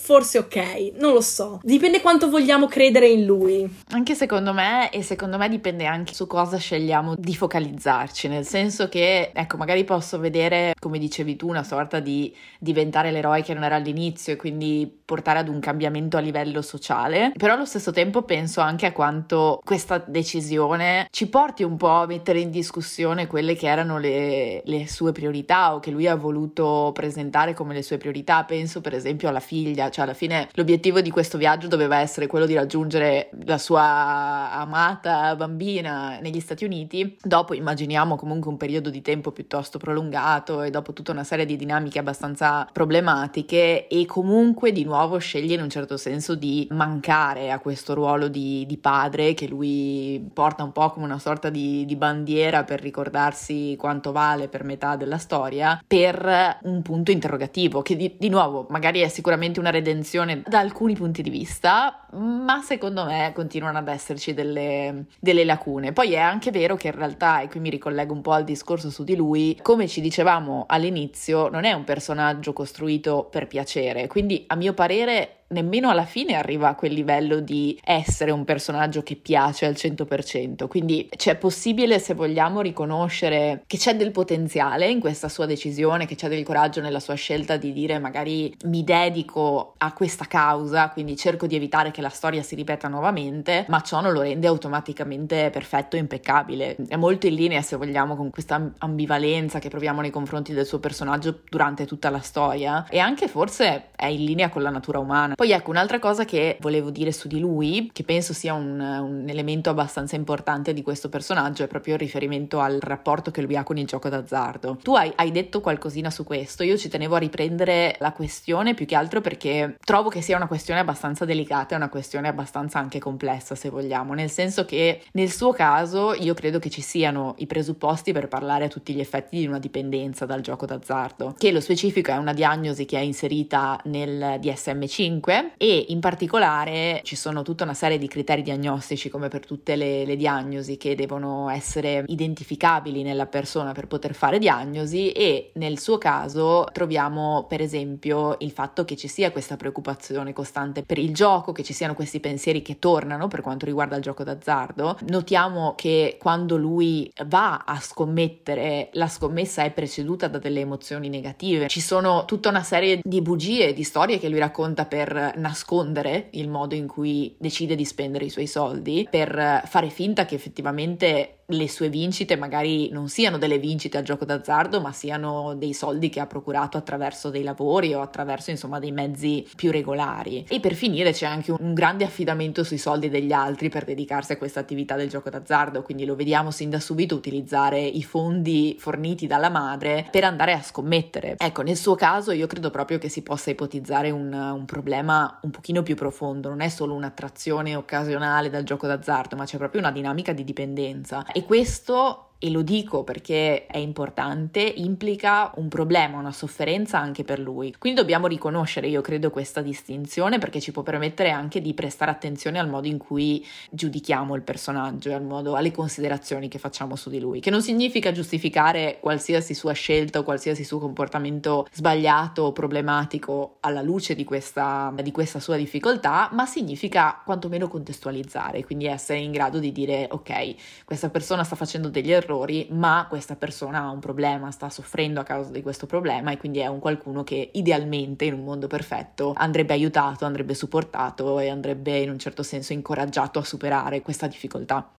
forse 0.03 0.39
ok, 0.39 0.95
non 0.97 1.13
lo 1.13 1.21
so. 1.21 1.61
Dipende 1.63 2.01
quanto 2.01 2.29
vogliamo 2.29 2.67
credere 2.67 3.09
in 3.09 3.25
lui. 3.25 3.73
Anche 3.91 4.17
secondo 4.17 4.53
me, 4.53 4.91
e 4.91 5.03
secondo 5.03 5.39
me 5.39 5.49
dipende 5.49 5.87
anche 5.87 6.13
su 6.13 6.27
cosa 6.27 6.57
scegliamo 6.57 7.15
di 7.17 7.37
focalizzarci, 7.37 8.27
nel 8.27 8.45
senso 8.45 8.89
che, 8.89 9.31
ecco, 9.33 9.57
magari 9.57 9.85
posso 9.85 10.19
vedere, 10.19 10.75
come 10.81 10.99
dicevi 10.99 11.37
tu, 11.37 11.49
una 11.49 11.63
sorta 11.63 12.01
di 12.01 12.35
diventare 12.59 13.13
l'eroe 13.13 13.43
che 13.43 13.55
non 13.55 13.63
era 13.63 13.77
all'inizio 13.77 14.33
e 14.33 14.37
quindi 14.37 14.93
portare 15.05 15.39
ad 15.39 15.49
un 15.49 15.61
cambiamento 15.61 16.17
a 16.17 16.21
livello 16.21 16.63
sociale, 16.63 17.33
però 17.37 17.55
allo 17.55 17.67
stesso 17.67 17.93
tempo 17.93 18.23
penso 18.23 18.61
anche 18.61 18.87
a 18.87 18.93
quanto 18.93 19.61
questa 19.63 19.99
decisione 19.99 21.07
ci 21.11 21.29
porti 21.29 21.63
un 21.63 21.77
po' 21.77 21.91
a 21.91 22.07
mettere 22.07 22.41
in 22.41 22.51
discussione 22.51 23.29
quelle 23.29 23.55
che 23.55 23.69
erano 23.69 23.99
le, 23.99 24.63
le 24.65 24.89
sue 24.89 25.13
priorità 25.13 25.75
o 25.75 25.81
che 25.81 25.91
lui 25.93 26.09
ha 26.09 26.17
voluto 26.17 26.91
presentare 26.93 27.55
come 27.55 27.75
le 27.75 27.83
sue 27.83 27.99
priorità. 27.99 28.43
Penso 28.45 28.81
per 28.81 28.95
esempio 28.95 29.29
alla 29.29 29.39
figlia, 29.41 29.91
cioè 29.93 30.05
alla 30.05 30.15
fine 30.15 30.49
l'obiettivo 30.55 31.01
di 31.01 31.11
questo 31.11 31.39
viaggio 31.39 31.69
doveva 31.69 31.99
essere 31.99 32.27
quello 32.27 32.47
di 32.47 32.55
raggiungere 32.55 33.31
la 33.45 33.59
sua 33.59 34.51
amata 34.53 35.37
bambina 35.37 36.19
negli 36.21 36.41
Stati 36.41 36.65
Uniti. 36.65 37.17
Dopo 37.23 37.55
immaginiamo 37.55 38.17
comunque 38.17 38.51
un 38.51 38.57
periodo 38.57 38.91
di 38.91 39.03
tempo 39.03 39.31
piuttosto 39.31 39.79
prolungato 39.79 40.63
e 40.63 40.71
dopo 40.71 40.93
tutta 40.93 41.13
una 41.13 41.25
serie 41.25 41.45
di 41.45 41.57
dinamiche 41.57 41.99
abbastanza 41.99 42.69
problematiche 42.73 43.87
e 43.87 44.07
comunque 44.07 44.73
di 44.73 44.85
nuovo 44.85 45.19
sceglie 45.19 45.55
in 45.55 45.63
un 45.63 45.71
certo 45.71 45.97
senso 45.97 46.35
di 46.35 46.67
mancare 46.71 47.51
a 47.51 47.59
questo 47.59 47.95
ruolo 47.95 48.29
di, 48.29 48.65
di 48.67 48.79
padre 48.79 49.35
che 49.35 49.47
lui 49.47 50.31
porta 50.33 50.65
un 50.65 50.73
po' 50.73 50.91
come 50.91 51.05
una 51.05 51.19
sorta 51.19 51.51
di, 51.51 51.85
di 51.85 51.97
bandiera 51.97 52.65
per 52.65 52.81
ricordarsi 52.81 53.77
quanto 53.79 54.13
vale 54.13 54.49
per 54.49 54.65
metà 54.65 54.97
della 54.97 55.19
storia, 55.19 55.83
per 55.87 56.59
un 56.63 56.83
punto 56.83 57.11
interrogativo 57.11 57.83
che 57.83 57.97
di, 57.97 58.15
di 58.19 58.29
nuovo 58.29 58.67
magari 58.71 59.01
è 59.01 59.09
sicuramente 59.09 59.61
una 59.61 59.71
redenzione 59.83 60.43
da 60.47 60.61
alcuni 60.61 60.95
punti 60.95 61.23
di 61.23 61.31
vista, 61.31 62.07
ma 62.13 62.63
secondo 62.63 63.05
me 63.05 63.33
continuano 63.35 63.79
ad 63.79 63.89
esserci 63.89 64.33
delle, 64.33 65.07
delle 65.19 65.45
lacune. 65.45 65.93
Poi 65.93 66.13
è 66.13 66.19
anche 66.19 66.51
vero 66.51 66.77
che 66.77 66.89
in 66.89 66.95
realtà, 66.95 67.41
e 67.41 67.49
qui 67.49 67.61
mi 67.61 67.71
ricollego 67.71 68.15
un 68.15 68.23
po' 68.23 68.33
al 68.33 68.45
discorso 68.45 68.91
su 68.91 69.03
di 69.05 69.17
lui, 69.17 69.59
come 69.61 69.89
ci 69.89 70.01
dicevamo 70.01 70.65
all'inizio, 70.69 71.49
non 71.49 71.65
è 71.65 71.73
un 71.73 71.85
personaggio 71.85 72.53
costruito 72.53 73.29
per 73.31 73.47
piacere, 73.49 74.07
quindi 74.07 74.45
a 74.47 74.55
mio 74.55 74.73
parere 74.73 75.42
nemmeno 75.53 75.91
alla 75.91 76.05
fine 76.05 76.35
arriva 76.35 76.69
a 76.69 76.75
quel 76.75 76.93
livello 76.93 77.41
di 77.41 77.79
essere 77.85 78.31
un 78.31 78.45
personaggio 78.45 79.03
che 79.03 79.17
piace 79.17 79.67
al 79.67 79.75
100%. 79.75 80.67
Quindi 80.67 81.09
c'è 81.15 81.37
possibile, 81.37 81.99
se 81.99 82.15
vogliamo, 82.15 82.61
riconoscere 82.61 83.63
che 83.67 83.77
c'è 83.77 83.97
del 83.97 84.11
potenziale 84.11 84.89
in 84.89 85.01
questa 85.01 85.29
sua 85.29 85.47
decisione, 85.47 86.07
che 86.07 86.15
c'è 86.15 86.29
del 86.29 86.43
coraggio 86.43 86.81
nella 86.81 87.01
sua 87.01 87.15
scelta 87.15 87.57
di 87.57 87.73
dire 87.73 87.99
magari 87.99 88.55
mi 88.65 88.83
dedico 88.83 89.75
a 89.79 89.93
questa 89.93 90.27
causa, 90.27 90.91
quindi 90.91 91.17
cerco 91.17 91.47
di 91.47 91.57
evitare 91.57 91.91
che 91.91 92.01
la 92.01 92.09
storia 92.09 92.43
si 92.43 92.55
ripeta 92.55 92.89
nuovamente, 92.89 93.67
ma 93.69 93.81
ciò 93.81 94.01
non 94.01 94.13
lo 94.13 94.23
rende 94.23 94.47
automaticamente 94.47 95.51
perfetto 95.51 95.97
e 95.97 96.01
impeccabile. 96.01 96.77
È 96.89 96.97
molto 96.97 97.27
in 97.27 97.35
linea, 97.35 97.63
se 97.63 97.77
vogliamo, 97.77 98.17
con 98.17 98.31
questa 98.31 98.73
ambivalenza 98.79 99.59
che 99.59 99.69
proviamo 99.69 100.01
nei 100.01 100.11
confronti 100.11 100.53
del 100.53 100.67
suo 100.67 100.79
personaggio 100.79 101.41
durante 101.49 101.87
tutta 101.87 102.11
la 102.11 102.21
storia 102.21 102.87
e 102.89 102.99
anche 102.99 103.29
forse 103.29 103.91
è 103.95 104.07
in 104.07 104.25
linea 104.25 104.49
con 104.49 104.63
la 104.63 104.71
natura 104.71 104.99
umana. 104.99 105.35
Poi 105.43 105.51
ecco, 105.51 105.71
un'altra 105.71 105.99
cosa 105.99 106.25
che 106.25 106.57
volevo 106.61 106.91
dire 106.91 107.11
su 107.11 107.27
di 107.27 107.41
lui, 107.41 107.91
che 107.93 108.05
penso 108.05 108.33
sia 108.33 108.55
un, 108.55 108.79
un 108.79 109.25
elemento 109.27 109.71
abbastanza 109.71 110.15
importante 110.15 110.73
di 110.73 110.83
questo 110.83 111.09
personaggio, 111.09 111.65
è 111.65 111.67
proprio 111.67 111.95
il 111.95 111.99
riferimento 111.99 112.61
al 112.61 112.79
rapporto 112.81 113.33
che 113.33 113.43
lui 113.43 113.57
ha 113.57 113.65
con 113.65 113.77
il 113.77 113.85
gioco 113.85 114.09
d'azzardo. 114.09 114.79
Tu 114.81 114.95
hai, 114.95 115.11
hai 115.17 115.33
detto 115.33 115.61
qualcosina 115.61 116.11
su 116.11 116.23
questo, 116.23 116.63
io 116.63 116.77
ci 116.77 116.89
tenevo 116.89 117.17
a 117.17 117.19
riprendere 117.19 117.97
la 117.99 118.13
questione 118.13 118.75
più 118.75 118.87
che 118.87 118.95
altro 118.95 119.21
perché 119.21 119.79
trovo 119.85 120.11
che 120.11 120.21
sia 120.21 120.37
una 120.37 120.47
questione 120.47 120.79
abbastanza 120.79 121.25
delicata 121.25 121.75
e 121.75 121.77
una 121.79 121.89
questione 121.89 122.29
abbastanza 122.29 122.79
anche 122.79 123.01
complessa, 123.01 123.57
se 123.57 123.69
vogliamo, 123.69 124.15
nel 124.15 124.31
senso 124.31 124.65
che 124.65 125.03
nel 125.15 125.33
suo 125.33 125.51
caso 125.51 126.15
io 126.15 126.35
credo 126.35 126.61
che 126.61 126.71
ci 126.71 126.83
siano 126.83 127.35
i 127.39 127.49
presupposti 127.49 128.13
per 128.13 128.29
parlare 128.29 128.67
a 128.67 128.69
tutti 128.69 128.95
gli 128.95 129.01
effetti 129.01 129.39
di 129.39 129.49
una 129.49 129.59
dipendenza 129.59 130.25
dal 130.25 130.41
gioco 130.41 130.67
d'azzardo, 130.67 131.35
che 131.37 131.51
lo 131.51 131.61
specifico 131.61 132.13
è 132.13 132.17
una 132.17 132.33
diagnosi 132.33 132.85
che 132.85 132.97
è 132.97 133.01
inserita 133.01 133.81
nel 133.87 134.39
DSM5 134.41 135.31
e 135.57 135.87
in 135.89 136.01
particolare 136.01 137.01
ci 137.05 137.17
sono 137.17 137.43
tutta 137.43 137.65
una 137.65 137.75
serie 137.75 137.99
di 137.99 138.09
criteri 138.09 138.43
diagnostici 138.43 139.09
come 139.09 139.29
per 139.29 139.47
tutte 139.47 139.77
le, 139.77 140.05
le 140.05 140.17
diagnosi 140.17 140.77
che 140.77 140.95
devono 140.95 141.49
essere 141.49 142.05
identificabili 142.07 143.03
nella 143.03 143.27
persona 143.27 143.73
per 143.73 143.87
poter 143.87 144.15
fare 144.15 144.39
diagnosi 144.39 145.13
e 145.13 145.51
nel 145.55 145.79
suo 145.79 145.99
caso 145.99 146.67
troviamo 146.73 147.47
per 147.49 147.61
esempio 147.61 148.37
il 148.41 148.51
fatto 148.51 148.85
che 148.85 148.97
ci 148.97 149.09
sia 149.09 149.31
questa 149.31 149.57
preoccupazione 149.57 150.33
costante 150.33 150.83
per 150.83 150.99
il 150.99 151.15
gioco, 151.15 151.53
che 151.53 151.63
ci 151.63 151.73
siano 151.73 151.95
questi 151.95 152.21
pensieri 152.21 152.63
che 152.63 152.79
tornano 152.79 153.29
per 153.29 153.41
quanto 153.41 153.67
riguarda 153.67 153.97
il 153.97 154.03
gioco 154.03 154.25
d'azzardo. 154.25 154.99
Notiamo 155.09 155.75
che 155.77 156.17
quando 156.19 156.57
lui 156.57 157.11
va 157.27 157.63
a 157.65 157.81
scommettere, 157.81 158.91
la 158.93 159.09
scommessa 159.09 159.63
è 159.63 159.71
preceduta 159.71 160.29
da 160.29 160.39
delle 160.39 160.61
emozioni 160.61 161.09
negative. 161.09 161.69
Ci 161.69 161.81
sono 161.81 162.25
tutta 162.27 162.49
una 162.49 162.63
serie 162.63 163.01
di 163.03 163.23
bugie, 163.23 163.73
di 163.73 163.85
storie 163.85 164.19
che 164.19 164.29
lui 164.29 164.39
racconta 164.39 164.85
per 164.87 165.22
nascondere 165.37 166.29
il 166.33 166.49
modo 166.49 166.75
in 166.75 166.87
cui 166.87 167.37
decide 167.39 167.75
di 167.75 167.85
spendere 167.85 168.25
i 168.25 168.31
suoi 168.31 168.47
soldi, 168.47 169.07
per 169.11 169.63
fare 169.67 169.91
finta 169.91 170.25
che 170.25 170.35
effettivamente 170.35 171.42
le 171.53 171.69
sue 171.69 171.89
vincite 171.89 172.37
magari 172.37 172.91
non 172.91 173.09
siano 173.09 173.39
delle 173.39 173.59
vincite 173.59 173.99
al 173.99 174.05
gioco 174.05 174.25
d'azzardo, 174.25 174.81
ma 174.81 174.93
siano 174.93 175.55
dei 175.55 175.73
soldi 175.73 176.09
che 176.09 176.21
ha 176.21 176.27
procurato 176.27 176.77
attraverso 176.77 177.31
dei 177.31 177.43
lavori 177.43 177.95
o 177.95 178.01
attraverso 178.01 178.51
insomma 178.51 178.79
dei 178.79 178.93
mezzi 178.93 179.47
più 179.55 179.71
regolari. 179.71 180.45
E 180.49 180.61
per 180.61 180.75
finire 180.75 181.13
c'è 181.13 181.27
anche 181.27 181.53
un 181.53 181.75
grande 181.75 182.05
affidamento 182.05 182.65
sui 182.65 182.79
soldi 182.79 183.09
degli 183.09 183.33
altri 183.33 183.69
per 183.69 183.85
dedicarsi 183.85 184.33
a 184.33 184.37
questa 184.37 184.61
attività 184.61 184.97
del 184.97 185.09
gioco 185.09 185.31
d'azzardo, 185.31 185.83
quindi 185.83 186.05
lo 186.05 186.15
vediamo 186.15 186.51
sin 186.51 186.71
da 186.71 186.81
subito 186.81 187.15
utilizzare 187.15 187.81
i 187.81 188.03
fondi 188.03 188.77
forniti 188.79 189.27
dalla 189.27 189.51
madre 189.51 190.07
per 190.11 190.25
andare 190.25 190.53
a 190.53 190.63
scommettere. 190.63 191.37
Ecco, 191.39 191.63
nel 191.63 191.77
suo 191.77 191.95
caso 191.95 192.33
io 192.33 192.47
credo 192.47 192.71
proprio 192.71 192.99
che 192.99 193.09
si 193.09 193.23
possa 193.23 193.51
ipotizzare 193.51 194.11
un, 194.11 194.33
un 194.33 194.65
problema 194.65 195.39
un 195.43 195.51
pochino 195.51 195.83
più 195.83 195.95
profondo, 195.95 196.49
non 196.49 196.61
è 196.61 196.69
solo 196.69 196.95
un'attrazione 196.95 197.75
occasionale 197.75 198.51
dal 198.51 198.65
gioco 198.65 198.87
d'azzardo, 198.87 199.37
ma 199.37 199.45
c'è 199.45 199.59
proprio 199.59 199.81
una 199.81 199.93
dinamica 199.93 200.33
di 200.33 200.45
dipendenza. 200.45 201.25
E 201.33 201.42
questo 201.45 202.32
e 202.45 202.51
lo 202.51 202.63
dico 202.63 203.05
perché 203.05 203.67
è 203.67 203.79
importante, 203.79 204.61
implica 204.61 205.53
un 205.59 205.69
problema, 205.69 206.19
una 206.19 206.33
sofferenza 206.33 206.99
anche 206.99 207.23
per 207.23 207.39
lui. 207.39 207.73
Quindi 207.79 208.01
dobbiamo 208.01 208.27
riconoscere, 208.27 208.89
io 208.89 209.01
credo, 209.01 209.31
questa 209.31 209.61
distinzione 209.61 210.39
perché 210.39 210.61
ci 210.61 210.73
può 210.73 210.83
permettere 210.83 211.31
anche 211.31 211.61
di 211.61 211.73
prestare 211.73 212.11
attenzione 212.11 212.59
al 212.59 212.69
modo 212.69 212.89
in 212.89 212.99
cui 212.99 213.47
giudichiamo 213.71 214.35
il 214.35 214.43
personaggio, 214.43 215.15
al 215.15 215.23
modo, 215.23 215.55
alle 215.55 215.71
considerazioni 215.71 216.49
che 216.49 216.59
facciamo 216.59 216.97
su 216.97 217.11
di 217.11 217.21
lui, 217.21 217.39
che 217.39 217.51
non 217.51 217.63
significa 217.63 218.11
giustificare 218.11 218.99
qualsiasi 218.99 219.55
sua 219.55 219.73
scelta 219.73 220.19
o 220.19 220.25
qualsiasi 220.25 220.65
suo 220.65 220.81
comportamento 220.81 221.69
sbagliato 221.71 222.43
o 222.43 222.53
problematico 222.53 223.59
alla 223.61 223.83
luce 223.83 224.17
di 224.17 224.25
questa, 224.25 224.93
di 225.01 225.13
questa 225.13 225.39
sua 225.39 225.57
difficoltà, 225.57 226.29
ma 226.33 226.45
significa 226.47 227.23
quantomeno 227.25 227.69
contestualizzare, 227.69 228.65
quindi 228.65 228.87
essere 228.87 229.21
in 229.21 229.31
grado 229.31 229.61
di 229.61 229.71
dire 229.71 230.09
ok, 230.11 230.85
questa 230.85 231.09
persona 231.09 231.45
sta 231.45 231.55
facendo 231.55 231.89
degli 231.89 232.11
errori, 232.11 232.31
errori, 232.33 232.67
ma 232.71 233.07
questa 233.09 233.37
persona 233.37 233.81
ha 233.81 233.91
un 233.91 234.01
problema, 234.01 234.51
sta 234.51 234.71
soffrendo 234.71 235.21
a 235.21 235.25
causa 235.25 235.51
di 235.51 235.63
questo 235.63 235.87
problema 235.87 236.33
e 236.33 236.39
quindi 236.39 236.61
è 236.61 236.67
un 236.67 236.79
qualcuno 236.79 237.23
che 237.23 237.51
idealmente 237.53 238.25
in 238.25 238.35
un 238.35 238.45
mondo 238.45 238.67
perfetto 238.67 239.33
andrebbe 239.37 239.75
aiutato, 239.75 240.25
andrebbe 240.25 240.55
supportato 240.55 241.39
e 241.39 241.49
andrebbe 241.49 241.99
in 241.99 242.11
un 242.11 242.19
certo 242.19 242.43
senso 242.43 242.73
incoraggiato 242.73 243.39
a 243.39 243.45
superare 243.45 244.01
questa 244.01 244.27
difficoltà. 244.27 244.93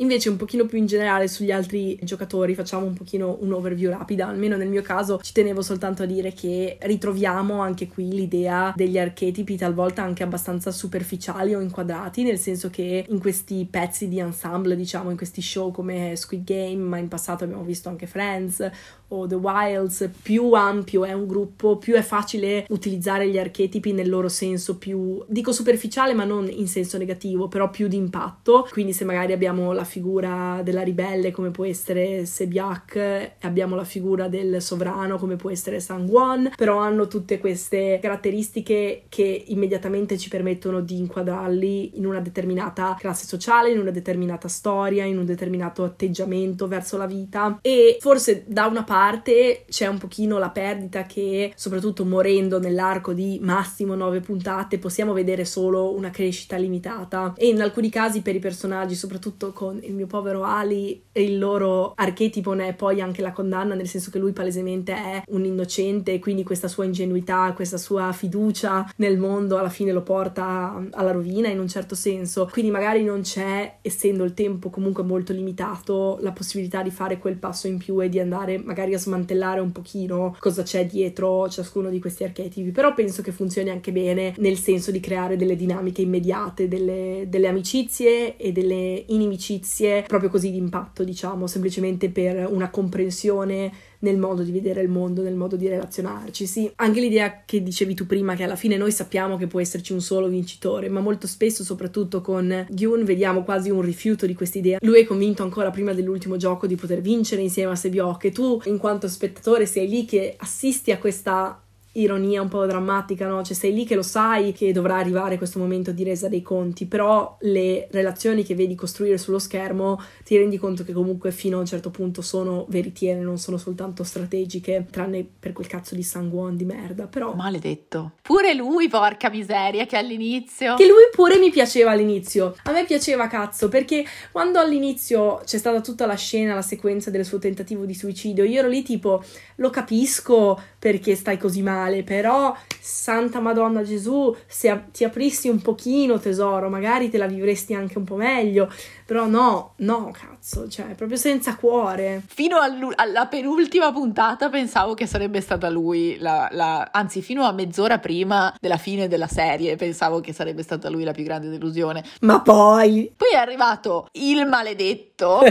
Invece 0.00 0.30
un 0.30 0.36
pochino 0.36 0.64
più 0.64 0.78
in 0.78 0.86
generale 0.86 1.28
sugli 1.28 1.50
altri 1.50 1.98
giocatori 2.02 2.54
facciamo 2.54 2.86
un 2.86 2.94
pochino 2.94 3.36
un 3.40 3.52
overview 3.52 3.90
rapida, 3.90 4.28
almeno 4.28 4.56
nel 4.56 4.68
mio 4.68 4.80
caso 4.80 5.20
ci 5.22 5.34
tenevo 5.34 5.60
soltanto 5.60 6.02
a 6.04 6.06
dire 6.06 6.32
che 6.32 6.78
ritroviamo 6.80 7.60
anche 7.60 7.86
qui 7.86 8.10
l'idea 8.10 8.72
degli 8.74 8.98
archetipi 8.98 9.58
talvolta 9.58 10.02
anche 10.02 10.22
abbastanza 10.22 10.70
superficiali 10.70 11.54
o 11.54 11.60
inquadrati, 11.60 12.22
nel 12.22 12.38
senso 12.38 12.70
che 12.70 13.04
in 13.06 13.20
questi 13.20 13.66
pezzi 13.70 14.08
di 14.08 14.18
ensemble, 14.18 14.74
diciamo 14.74 15.10
in 15.10 15.18
questi 15.18 15.42
show 15.42 15.70
come 15.70 16.16
Squid 16.16 16.44
Game, 16.44 16.82
ma 16.82 16.96
in 16.96 17.08
passato 17.08 17.44
abbiamo 17.44 17.64
visto 17.64 17.90
anche 17.90 18.06
Friends 18.06 18.70
o 19.10 19.26
The 19.26 19.34
Wilds, 19.34 20.10
più 20.22 20.52
ampio 20.52 21.04
è 21.04 21.12
un 21.12 21.26
gruppo, 21.26 21.76
più 21.76 21.94
è 21.94 22.02
facile 22.02 22.66
utilizzare 22.68 23.28
gli 23.28 23.38
archetipi 23.38 23.92
nel 23.92 24.08
loro 24.08 24.28
senso 24.28 24.76
più, 24.76 25.22
dico 25.26 25.52
superficiale 25.52 26.14
ma 26.14 26.24
non 26.24 26.48
in 26.50 26.68
senso 26.68 26.98
negativo, 26.98 27.48
però 27.48 27.70
più 27.70 27.88
di 27.88 27.96
impatto. 27.96 28.68
Quindi 28.70 28.92
se 28.92 29.04
magari 29.04 29.32
abbiamo 29.32 29.72
la 29.72 29.84
figura 29.84 30.60
della 30.62 30.82
ribelle 30.82 31.30
come 31.30 31.50
può 31.50 31.64
essere 31.64 32.24
Sebiak, 32.26 33.36
abbiamo 33.40 33.74
la 33.74 33.84
figura 33.84 34.28
del 34.28 34.62
sovrano 34.62 35.18
come 35.18 35.36
può 35.36 35.50
essere 35.50 35.80
Sangwon, 35.80 36.52
però 36.56 36.78
hanno 36.78 37.06
tutte 37.06 37.38
queste 37.38 37.98
caratteristiche 38.00 39.04
che 39.08 39.44
immediatamente 39.48 40.18
ci 40.18 40.28
permettono 40.28 40.80
di 40.80 40.98
inquadrarli 40.98 41.98
in 41.98 42.06
una 42.06 42.20
determinata 42.20 42.96
classe 42.98 43.26
sociale, 43.26 43.70
in 43.70 43.78
una 43.78 43.90
determinata 43.90 44.48
storia, 44.48 45.04
in 45.04 45.18
un 45.18 45.24
determinato 45.24 45.82
atteggiamento 45.84 46.68
verso 46.68 46.96
la 46.96 47.06
vita 47.06 47.58
e 47.60 47.96
forse 48.00 48.44
da 48.46 48.66
una 48.66 48.84
parte 48.84 48.98
parte 49.00 49.64
c'è 49.66 49.86
un 49.86 49.96
pochino 49.96 50.36
la 50.36 50.50
perdita 50.50 51.04
che, 51.04 51.54
soprattutto 51.56 52.04
morendo 52.04 52.58
nell'arco 52.60 53.14
di 53.14 53.38
massimo 53.40 53.94
nove 53.94 54.20
puntate, 54.20 54.78
possiamo 54.78 55.14
vedere 55.14 55.46
solo 55.46 55.94
una 55.94 56.10
crescita 56.10 56.56
limitata. 56.56 57.32
E 57.34 57.48
in 57.48 57.62
alcuni 57.62 57.88
casi 57.88 58.20
per 58.20 58.34
i 58.34 58.40
personaggi, 58.40 58.94
soprattutto 58.94 59.52
con 59.52 59.80
il 59.82 59.94
mio 59.94 60.06
povero 60.06 60.42
Ali, 60.42 61.02
il 61.12 61.38
loro 61.38 61.94
archetipo 61.96 62.52
ne 62.52 62.68
è 62.68 62.74
poi 62.74 63.00
anche 63.00 63.22
la 63.22 63.32
condanna, 63.32 63.74
nel 63.74 63.88
senso 63.88 64.10
che 64.10 64.18
lui 64.18 64.32
palesemente 64.32 64.92
è 64.92 65.22
un 65.28 65.46
innocente 65.46 66.12
e 66.12 66.18
quindi 66.18 66.42
questa 66.42 66.68
sua 66.68 66.84
ingenuità, 66.84 67.54
questa 67.54 67.78
sua 67.78 68.12
fiducia 68.12 68.86
nel 68.96 69.16
mondo 69.16 69.56
alla 69.56 69.70
fine 69.70 69.92
lo 69.92 70.02
porta 70.02 70.78
alla 70.90 71.12
rovina 71.12 71.48
in 71.48 71.58
un 71.58 71.68
certo 71.68 71.94
senso. 71.94 72.50
Quindi 72.52 72.70
magari 72.70 73.02
non 73.02 73.22
c'è, 73.22 73.78
essendo 73.80 74.24
il 74.24 74.34
tempo 74.34 74.68
comunque 74.68 75.02
molto 75.04 75.32
limitato, 75.32 76.18
la 76.20 76.32
possibilità 76.32 76.82
di 76.82 76.90
fare 76.90 77.16
quel 77.18 77.38
passo 77.38 77.66
in 77.66 77.78
più 77.78 77.98
e 78.02 78.10
di 78.10 78.20
andare 78.20 78.58
magari 78.58 78.88
magari 78.90 78.94
a 78.94 78.98
smantellare 78.98 79.60
un 79.60 79.72
pochino 79.72 80.36
cosa 80.38 80.62
c'è 80.62 80.86
dietro 80.86 81.48
ciascuno 81.48 81.88
di 81.90 82.00
questi 82.00 82.24
archetipi, 82.24 82.70
però 82.70 82.94
penso 82.94 83.22
che 83.22 83.32
funzioni 83.32 83.70
anche 83.70 83.92
bene 83.92 84.34
nel 84.38 84.58
senso 84.58 84.90
di 84.90 85.00
creare 85.00 85.36
delle 85.36 85.56
dinamiche 85.56 86.02
immediate, 86.02 86.68
delle, 86.68 87.26
delle 87.28 87.48
amicizie 87.48 88.36
e 88.36 88.52
delle 88.52 89.04
inimicizie 89.08 90.04
proprio 90.06 90.30
così 90.30 90.50
di 90.50 90.58
impatto, 90.58 91.04
diciamo, 91.04 91.46
semplicemente 91.46 92.10
per 92.10 92.48
una 92.50 92.70
comprensione 92.70 93.72
nel 94.00 94.18
modo 94.18 94.42
di 94.42 94.52
vedere 94.52 94.82
il 94.82 94.88
mondo, 94.88 95.22
nel 95.22 95.34
modo 95.34 95.56
di 95.56 95.68
relazionarci. 95.68 96.46
Sì, 96.46 96.70
anche 96.76 97.00
l'idea 97.00 97.42
che 97.44 97.62
dicevi 97.62 97.94
tu 97.94 98.06
prima, 98.06 98.34
che 98.34 98.44
alla 98.44 98.56
fine 98.56 98.76
noi 98.76 98.92
sappiamo 98.92 99.36
che 99.36 99.46
può 99.46 99.60
esserci 99.60 99.92
un 99.92 100.00
solo 100.00 100.28
vincitore, 100.28 100.88
ma 100.88 101.00
molto 101.00 101.26
spesso, 101.26 101.64
soprattutto 101.64 102.20
con 102.20 102.66
Gyun, 102.68 103.04
vediamo 103.04 103.42
quasi 103.42 103.70
un 103.70 103.82
rifiuto 103.82 104.26
di 104.26 104.34
questa 104.34 104.58
idea. 104.58 104.78
Lui 104.82 105.00
è 105.00 105.04
convinto 105.04 105.42
ancora 105.42 105.70
prima 105.70 105.92
dell'ultimo 105.92 106.36
gioco 106.36 106.66
di 106.66 106.76
poter 106.76 107.00
vincere 107.00 107.42
insieme 107.42 107.72
a 107.72 107.76
Sebiok 107.76 108.24
e 108.24 108.32
tu, 108.32 108.60
in 108.64 108.78
quanto 108.78 109.08
spettatore, 109.08 109.66
sei 109.66 109.88
lì 109.88 110.04
che 110.04 110.34
assisti 110.38 110.92
a 110.92 110.98
questa 110.98 111.62
ironia 111.92 112.40
un 112.42 112.48
po' 112.48 112.64
drammatica, 112.66 113.26
no? 113.26 113.42
Cioè 113.42 113.56
sei 113.56 113.72
lì 113.72 113.84
che 113.84 113.94
lo 113.94 114.02
sai 114.02 114.52
che 114.52 114.72
dovrà 114.72 114.96
arrivare 114.96 115.38
questo 115.38 115.58
momento 115.58 115.90
di 115.90 116.04
resa 116.04 116.28
dei 116.28 116.42
conti, 116.42 116.86
però 116.86 117.36
le 117.40 117.88
relazioni 117.90 118.44
che 118.44 118.54
vedi 118.54 118.74
costruire 118.74 119.18
sullo 119.18 119.38
schermo 119.38 120.00
ti 120.24 120.36
rendi 120.36 120.56
conto 120.58 120.84
che 120.84 120.92
comunque 120.92 121.32
fino 121.32 121.56
a 121.56 121.60
un 121.60 121.66
certo 121.66 121.90
punto 121.90 122.22
sono 122.22 122.66
veritiere, 122.68 123.20
non 123.20 123.38
sono 123.38 123.56
soltanto 123.56 124.04
strategiche, 124.04 124.86
tranne 124.90 125.26
per 125.38 125.52
quel 125.52 125.66
cazzo 125.66 125.94
di 125.94 126.02
Sangwon 126.02 126.56
di 126.56 126.64
merda, 126.64 127.06
però... 127.06 127.34
Maledetto. 127.34 128.12
Pure 128.22 128.54
lui, 128.54 128.88
porca 128.88 129.28
miseria, 129.28 129.86
che 129.86 129.96
all'inizio... 129.96 130.76
Che 130.76 130.86
lui 130.86 131.08
pure 131.10 131.38
mi 131.38 131.50
piaceva 131.50 131.90
all'inizio. 131.90 132.54
A 132.64 132.72
me 132.72 132.84
piaceva 132.84 133.26
cazzo, 133.26 133.68
perché 133.68 134.04
quando 134.30 134.58
all'inizio 134.60 135.40
c'è 135.44 135.58
stata 135.58 135.80
tutta 135.80 136.06
la 136.06 136.14
scena, 136.14 136.54
la 136.54 136.62
sequenza 136.62 137.10
del 137.10 137.24
suo 137.24 137.38
tentativo 137.38 137.84
di 137.84 137.94
suicidio, 137.94 138.44
io 138.44 138.60
ero 138.60 138.68
lì 138.68 138.82
tipo, 138.82 139.22
lo 139.56 139.70
capisco 139.70 140.60
perché 140.80 141.14
stai 141.14 141.36
così 141.36 141.60
male, 141.60 142.02
però 142.02 142.56
Santa 142.80 143.38
Madonna 143.38 143.82
Gesù, 143.82 144.34
se 144.46 144.84
ti 144.92 145.04
aprissi 145.04 145.50
un 145.50 145.60
pochino 145.60 146.18
tesoro, 146.18 146.70
magari 146.70 147.10
te 147.10 147.18
la 147.18 147.26
vivresti 147.26 147.74
anche 147.74 147.98
un 147.98 148.04
po' 148.04 148.16
meglio, 148.16 148.72
però 149.10 149.26
no, 149.26 149.72
no 149.78 150.12
cazzo, 150.12 150.68
cioè 150.68 150.94
proprio 150.94 151.16
senza 151.16 151.56
cuore. 151.56 152.22
Fino 152.28 152.58
alla 152.94 153.26
penultima 153.26 153.90
puntata 153.90 154.48
pensavo 154.48 154.94
che 154.94 155.04
sarebbe 155.04 155.40
stata 155.40 155.68
lui, 155.68 156.16
la, 156.20 156.46
la, 156.52 156.90
anzi 156.92 157.20
fino 157.20 157.42
a 157.42 157.50
mezz'ora 157.50 157.98
prima 157.98 158.54
della 158.60 158.76
fine 158.76 159.08
della 159.08 159.26
serie 159.26 159.74
pensavo 159.74 160.20
che 160.20 160.32
sarebbe 160.32 160.62
stata 160.62 160.88
lui 160.88 161.02
la 161.02 161.10
più 161.10 161.24
grande 161.24 161.48
delusione. 161.48 162.04
Ma 162.20 162.40
poi... 162.40 163.12
Poi 163.16 163.30
è 163.32 163.36
arrivato 163.36 164.06
il 164.12 164.46
maledetto. 164.46 165.40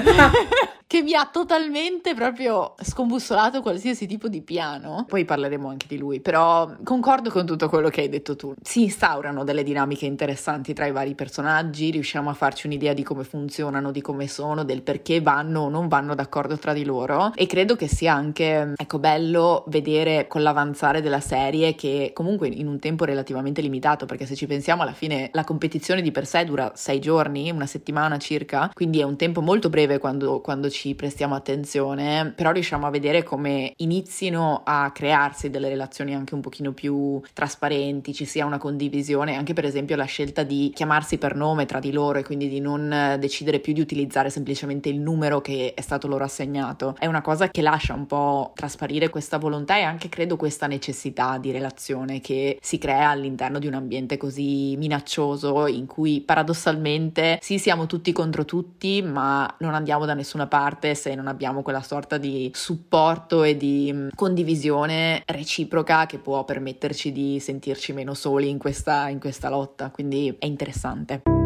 che 0.89 1.03
mi 1.03 1.13
ha 1.13 1.29
totalmente 1.31 2.15
proprio 2.15 2.73
scombussolato 2.81 3.61
qualsiasi 3.61 4.07
tipo 4.07 4.27
di 4.27 4.41
piano. 4.41 5.05
Poi 5.07 5.23
parleremo 5.23 5.69
anche 5.69 5.85
di 5.87 5.99
lui, 5.99 6.19
però 6.19 6.67
concordo 6.83 7.29
con 7.29 7.45
tutto 7.45 7.69
quello 7.69 7.89
che 7.89 8.01
hai 8.01 8.09
detto 8.09 8.35
tu. 8.35 8.55
Si 8.59 8.81
instaurano 8.81 9.43
delle 9.43 9.61
dinamiche 9.61 10.07
interessanti 10.07 10.73
tra 10.73 10.87
i 10.87 10.91
vari 10.91 11.13
personaggi, 11.13 11.91
riusciamo 11.91 12.31
a 12.31 12.33
farci 12.33 12.65
un'idea 12.65 12.93
di 12.93 13.03
come 13.03 13.23
funzionano, 13.49 13.91
di 13.91 14.01
come 14.01 14.27
sono, 14.27 14.63
del 14.63 14.83
perché 14.83 15.19
vanno 15.21 15.61
o 15.61 15.69
non 15.69 15.87
vanno 15.87 16.13
d'accordo 16.13 16.57
tra 16.57 16.71
di 16.71 16.85
loro. 16.85 17.33
E 17.33 17.47
credo 17.47 17.75
che 17.75 17.87
sia 17.87 18.13
anche 18.13 18.73
ecco 18.75 18.99
bello 18.99 19.63
vedere 19.67 20.27
con 20.27 20.43
l'avanzare 20.43 21.01
della 21.01 21.19
serie 21.19 21.73
che 21.73 22.11
comunque 22.13 22.47
in 22.47 22.67
un 22.67 22.79
tempo 22.79 23.05
relativamente 23.05 23.61
limitato, 23.61 24.05
perché 24.05 24.25
se 24.25 24.35
ci 24.35 24.45
pensiamo 24.45 24.83
alla 24.83 24.93
fine 24.93 25.29
la 25.33 25.43
competizione 25.43 26.01
di 26.01 26.11
per 26.11 26.27
sé 26.27 26.45
dura 26.45 26.71
sei 26.75 26.99
giorni, 26.99 27.49
una 27.49 27.65
settimana 27.65 28.19
circa, 28.19 28.69
quindi 28.73 28.99
è 28.99 29.03
un 29.03 29.15
tempo 29.15 29.41
molto 29.41 29.69
breve 29.69 29.97
quando, 29.97 30.41
quando 30.41 30.69
ci 30.69 30.93
prestiamo 30.93 31.33
attenzione, 31.33 32.31
però 32.35 32.51
riusciamo 32.51 32.85
a 32.85 32.91
vedere 32.91 33.23
come 33.23 33.73
inizino 33.77 34.61
a 34.63 34.91
crearsi 34.93 35.49
delle 35.49 35.69
relazioni 35.69 36.13
anche 36.13 36.35
un 36.35 36.41
pochino 36.41 36.71
più 36.71 37.19
trasparenti, 37.33 38.13
ci 38.13 38.25
sia 38.25 38.45
una 38.45 38.59
condivisione, 38.59 39.35
anche 39.35 39.53
per 39.53 39.65
esempio 39.65 39.95
la 39.95 40.05
scelta 40.05 40.43
di 40.43 40.71
chiamarsi 40.75 41.17
per 41.17 41.35
nome 41.35 41.65
tra 41.65 41.79
di 41.79 41.91
loro 41.91 42.19
e 42.19 42.23
quindi 42.23 42.47
di 42.47 42.59
non 42.59 43.17
decidere 43.17 43.37
più 43.59 43.73
di 43.73 43.81
utilizzare 43.81 44.29
semplicemente 44.29 44.89
il 44.89 44.99
numero 44.99 45.41
che 45.41 45.73
è 45.73 45.81
stato 45.81 46.07
loro 46.07 46.23
assegnato. 46.23 46.95
È 46.97 47.05
una 47.05 47.21
cosa 47.21 47.49
che 47.49 47.61
lascia 47.61 47.93
un 47.93 48.05
po' 48.05 48.51
trasparire 48.55 49.09
questa 49.09 49.37
volontà 49.37 49.77
e 49.77 49.81
anche 49.81 50.09
credo 50.09 50.35
questa 50.35 50.67
necessità 50.67 51.37
di 51.37 51.51
relazione 51.51 52.21
che 52.21 52.57
si 52.61 52.77
crea 52.77 53.09
all'interno 53.09 53.59
di 53.59 53.67
un 53.67 53.73
ambiente 53.73 54.17
così 54.17 54.75
minaccioso 54.77 55.67
in 55.67 55.85
cui 55.85 56.21
paradossalmente 56.21 57.39
sì 57.41 57.57
siamo 57.57 57.85
tutti 57.85 58.11
contro 58.11 58.45
tutti 58.45 59.01
ma 59.01 59.51
non 59.59 59.73
andiamo 59.73 60.05
da 60.05 60.13
nessuna 60.13 60.47
parte 60.47 60.57
parte 60.59 60.95
se 60.95 61.15
non 61.15 61.27
abbiamo 61.27 61.61
quella 61.61 61.81
sorta 61.81 62.17
di 62.17 62.51
supporto 62.53 63.43
e 63.43 63.55
di 63.55 63.91
mm, 63.93 64.09
condivisione 64.15 65.23
reciproca 65.25 66.05
che 66.05 66.17
può 66.17 66.43
permetterci 66.43 67.11
di 67.11 67.39
sentirci 67.39 67.93
meno 67.93 68.13
soli 68.13 68.49
in 68.49 68.57
questa, 68.57 69.07
in 69.09 69.19
questa 69.19 69.49
lotta. 69.49 69.89
Quindi 69.89 70.35
è 70.37 70.45
interessante. 70.45 71.38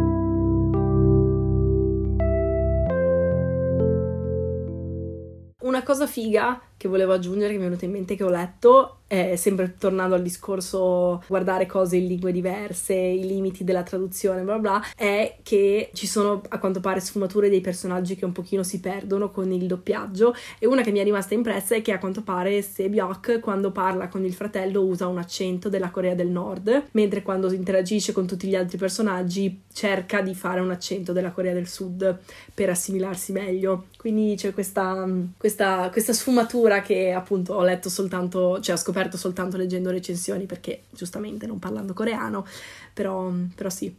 Una 5.63 5.81
cosa 5.81 6.07
figa 6.07 6.61
che 6.83 6.89
volevo 6.89 7.13
aggiungere, 7.13 7.53
che 7.53 7.57
mi 7.59 7.63
è 7.63 7.67
venuta 7.67 7.85
in 7.85 7.91
mente 7.91 8.17
che 8.17 8.25
ho 8.25 8.29
letto, 8.29 8.97
è 9.07 9.35
sempre 9.35 9.75
tornando 9.77 10.15
al 10.15 10.21
discorso 10.21 11.23
guardare 11.27 11.65
cose 11.65 11.95
in 11.97 12.07
lingue 12.07 12.31
diverse, 12.31 12.93
i 12.93 13.25
limiti 13.25 13.63
della 13.63 13.83
traduzione, 13.83 14.41
bla 14.41 14.57
bla, 14.57 14.81
è 14.97 15.37
che 15.43 15.91
ci 15.93 16.07
sono 16.07 16.41
a 16.49 16.57
quanto 16.57 16.79
pare 16.79 16.99
sfumature 16.99 17.47
dei 17.47 17.61
personaggi 17.61 18.15
che 18.15 18.25
un 18.25 18.31
pochino 18.33 18.63
si 18.63 18.79
perdono 18.79 19.31
con 19.31 19.51
il 19.51 19.65
doppiaggio 19.67 20.35
e 20.59 20.65
una 20.65 20.81
che 20.81 20.91
mi 20.91 20.99
è 20.99 21.03
rimasta 21.03 21.35
impressa 21.35 21.75
è 21.75 21.81
che 21.81 21.93
a 21.93 21.99
quanto 21.99 22.21
pare 22.21 22.61
Sebyok 22.61 23.39
quando 23.39 23.71
parla 23.71 24.09
con 24.09 24.25
il 24.25 24.33
fratello 24.33 24.81
usa 24.81 25.07
un 25.07 25.19
accento 25.19 25.69
della 25.69 25.91
Corea 25.91 26.15
del 26.15 26.29
Nord, 26.29 26.87
mentre 26.91 27.21
quando 27.21 27.53
interagisce 27.53 28.11
con 28.11 28.25
tutti 28.25 28.47
gli 28.47 28.55
altri 28.55 28.77
personaggi 28.77 29.61
cerca 29.71 30.21
di 30.21 30.33
fare 30.33 30.59
un 30.59 30.71
accento 30.71 31.13
della 31.13 31.31
Corea 31.31 31.53
del 31.53 31.67
Sud 31.67 32.17
per 32.53 32.69
assimilarsi 32.69 33.31
meglio. 33.31 33.85
Quindi 33.95 34.33
c'è 34.35 34.53
questa, 34.53 35.07
questa, 35.37 35.89
questa 35.91 36.13
sfumatura 36.13 36.72
lettura 36.73 36.81
che 36.81 37.11
appunto 37.11 37.53
ho 37.53 37.63
letto 37.63 37.89
soltanto, 37.89 38.59
cioè 38.59 38.75
ho 38.75 38.77
scoperto 38.77 39.17
soltanto 39.17 39.57
leggendo 39.57 39.91
recensioni 39.91 40.45
perché 40.45 40.83
giustamente 40.89 41.45
non 41.45 41.59
parlando 41.59 41.93
coreano, 41.93 42.45
però, 42.93 43.31
però 43.55 43.69
sì, 43.69 43.95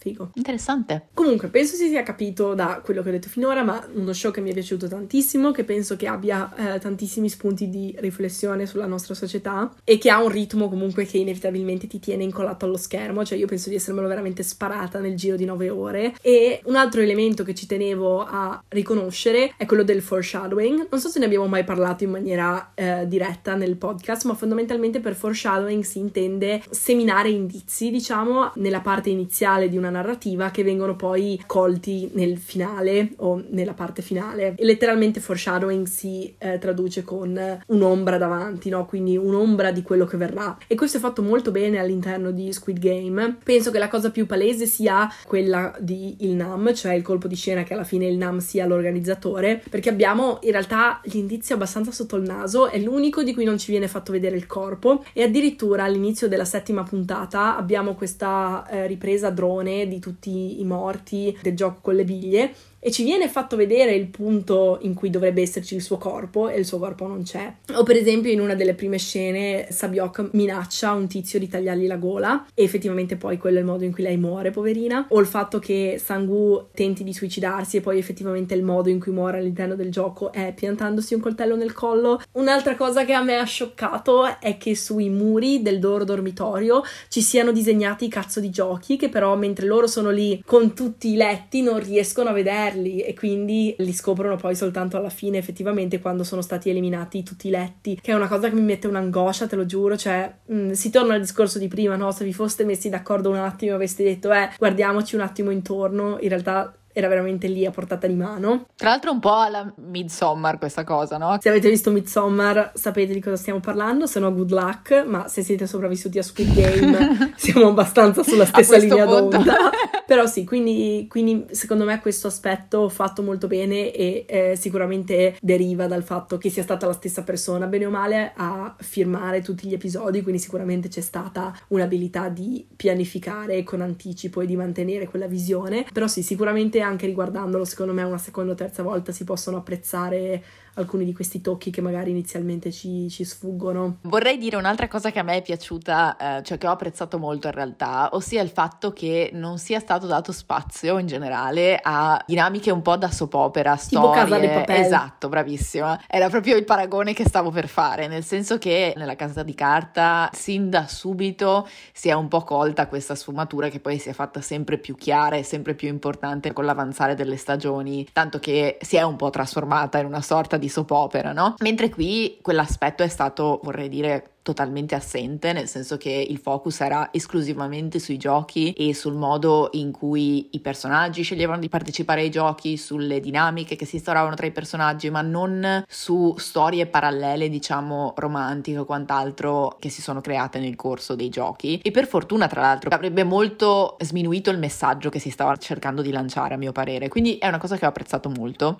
Figo. 0.00 0.30
Interessante. 0.34 1.08
Comunque, 1.12 1.48
penso 1.48 1.76
si 1.76 1.88
sia 1.88 2.02
capito 2.02 2.54
da 2.54 2.80
quello 2.82 3.02
che 3.02 3.10
ho 3.10 3.12
detto 3.12 3.28
finora, 3.28 3.62
ma 3.62 3.86
uno 3.92 4.14
show 4.14 4.30
che 4.30 4.40
mi 4.40 4.50
è 4.50 4.54
piaciuto 4.54 4.88
tantissimo, 4.88 5.50
che 5.50 5.64
penso 5.64 5.94
che 5.96 6.06
abbia 6.06 6.74
eh, 6.74 6.78
tantissimi 6.78 7.28
spunti 7.28 7.68
di 7.68 7.94
riflessione 7.98 8.64
sulla 8.64 8.86
nostra 8.86 9.12
società 9.12 9.70
e 9.84 9.98
che 9.98 10.08
ha 10.08 10.22
un 10.22 10.30
ritmo 10.30 10.70
comunque 10.70 11.04
che 11.04 11.18
inevitabilmente 11.18 11.86
ti 11.86 11.98
tiene 11.98 12.24
incollato 12.24 12.64
allo 12.64 12.78
schermo, 12.78 13.26
cioè 13.26 13.36
io 13.36 13.46
penso 13.46 13.68
di 13.68 13.74
essermelo 13.74 14.08
veramente 14.08 14.42
sparata 14.42 15.00
nel 15.00 15.16
giro 15.16 15.36
di 15.36 15.44
nove 15.44 15.68
ore. 15.68 16.14
E 16.22 16.62
un 16.64 16.76
altro 16.76 17.02
elemento 17.02 17.44
che 17.44 17.54
ci 17.54 17.66
tenevo 17.66 18.24
a 18.24 18.64
riconoscere 18.68 19.52
è 19.58 19.66
quello 19.66 19.82
del 19.82 20.00
foreshadowing. 20.00 20.86
Non 20.90 20.98
so 20.98 21.10
se 21.10 21.18
ne 21.18 21.26
abbiamo 21.26 21.46
mai 21.46 21.64
parlato 21.64 22.04
in 22.04 22.10
maniera 22.10 22.72
eh, 22.74 23.06
diretta 23.06 23.54
nel 23.54 23.76
podcast, 23.76 24.24
ma 24.24 24.32
fondamentalmente 24.34 25.00
per 25.00 25.14
foreshadowing 25.14 25.82
si 25.82 25.98
intende 25.98 26.62
seminare 26.70 27.28
indizi, 27.28 27.90
diciamo, 27.90 28.52
nella 28.54 28.80
parte 28.80 29.10
iniziale 29.10 29.68
di 29.68 29.76
una 29.76 29.88
narrativa 29.90 30.50
che 30.50 30.62
vengono 30.62 30.96
poi 30.96 31.40
colti 31.46 32.10
nel 32.14 32.38
finale 32.38 33.10
o 33.16 33.42
nella 33.50 33.74
parte 33.74 34.02
finale. 34.02 34.54
E 34.56 34.64
letteralmente 34.64 35.20
foreshadowing 35.20 35.86
si 35.86 36.34
eh, 36.38 36.58
traduce 36.58 37.02
con 37.02 37.38
un'ombra 37.66 38.18
davanti, 38.18 38.68
no? 38.68 38.86
Quindi 38.86 39.16
un'ombra 39.16 39.70
di 39.72 39.82
quello 39.82 40.06
che 40.06 40.16
verrà. 40.16 40.56
E 40.66 40.74
questo 40.74 40.98
è 40.98 41.00
fatto 41.00 41.22
molto 41.22 41.50
bene 41.50 41.78
all'interno 41.78 42.30
di 42.30 42.52
Squid 42.52 42.78
Game. 42.78 43.38
Penso 43.42 43.70
che 43.70 43.78
la 43.78 43.88
cosa 43.88 44.10
più 44.10 44.26
palese 44.26 44.66
sia 44.66 45.08
quella 45.26 45.74
di 45.78 46.16
il 46.20 46.34
Nam, 46.34 46.74
cioè 46.74 46.94
il 46.94 47.02
colpo 47.02 47.28
di 47.28 47.34
scena 47.34 47.62
che 47.62 47.74
alla 47.74 47.84
fine 47.84 48.06
il 48.06 48.16
Nam 48.16 48.38
sia 48.38 48.66
l'organizzatore, 48.66 49.62
perché 49.68 49.88
abbiamo 49.88 50.38
in 50.42 50.52
realtà 50.52 51.00
l'indizio 51.04 51.54
abbastanza 51.54 51.90
sotto 51.90 52.16
il 52.16 52.22
naso, 52.22 52.68
è 52.68 52.78
l'unico 52.78 53.22
di 53.22 53.34
cui 53.34 53.44
non 53.44 53.58
ci 53.58 53.70
viene 53.70 53.88
fatto 53.88 54.12
vedere 54.12 54.36
il 54.36 54.46
corpo 54.46 55.04
e 55.12 55.22
addirittura 55.22 55.84
all'inizio 55.84 56.28
della 56.28 56.44
settima 56.44 56.82
puntata 56.82 57.56
abbiamo 57.56 57.94
questa 57.94 58.66
eh, 58.68 58.86
ripresa 58.86 59.30
drone 59.30 59.79
di 59.86 59.98
tutti 59.98 60.60
i 60.60 60.64
morti 60.64 61.36
del 61.42 61.54
gioco 61.54 61.80
con 61.82 61.94
le 61.94 62.04
biglie 62.04 62.54
e 62.80 62.90
ci 62.90 63.04
viene 63.04 63.28
fatto 63.28 63.56
vedere 63.56 63.94
il 63.94 64.06
punto 64.06 64.78
in 64.82 64.94
cui 64.94 65.10
dovrebbe 65.10 65.42
esserci 65.42 65.74
il 65.74 65.82
suo 65.82 65.98
corpo 65.98 66.48
e 66.48 66.58
il 66.58 66.64
suo 66.64 66.78
corpo 66.78 67.06
non 67.06 67.22
c'è. 67.22 67.52
O 67.74 67.82
per 67.82 67.96
esempio 67.96 68.32
in 68.32 68.40
una 68.40 68.54
delle 68.54 68.74
prime 68.74 68.98
scene 68.98 69.66
Sabiok 69.70 70.30
minaccia 70.32 70.92
un 70.92 71.06
tizio 71.06 71.38
di 71.38 71.46
tagliargli 71.46 71.86
la 71.86 71.96
gola 71.96 72.46
e 72.54 72.62
effettivamente 72.62 73.16
poi 73.16 73.36
quello 73.36 73.58
è 73.58 73.60
il 73.60 73.66
modo 73.66 73.84
in 73.84 73.92
cui 73.92 74.02
lei 74.02 74.16
muore, 74.16 74.50
poverina. 74.50 75.06
O 75.10 75.20
il 75.20 75.26
fatto 75.26 75.58
che 75.58 76.00
Sangu 76.02 76.68
tenti 76.74 77.04
di 77.04 77.12
suicidarsi 77.12 77.76
e 77.76 77.80
poi 77.82 77.98
effettivamente 77.98 78.54
il 78.54 78.62
modo 78.62 78.88
in 78.88 78.98
cui 78.98 79.12
muore 79.12 79.38
all'interno 79.38 79.74
del 79.74 79.90
gioco 79.90 80.32
è 80.32 80.54
piantandosi 80.54 81.12
un 81.14 81.20
coltello 81.20 81.56
nel 81.56 81.74
collo. 81.74 82.20
Un'altra 82.32 82.74
cosa 82.76 83.04
che 83.04 83.12
a 83.12 83.22
me 83.22 83.36
ha 83.36 83.44
scioccato 83.44 84.40
è 84.40 84.56
che 84.56 84.74
sui 84.74 85.10
muri 85.10 85.60
del 85.60 85.80
loro 85.80 86.04
dormitorio 86.04 86.82
ci 87.08 87.20
siano 87.20 87.52
disegnati 87.52 88.06
i 88.06 88.08
cazzo 88.08 88.40
di 88.40 88.48
giochi 88.48 88.96
che 88.96 89.10
però 89.10 89.36
mentre 89.36 89.66
loro 89.66 89.86
sono 89.86 90.10
lì 90.10 90.42
con 90.46 90.72
tutti 90.72 91.12
i 91.12 91.16
letti 91.16 91.60
non 91.60 91.78
riescono 91.78 92.30
a 92.30 92.32
vedere 92.32 92.69
vederli 92.70 93.00
e 93.00 93.14
quindi 93.14 93.74
li 93.78 93.92
scoprono 93.92 94.36
poi 94.36 94.54
soltanto 94.54 94.96
alla 94.96 95.10
fine 95.10 95.38
effettivamente 95.38 96.00
quando 96.00 96.24
sono 96.24 96.42
stati 96.42 96.70
eliminati 96.70 97.22
tutti 97.22 97.48
i 97.48 97.50
letti, 97.50 97.98
che 98.00 98.12
è 98.12 98.14
una 98.14 98.28
cosa 98.28 98.48
che 98.48 98.54
mi 98.54 98.62
mette 98.62 98.86
un'angoscia, 98.86 99.46
te 99.46 99.56
lo 99.56 99.66
giuro, 99.66 99.96
cioè 99.96 100.32
mh, 100.46 100.54
mm, 100.54 100.70
si 100.70 100.90
torna 100.90 101.14
al 101.14 101.20
discorso 101.20 101.58
di 101.58 101.68
prima, 101.68 101.96
no? 101.96 102.10
Se 102.12 102.24
vi 102.24 102.32
foste 102.32 102.64
messi 102.64 102.88
d'accordo 102.88 103.30
un 103.30 103.36
attimo 103.36 103.72
e 103.72 103.74
aveste 103.74 104.04
detto 104.04 104.32
eh 104.32 104.50
guardiamoci 104.56 105.14
un 105.14 105.22
attimo 105.22 105.50
intorno, 105.50 106.18
in 106.20 106.28
realtà 106.28 106.74
era 106.92 107.08
veramente 107.08 107.46
lì 107.46 107.64
a 107.64 107.70
portata 107.70 108.06
di 108.06 108.14
mano. 108.14 108.66
Tra 108.76 108.90
l'altro 108.90 109.12
un 109.12 109.20
po' 109.20 109.36
alla 109.36 109.72
Midsommar 109.76 110.58
questa 110.58 110.84
cosa, 110.84 111.16
no? 111.18 111.38
Se 111.40 111.48
avete 111.48 111.68
visto 111.68 111.90
Midsommar 111.90 112.72
sapete 112.74 113.12
di 113.12 113.20
cosa 113.20 113.36
stiamo 113.36 113.60
parlando, 113.60 114.06
se 114.06 114.20
no 114.20 114.32
good 114.32 114.50
luck, 114.50 115.04
ma 115.06 115.28
se 115.28 115.42
siete 115.42 115.66
sopravvissuti 115.66 116.18
a 116.18 116.22
Squid 116.22 116.54
Game 116.54 117.32
siamo 117.36 117.68
abbastanza 117.68 118.22
sulla 118.22 118.44
stessa 118.44 118.76
linea 118.76 119.06
punto. 119.06 119.36
d'onda. 119.36 119.54
Però 120.10 120.26
sì, 120.26 120.44
quindi, 120.44 121.06
quindi, 121.08 121.46
secondo 121.52 121.84
me 121.84 122.00
questo 122.00 122.26
aspetto 122.26 122.88
fatto 122.88 123.22
molto 123.22 123.46
bene 123.46 123.92
e 123.92 124.24
eh, 124.28 124.56
sicuramente 124.56 125.36
deriva 125.40 125.86
dal 125.86 126.02
fatto 126.02 126.36
che 126.36 126.50
sia 126.50 126.64
stata 126.64 126.86
la 126.86 126.92
stessa 126.92 127.22
persona, 127.22 127.66
bene 127.66 127.86
o 127.86 127.90
male, 127.90 128.32
a 128.34 128.74
firmare 128.76 129.40
tutti 129.40 129.68
gli 129.68 129.72
episodi, 129.72 130.22
quindi 130.22 130.40
sicuramente 130.40 130.88
c'è 130.88 131.00
stata 131.00 131.56
un'abilità 131.68 132.28
di 132.28 132.66
pianificare 132.74 133.62
con 133.62 133.82
anticipo 133.82 134.40
e 134.40 134.46
di 134.46 134.56
mantenere 134.56 135.06
quella 135.06 135.28
visione. 135.28 135.86
Però 135.92 136.08
sì, 136.08 136.24
sicuramente 136.24 136.79
anche 136.82 137.06
riguardandolo, 137.06 137.64
secondo 137.64 137.92
me 137.92 138.02
una 138.02 138.18
seconda 138.18 138.52
o 138.52 138.54
terza 138.54 138.82
volta 138.82 139.12
si 139.12 139.24
possono 139.24 139.58
apprezzare 139.58 140.42
alcuni 140.74 141.04
di 141.04 141.12
questi 141.12 141.40
tocchi 141.40 141.70
che 141.70 141.80
magari 141.80 142.10
inizialmente 142.10 142.72
ci, 142.72 143.08
ci 143.10 143.24
sfuggono. 143.24 143.98
Vorrei 144.02 144.38
dire 144.38 144.56
un'altra 144.56 144.88
cosa 144.88 145.10
che 145.10 145.18
a 145.18 145.22
me 145.22 145.36
è 145.36 145.42
piaciuta, 145.42 146.38
eh, 146.38 146.42
cioè 146.42 146.58
che 146.58 146.66
ho 146.66 146.70
apprezzato 146.70 147.18
molto 147.18 147.48
in 147.48 147.54
realtà, 147.54 148.10
ossia 148.12 148.42
il 148.42 148.50
fatto 148.50 148.92
che 148.92 149.30
non 149.32 149.58
sia 149.58 149.80
stato 149.80 150.06
dato 150.06 150.32
spazio 150.32 150.98
in 150.98 151.06
generale 151.06 151.78
a 151.82 152.22
dinamiche 152.26 152.70
un 152.70 152.82
po' 152.82 152.96
da 152.96 153.10
soap 153.10 153.34
opera, 153.34 153.76
tipo 153.76 154.00
storie. 154.00 154.22
Casa 154.22 154.38
dei 154.38 154.48
Papel. 154.48 154.80
Esatto, 154.80 155.28
bravissima. 155.28 156.00
Era 156.06 156.28
proprio 156.28 156.56
il 156.56 156.64
paragone 156.64 157.12
che 157.12 157.24
stavo 157.24 157.50
per 157.50 157.68
fare, 157.68 158.06
nel 158.06 158.24
senso 158.24 158.58
che 158.58 158.92
nella 158.96 159.16
casa 159.16 159.42
di 159.42 159.54
carta 159.54 160.30
sin 160.32 160.70
da 160.70 160.86
subito 160.86 161.68
si 161.92 162.08
è 162.08 162.12
un 162.12 162.28
po' 162.28 162.42
colta 162.42 162.86
questa 162.86 163.14
sfumatura 163.14 163.68
che 163.68 163.80
poi 163.80 163.98
si 163.98 164.08
è 164.08 164.12
fatta 164.12 164.40
sempre 164.40 164.78
più 164.78 164.94
chiara 164.94 165.36
e 165.36 165.42
sempre 165.42 165.74
più 165.74 165.88
importante 165.88 166.52
con 166.52 166.64
l'avanzare 166.64 167.14
delle 167.14 167.36
stagioni, 167.36 168.06
tanto 168.12 168.38
che 168.38 168.78
si 168.80 168.96
è 168.96 169.02
un 169.02 169.16
po' 169.16 169.30
trasformata 169.30 169.98
in 169.98 170.06
una 170.06 170.22
sorta 170.22 170.56
di 170.60 170.68
soap 170.68 170.92
opera, 170.92 171.32
no? 171.32 171.56
Mentre 171.58 171.90
qui 171.90 172.38
quell'aspetto 172.40 173.02
è 173.02 173.08
stato, 173.08 173.58
vorrei 173.64 173.88
dire, 173.88 174.30
totalmente 174.42 174.94
assente, 174.94 175.52
nel 175.52 175.68
senso 175.68 175.96
che 175.96 176.10
il 176.10 176.38
focus 176.38 176.80
era 176.80 177.10
esclusivamente 177.12 177.98
sui 177.98 178.16
giochi 178.16 178.72
e 178.72 178.94
sul 178.94 179.14
modo 179.14 179.68
in 179.72 179.92
cui 179.92 180.48
i 180.52 180.60
personaggi 180.60 181.22
sceglievano 181.22 181.60
di 181.60 181.68
partecipare 181.68 182.22
ai 182.22 182.30
giochi, 182.30 182.76
sulle 182.76 183.20
dinamiche 183.20 183.76
che 183.76 183.84
si 183.84 183.96
instauravano 183.96 184.34
tra 184.34 184.46
i 184.46 184.50
personaggi, 184.50 185.10
ma 185.10 185.20
non 185.20 185.84
su 185.86 186.34
storie 186.38 186.86
parallele, 186.86 187.48
diciamo, 187.48 188.14
romantiche 188.16 188.78
o 188.78 188.84
quant'altro 188.84 189.76
che 189.78 189.90
si 189.90 190.00
sono 190.00 190.20
create 190.20 190.58
nel 190.58 190.74
corso 190.74 191.14
dei 191.14 191.28
giochi. 191.28 191.78
E 191.82 191.90
per 191.90 192.06
fortuna, 192.06 192.46
tra 192.46 192.62
l'altro, 192.62 192.90
avrebbe 192.90 193.24
molto 193.24 193.96
sminuito 194.00 194.50
il 194.50 194.58
messaggio 194.58 195.10
che 195.10 195.18
si 195.18 195.30
stava 195.30 195.54
cercando 195.56 196.02
di 196.02 196.10
lanciare, 196.10 196.54
a 196.54 196.58
mio 196.58 196.72
parere. 196.72 197.08
Quindi 197.08 197.36
è 197.36 197.46
una 197.46 197.58
cosa 197.58 197.76
che 197.76 197.84
ho 197.84 197.88
apprezzato 197.88 198.30
molto. 198.30 198.78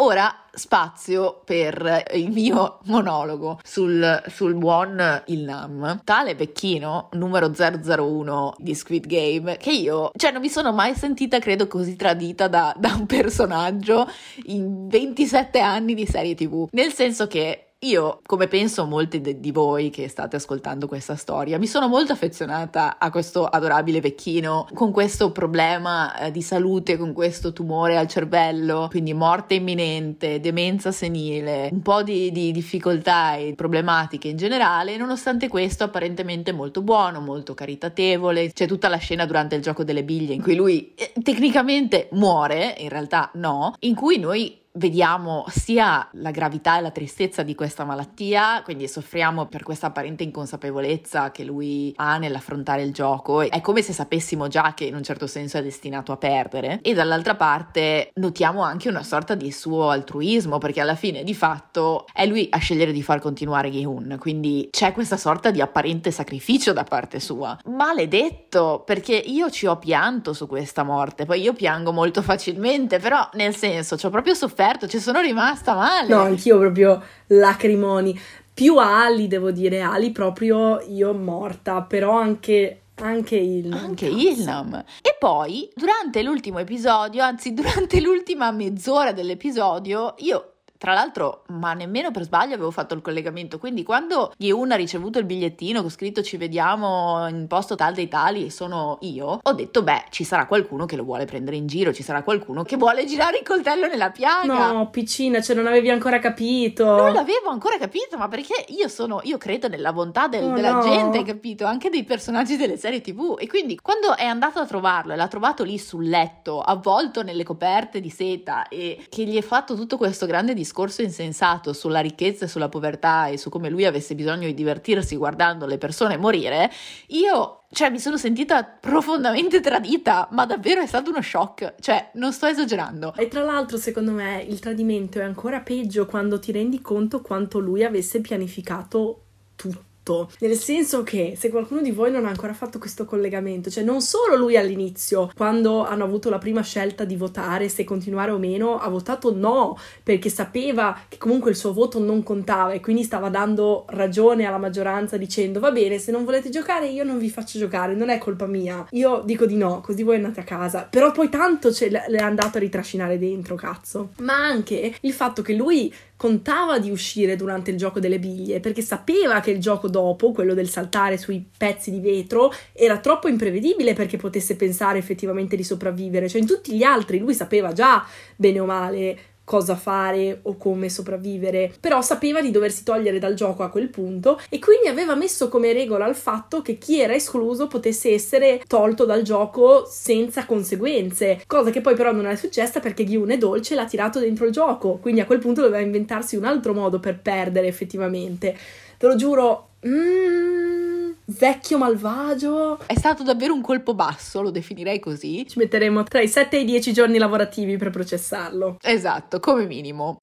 Ora 0.00 0.44
spazio 0.52 1.40
per 1.44 2.04
il 2.14 2.30
mio 2.30 2.78
monologo 2.84 3.58
sul, 3.64 4.22
sul 4.28 4.54
buon 4.54 5.22
Ilnam, 5.26 6.02
tale 6.04 6.36
vecchino 6.36 7.08
numero 7.14 7.50
001 7.52 8.54
di 8.58 8.76
Squid 8.76 9.06
Game, 9.06 9.56
che 9.56 9.72
io, 9.72 10.12
cioè 10.14 10.30
non 10.30 10.40
mi 10.40 10.48
sono 10.48 10.72
mai 10.72 10.94
sentita, 10.94 11.40
credo, 11.40 11.66
così 11.66 11.96
tradita 11.96 12.46
da, 12.46 12.72
da 12.78 12.94
un 12.94 13.06
personaggio 13.06 14.08
in 14.44 14.86
27 14.86 15.58
anni 15.58 15.94
di 15.94 16.06
serie 16.06 16.36
tv, 16.36 16.68
nel 16.70 16.92
senso 16.92 17.26
che 17.26 17.67
io, 17.82 18.22
come 18.26 18.48
penso 18.48 18.86
molti 18.86 19.20
de- 19.20 19.38
di 19.38 19.52
voi 19.52 19.90
che 19.90 20.08
state 20.08 20.34
ascoltando 20.34 20.88
questa 20.88 21.14
storia, 21.14 21.58
mi 21.58 21.68
sono 21.68 21.86
molto 21.86 22.12
affezionata 22.12 22.98
a 22.98 23.08
questo 23.10 23.46
adorabile 23.46 24.00
vecchino 24.00 24.66
con 24.74 24.90
questo 24.90 25.30
problema 25.30 26.18
eh, 26.18 26.32
di 26.32 26.42
salute, 26.42 26.96
con 26.96 27.12
questo 27.12 27.52
tumore 27.52 27.96
al 27.96 28.08
cervello, 28.08 28.88
quindi 28.90 29.14
morte 29.14 29.54
imminente, 29.54 30.40
demenza 30.40 30.90
senile, 30.90 31.68
un 31.70 31.80
po' 31.80 32.02
di, 32.02 32.32
di 32.32 32.50
difficoltà 32.50 33.36
e 33.36 33.54
problematiche 33.54 34.26
in 34.26 34.36
generale, 34.36 34.96
nonostante 34.96 35.46
questo 35.46 35.84
apparentemente 35.84 36.50
molto 36.50 36.82
buono, 36.82 37.20
molto 37.20 37.54
caritatevole. 37.54 38.52
C'è 38.52 38.66
tutta 38.66 38.88
la 38.88 38.96
scena 38.96 39.24
durante 39.24 39.54
il 39.54 39.62
gioco 39.62 39.84
delle 39.84 40.02
biglie 40.02 40.34
in 40.34 40.42
cui 40.42 40.56
lui 40.56 40.94
eh, 40.96 41.12
tecnicamente 41.22 42.08
muore, 42.10 42.74
in 42.78 42.88
realtà 42.88 43.30
no, 43.34 43.74
in 43.80 43.94
cui 43.94 44.18
noi 44.18 44.66
vediamo 44.78 45.44
sia 45.48 46.08
la 46.12 46.30
gravità 46.30 46.78
e 46.78 46.80
la 46.80 46.90
tristezza 46.90 47.42
di 47.42 47.54
questa 47.54 47.84
malattia, 47.84 48.62
quindi 48.62 48.88
soffriamo 48.88 49.46
per 49.46 49.62
questa 49.62 49.88
apparente 49.88 50.22
inconsapevolezza 50.22 51.30
che 51.30 51.44
lui 51.44 51.92
ha 51.96 52.16
nell'affrontare 52.16 52.82
il 52.82 52.92
gioco. 52.92 53.42
È 53.42 53.60
come 53.60 53.82
se 53.82 53.92
sapessimo 53.92 54.48
già 54.48 54.72
che 54.74 54.84
in 54.84 54.94
un 54.94 55.02
certo 55.02 55.26
senso 55.26 55.58
è 55.58 55.62
destinato 55.62 56.12
a 56.12 56.16
perdere. 56.16 56.78
E 56.82 56.94
dall'altra 56.94 57.34
parte 57.34 58.10
notiamo 58.14 58.62
anche 58.62 58.88
una 58.88 59.02
sorta 59.02 59.34
di 59.34 59.50
suo 59.52 59.90
altruismo, 59.90 60.58
perché 60.58 60.80
alla 60.80 60.94
fine 60.94 61.24
di 61.24 61.34
fatto 61.34 62.06
è 62.12 62.24
lui 62.24 62.46
a 62.50 62.58
scegliere 62.58 62.92
di 62.92 63.02
far 63.02 63.20
continuare 63.20 63.70
Gihun, 63.70 64.16
quindi 64.18 64.68
c'è 64.70 64.92
questa 64.92 65.16
sorta 65.16 65.50
di 65.50 65.60
apparente 65.60 66.10
sacrificio 66.10 66.72
da 66.72 66.84
parte 66.84 67.20
sua. 67.20 67.58
Maledetto, 67.66 68.82
perché 68.86 69.16
io 69.16 69.50
ci 69.50 69.66
ho 69.66 69.76
pianto 69.76 70.32
su 70.32 70.46
questa 70.46 70.84
morte, 70.84 71.24
poi 71.24 71.40
io 71.40 71.52
piango 71.52 71.92
molto 71.92 72.22
facilmente, 72.22 72.98
però 72.98 73.28
nel 73.32 73.54
senso 73.54 73.96
ci 73.96 74.06
ho 74.06 74.10
proprio 74.10 74.34
sofferto 74.34 74.66
sofferto, 74.68 74.86
ci 74.86 75.00
sono 75.00 75.20
rimasta 75.20 75.74
male. 75.74 76.08
No, 76.08 76.20
anch'io 76.20 76.58
proprio 76.58 77.02
lacrimoni. 77.28 78.18
Più 78.52 78.76
Ali, 78.76 79.28
devo 79.28 79.50
dire, 79.50 79.80
Ali 79.80 80.10
proprio 80.10 80.80
io 80.80 81.14
morta, 81.14 81.82
però 81.82 82.18
anche 82.18 82.82
anche 83.00 83.36
Ilnam. 83.36 83.78
Anche 83.78 84.06
Ilnam. 84.06 84.84
E 85.02 85.16
poi, 85.18 85.70
durante 85.74 86.22
l'ultimo 86.22 86.58
episodio, 86.58 87.22
anzi 87.22 87.54
durante 87.54 88.00
l'ultima 88.00 88.50
mezz'ora 88.50 89.12
dell'episodio, 89.12 90.14
io 90.18 90.54
tra 90.78 90.94
l'altro, 90.94 91.42
ma 91.48 91.74
nemmeno 91.74 92.12
per 92.12 92.22
sbaglio 92.22 92.54
avevo 92.54 92.70
fatto 92.70 92.94
il 92.94 93.02
collegamento, 93.02 93.58
quindi 93.58 93.82
quando 93.82 94.32
Yeun 94.38 94.70
ha 94.70 94.76
ricevuto 94.76 95.18
il 95.18 95.24
bigliettino 95.24 95.80
con 95.80 95.90
scritto 95.90 96.22
ci 96.22 96.36
vediamo 96.36 97.26
in 97.28 97.46
posto 97.48 97.74
tal 97.74 97.94
dei 97.94 98.06
tali, 98.06 98.48
sono 98.50 98.98
io, 99.00 99.40
ho 99.42 99.52
detto 99.52 99.82
beh, 99.82 100.04
ci 100.10 100.22
sarà 100.22 100.46
qualcuno 100.46 100.86
che 100.86 100.94
lo 100.94 101.02
vuole 101.02 101.24
prendere 101.24 101.56
in 101.56 101.66
giro, 101.66 101.92
ci 101.92 102.04
sarà 102.04 102.22
qualcuno 102.22 102.62
che 102.62 102.76
vuole 102.76 103.04
girare 103.06 103.38
il 103.38 103.44
coltello 103.44 103.88
nella 103.88 104.10
piaga. 104.10 104.70
No, 104.70 104.88
piccina, 104.90 105.40
cioè 105.40 105.56
non 105.56 105.66
avevi 105.66 105.90
ancora 105.90 106.20
capito. 106.20 106.84
Non 106.84 107.12
l'avevo 107.12 107.48
ancora 107.50 107.76
capito, 107.76 108.16
ma 108.16 108.28
perché 108.28 108.64
io 108.68 108.86
sono, 108.86 109.20
io 109.24 109.36
credo 109.36 109.66
nella 109.66 109.92
bontà 109.92 110.28
del, 110.28 110.44
oh, 110.44 110.54
della 110.54 110.72
no. 110.72 110.82
gente, 110.82 111.24
capito? 111.24 111.64
Anche 111.64 111.90
dei 111.90 112.04
personaggi 112.04 112.56
delle 112.56 112.76
serie 112.76 113.00
tv. 113.00 113.36
E 113.38 113.48
quindi 113.48 113.76
quando 113.82 114.16
è 114.16 114.24
andato 114.24 114.60
a 114.60 114.66
trovarlo 114.66 115.12
e 115.12 115.16
l'ha 115.16 115.28
trovato 115.28 115.64
lì 115.64 115.76
sul 115.76 116.08
letto, 116.08 116.60
avvolto 116.60 117.22
nelle 117.22 117.42
coperte 117.42 118.00
di 118.00 118.10
seta 118.10 118.68
e 118.68 119.06
che 119.08 119.24
gli 119.24 119.36
è 119.36 119.42
fatto 119.42 119.74
tutto 119.74 119.96
questo 119.96 120.26
grande 120.26 120.54
discorso 120.54 120.66
discorso 120.68 121.00
insensato 121.00 121.72
sulla 121.72 122.00
ricchezza 122.00 122.44
e 122.44 122.48
sulla 122.48 122.68
povertà 122.68 123.28
e 123.28 123.38
su 123.38 123.48
come 123.48 123.70
lui 123.70 123.86
avesse 123.86 124.14
bisogno 124.14 124.46
di 124.46 124.54
divertirsi 124.54 125.16
guardando 125.16 125.64
le 125.64 125.78
persone 125.78 126.18
morire, 126.18 126.70
io 127.08 127.62
cioè 127.70 127.90
mi 127.90 127.98
sono 127.98 128.16
sentita 128.18 128.64
profondamente 128.64 129.60
tradita, 129.60 130.28
ma 130.32 130.44
davvero 130.44 130.82
è 130.82 130.86
stato 130.86 131.10
uno 131.10 131.22
shock, 131.22 131.74
cioè 131.80 132.10
non 132.14 132.32
sto 132.32 132.46
esagerando. 132.46 133.14
E 133.16 133.28
tra 133.28 133.42
l'altro 133.42 133.78
secondo 133.78 134.12
me 134.12 134.44
il 134.46 134.58
tradimento 134.58 135.18
è 135.18 135.22
ancora 135.22 135.60
peggio 135.60 136.06
quando 136.06 136.38
ti 136.38 136.52
rendi 136.52 136.80
conto 136.80 137.22
quanto 137.22 137.58
lui 137.58 137.82
avesse 137.82 138.20
pianificato 138.20 139.22
tutto 139.56 139.87
tutto. 140.08 140.30
Nel 140.40 140.56
senso 140.56 141.02
che 141.02 141.34
se 141.36 141.50
qualcuno 141.50 141.82
di 141.82 141.90
voi 141.90 142.10
non 142.10 142.24
ha 142.24 142.30
ancora 142.30 142.54
fatto 142.54 142.78
questo 142.78 143.04
collegamento, 143.04 143.68
cioè 143.68 143.84
non 143.84 144.00
solo 144.00 144.36
lui 144.36 144.56
all'inizio, 144.56 145.30
quando 145.36 145.84
hanno 145.84 146.04
avuto 146.04 146.30
la 146.30 146.38
prima 146.38 146.62
scelta 146.62 147.04
di 147.04 147.16
votare 147.16 147.68
se 147.68 147.84
continuare 147.84 148.30
o 148.30 148.38
meno, 148.38 148.78
ha 148.78 148.88
votato 148.88 149.34
no, 149.34 149.78
perché 150.02 150.30
sapeva 150.30 150.98
che 151.08 151.18
comunque 151.18 151.50
il 151.50 151.56
suo 151.56 151.72
voto 151.72 151.98
non 151.98 152.22
contava 152.22 152.72
e 152.72 152.80
quindi 152.80 153.02
stava 153.02 153.28
dando 153.28 153.84
ragione 153.88 154.46
alla 154.46 154.58
maggioranza 154.58 155.16
dicendo 155.16 155.60
va 155.60 155.70
bene, 155.70 155.98
se 155.98 156.10
non 156.10 156.24
volete 156.24 156.48
giocare 156.48 156.88
io 156.88 157.04
non 157.04 157.18
vi 157.18 157.28
faccio 157.28 157.58
giocare, 157.58 157.94
non 157.94 158.08
è 158.08 158.18
colpa 158.18 158.46
mia. 158.46 158.86
Io 158.92 159.22
dico 159.24 159.44
di 159.44 159.56
no, 159.56 159.80
così 159.80 160.02
voi 160.02 160.16
andate 160.16 160.40
a 160.40 160.44
casa. 160.44 160.86
Però 160.88 161.12
poi 161.12 161.28
tanto 161.28 161.72
ce 161.72 161.88
l'è 161.90 162.18
andato 162.18 162.56
a 162.56 162.60
ritrascinare 162.60 163.18
dentro, 163.18 163.54
cazzo. 163.54 164.10
Ma 164.20 164.36
anche 164.36 164.94
il 165.00 165.12
fatto 165.12 165.42
che 165.42 165.54
lui 165.54 165.92
contava 166.18 166.80
di 166.80 166.90
uscire 166.90 167.36
durante 167.36 167.70
il 167.70 167.76
gioco 167.76 168.00
delle 168.00 168.18
biglie 168.18 168.58
perché 168.58 168.82
sapeva 168.82 169.38
che 169.38 169.52
il 169.52 169.60
gioco 169.60 169.88
dopo, 169.88 170.32
quello 170.32 170.52
del 170.52 170.68
saltare 170.68 171.16
sui 171.16 171.48
pezzi 171.56 171.92
di 171.92 172.00
vetro, 172.00 172.52
era 172.72 172.98
troppo 172.98 173.28
imprevedibile 173.28 173.94
perché 173.94 174.16
potesse 174.16 174.56
pensare 174.56 174.98
effettivamente 174.98 175.54
di 175.54 175.62
sopravvivere. 175.62 176.28
Cioè 176.28 176.40
in 176.40 176.46
tutti 176.46 176.76
gli 176.76 176.82
altri 176.82 177.18
lui 177.18 177.34
sapeva 177.34 177.72
già 177.72 178.04
bene 178.34 178.58
o 178.58 178.66
male 178.66 179.18
cosa 179.48 179.76
fare 179.76 180.40
o 180.42 180.58
come 180.58 180.90
sopravvivere, 180.90 181.72
però 181.80 182.02
sapeva 182.02 182.42
di 182.42 182.50
doversi 182.50 182.84
togliere 182.84 183.18
dal 183.18 183.32
gioco 183.32 183.62
a 183.62 183.70
quel 183.70 183.88
punto 183.88 184.38
e 184.50 184.58
quindi 184.58 184.88
aveva 184.88 185.14
messo 185.14 185.48
come 185.48 185.72
regola 185.72 186.06
il 186.06 186.14
fatto 186.14 186.60
che 186.60 186.76
chi 186.76 187.00
era 187.00 187.14
escluso 187.14 187.66
potesse 187.66 188.12
essere 188.12 188.60
tolto 188.66 189.06
dal 189.06 189.22
gioco 189.22 189.86
senza 189.90 190.44
conseguenze, 190.44 191.42
cosa 191.46 191.70
che 191.70 191.80
poi 191.80 191.94
però 191.94 192.12
non 192.12 192.26
è 192.26 192.36
successa 192.36 192.78
perché 192.78 193.04
Gyun 193.04 193.30
è 193.30 193.38
dolce 193.38 193.72
e 193.72 193.76
l'ha 193.76 193.86
tirato 193.86 194.20
dentro 194.20 194.44
il 194.44 194.52
gioco, 194.52 194.98
quindi 195.00 195.22
a 195.22 195.24
quel 195.24 195.38
punto 195.38 195.62
doveva 195.62 195.82
inventarsi 195.82 196.36
un 196.36 196.44
altro 196.44 196.74
modo 196.74 197.00
per 197.00 197.18
perdere 197.18 197.68
effettivamente. 197.68 198.54
Te 198.98 199.06
lo 199.06 199.16
giuro, 199.16 199.68
mm, 199.86 200.97
vecchio 201.28 201.78
malvagio. 201.78 202.78
È 202.86 202.94
stato 202.94 203.22
davvero 203.22 203.54
un 203.54 203.60
colpo 203.60 203.94
basso, 203.94 204.40
lo 204.40 204.50
definirei 204.50 204.98
così. 204.98 205.46
Ci 205.46 205.58
metteremo 205.58 206.02
tra 206.04 206.20
i 206.20 206.28
7 206.28 206.56
e 206.56 206.60
i 206.60 206.64
10 206.64 206.92
giorni 206.92 207.18
lavorativi 207.18 207.76
per 207.76 207.90
processarlo. 207.90 208.78
Esatto, 208.80 209.40
come 209.40 209.66
minimo. 209.66 210.20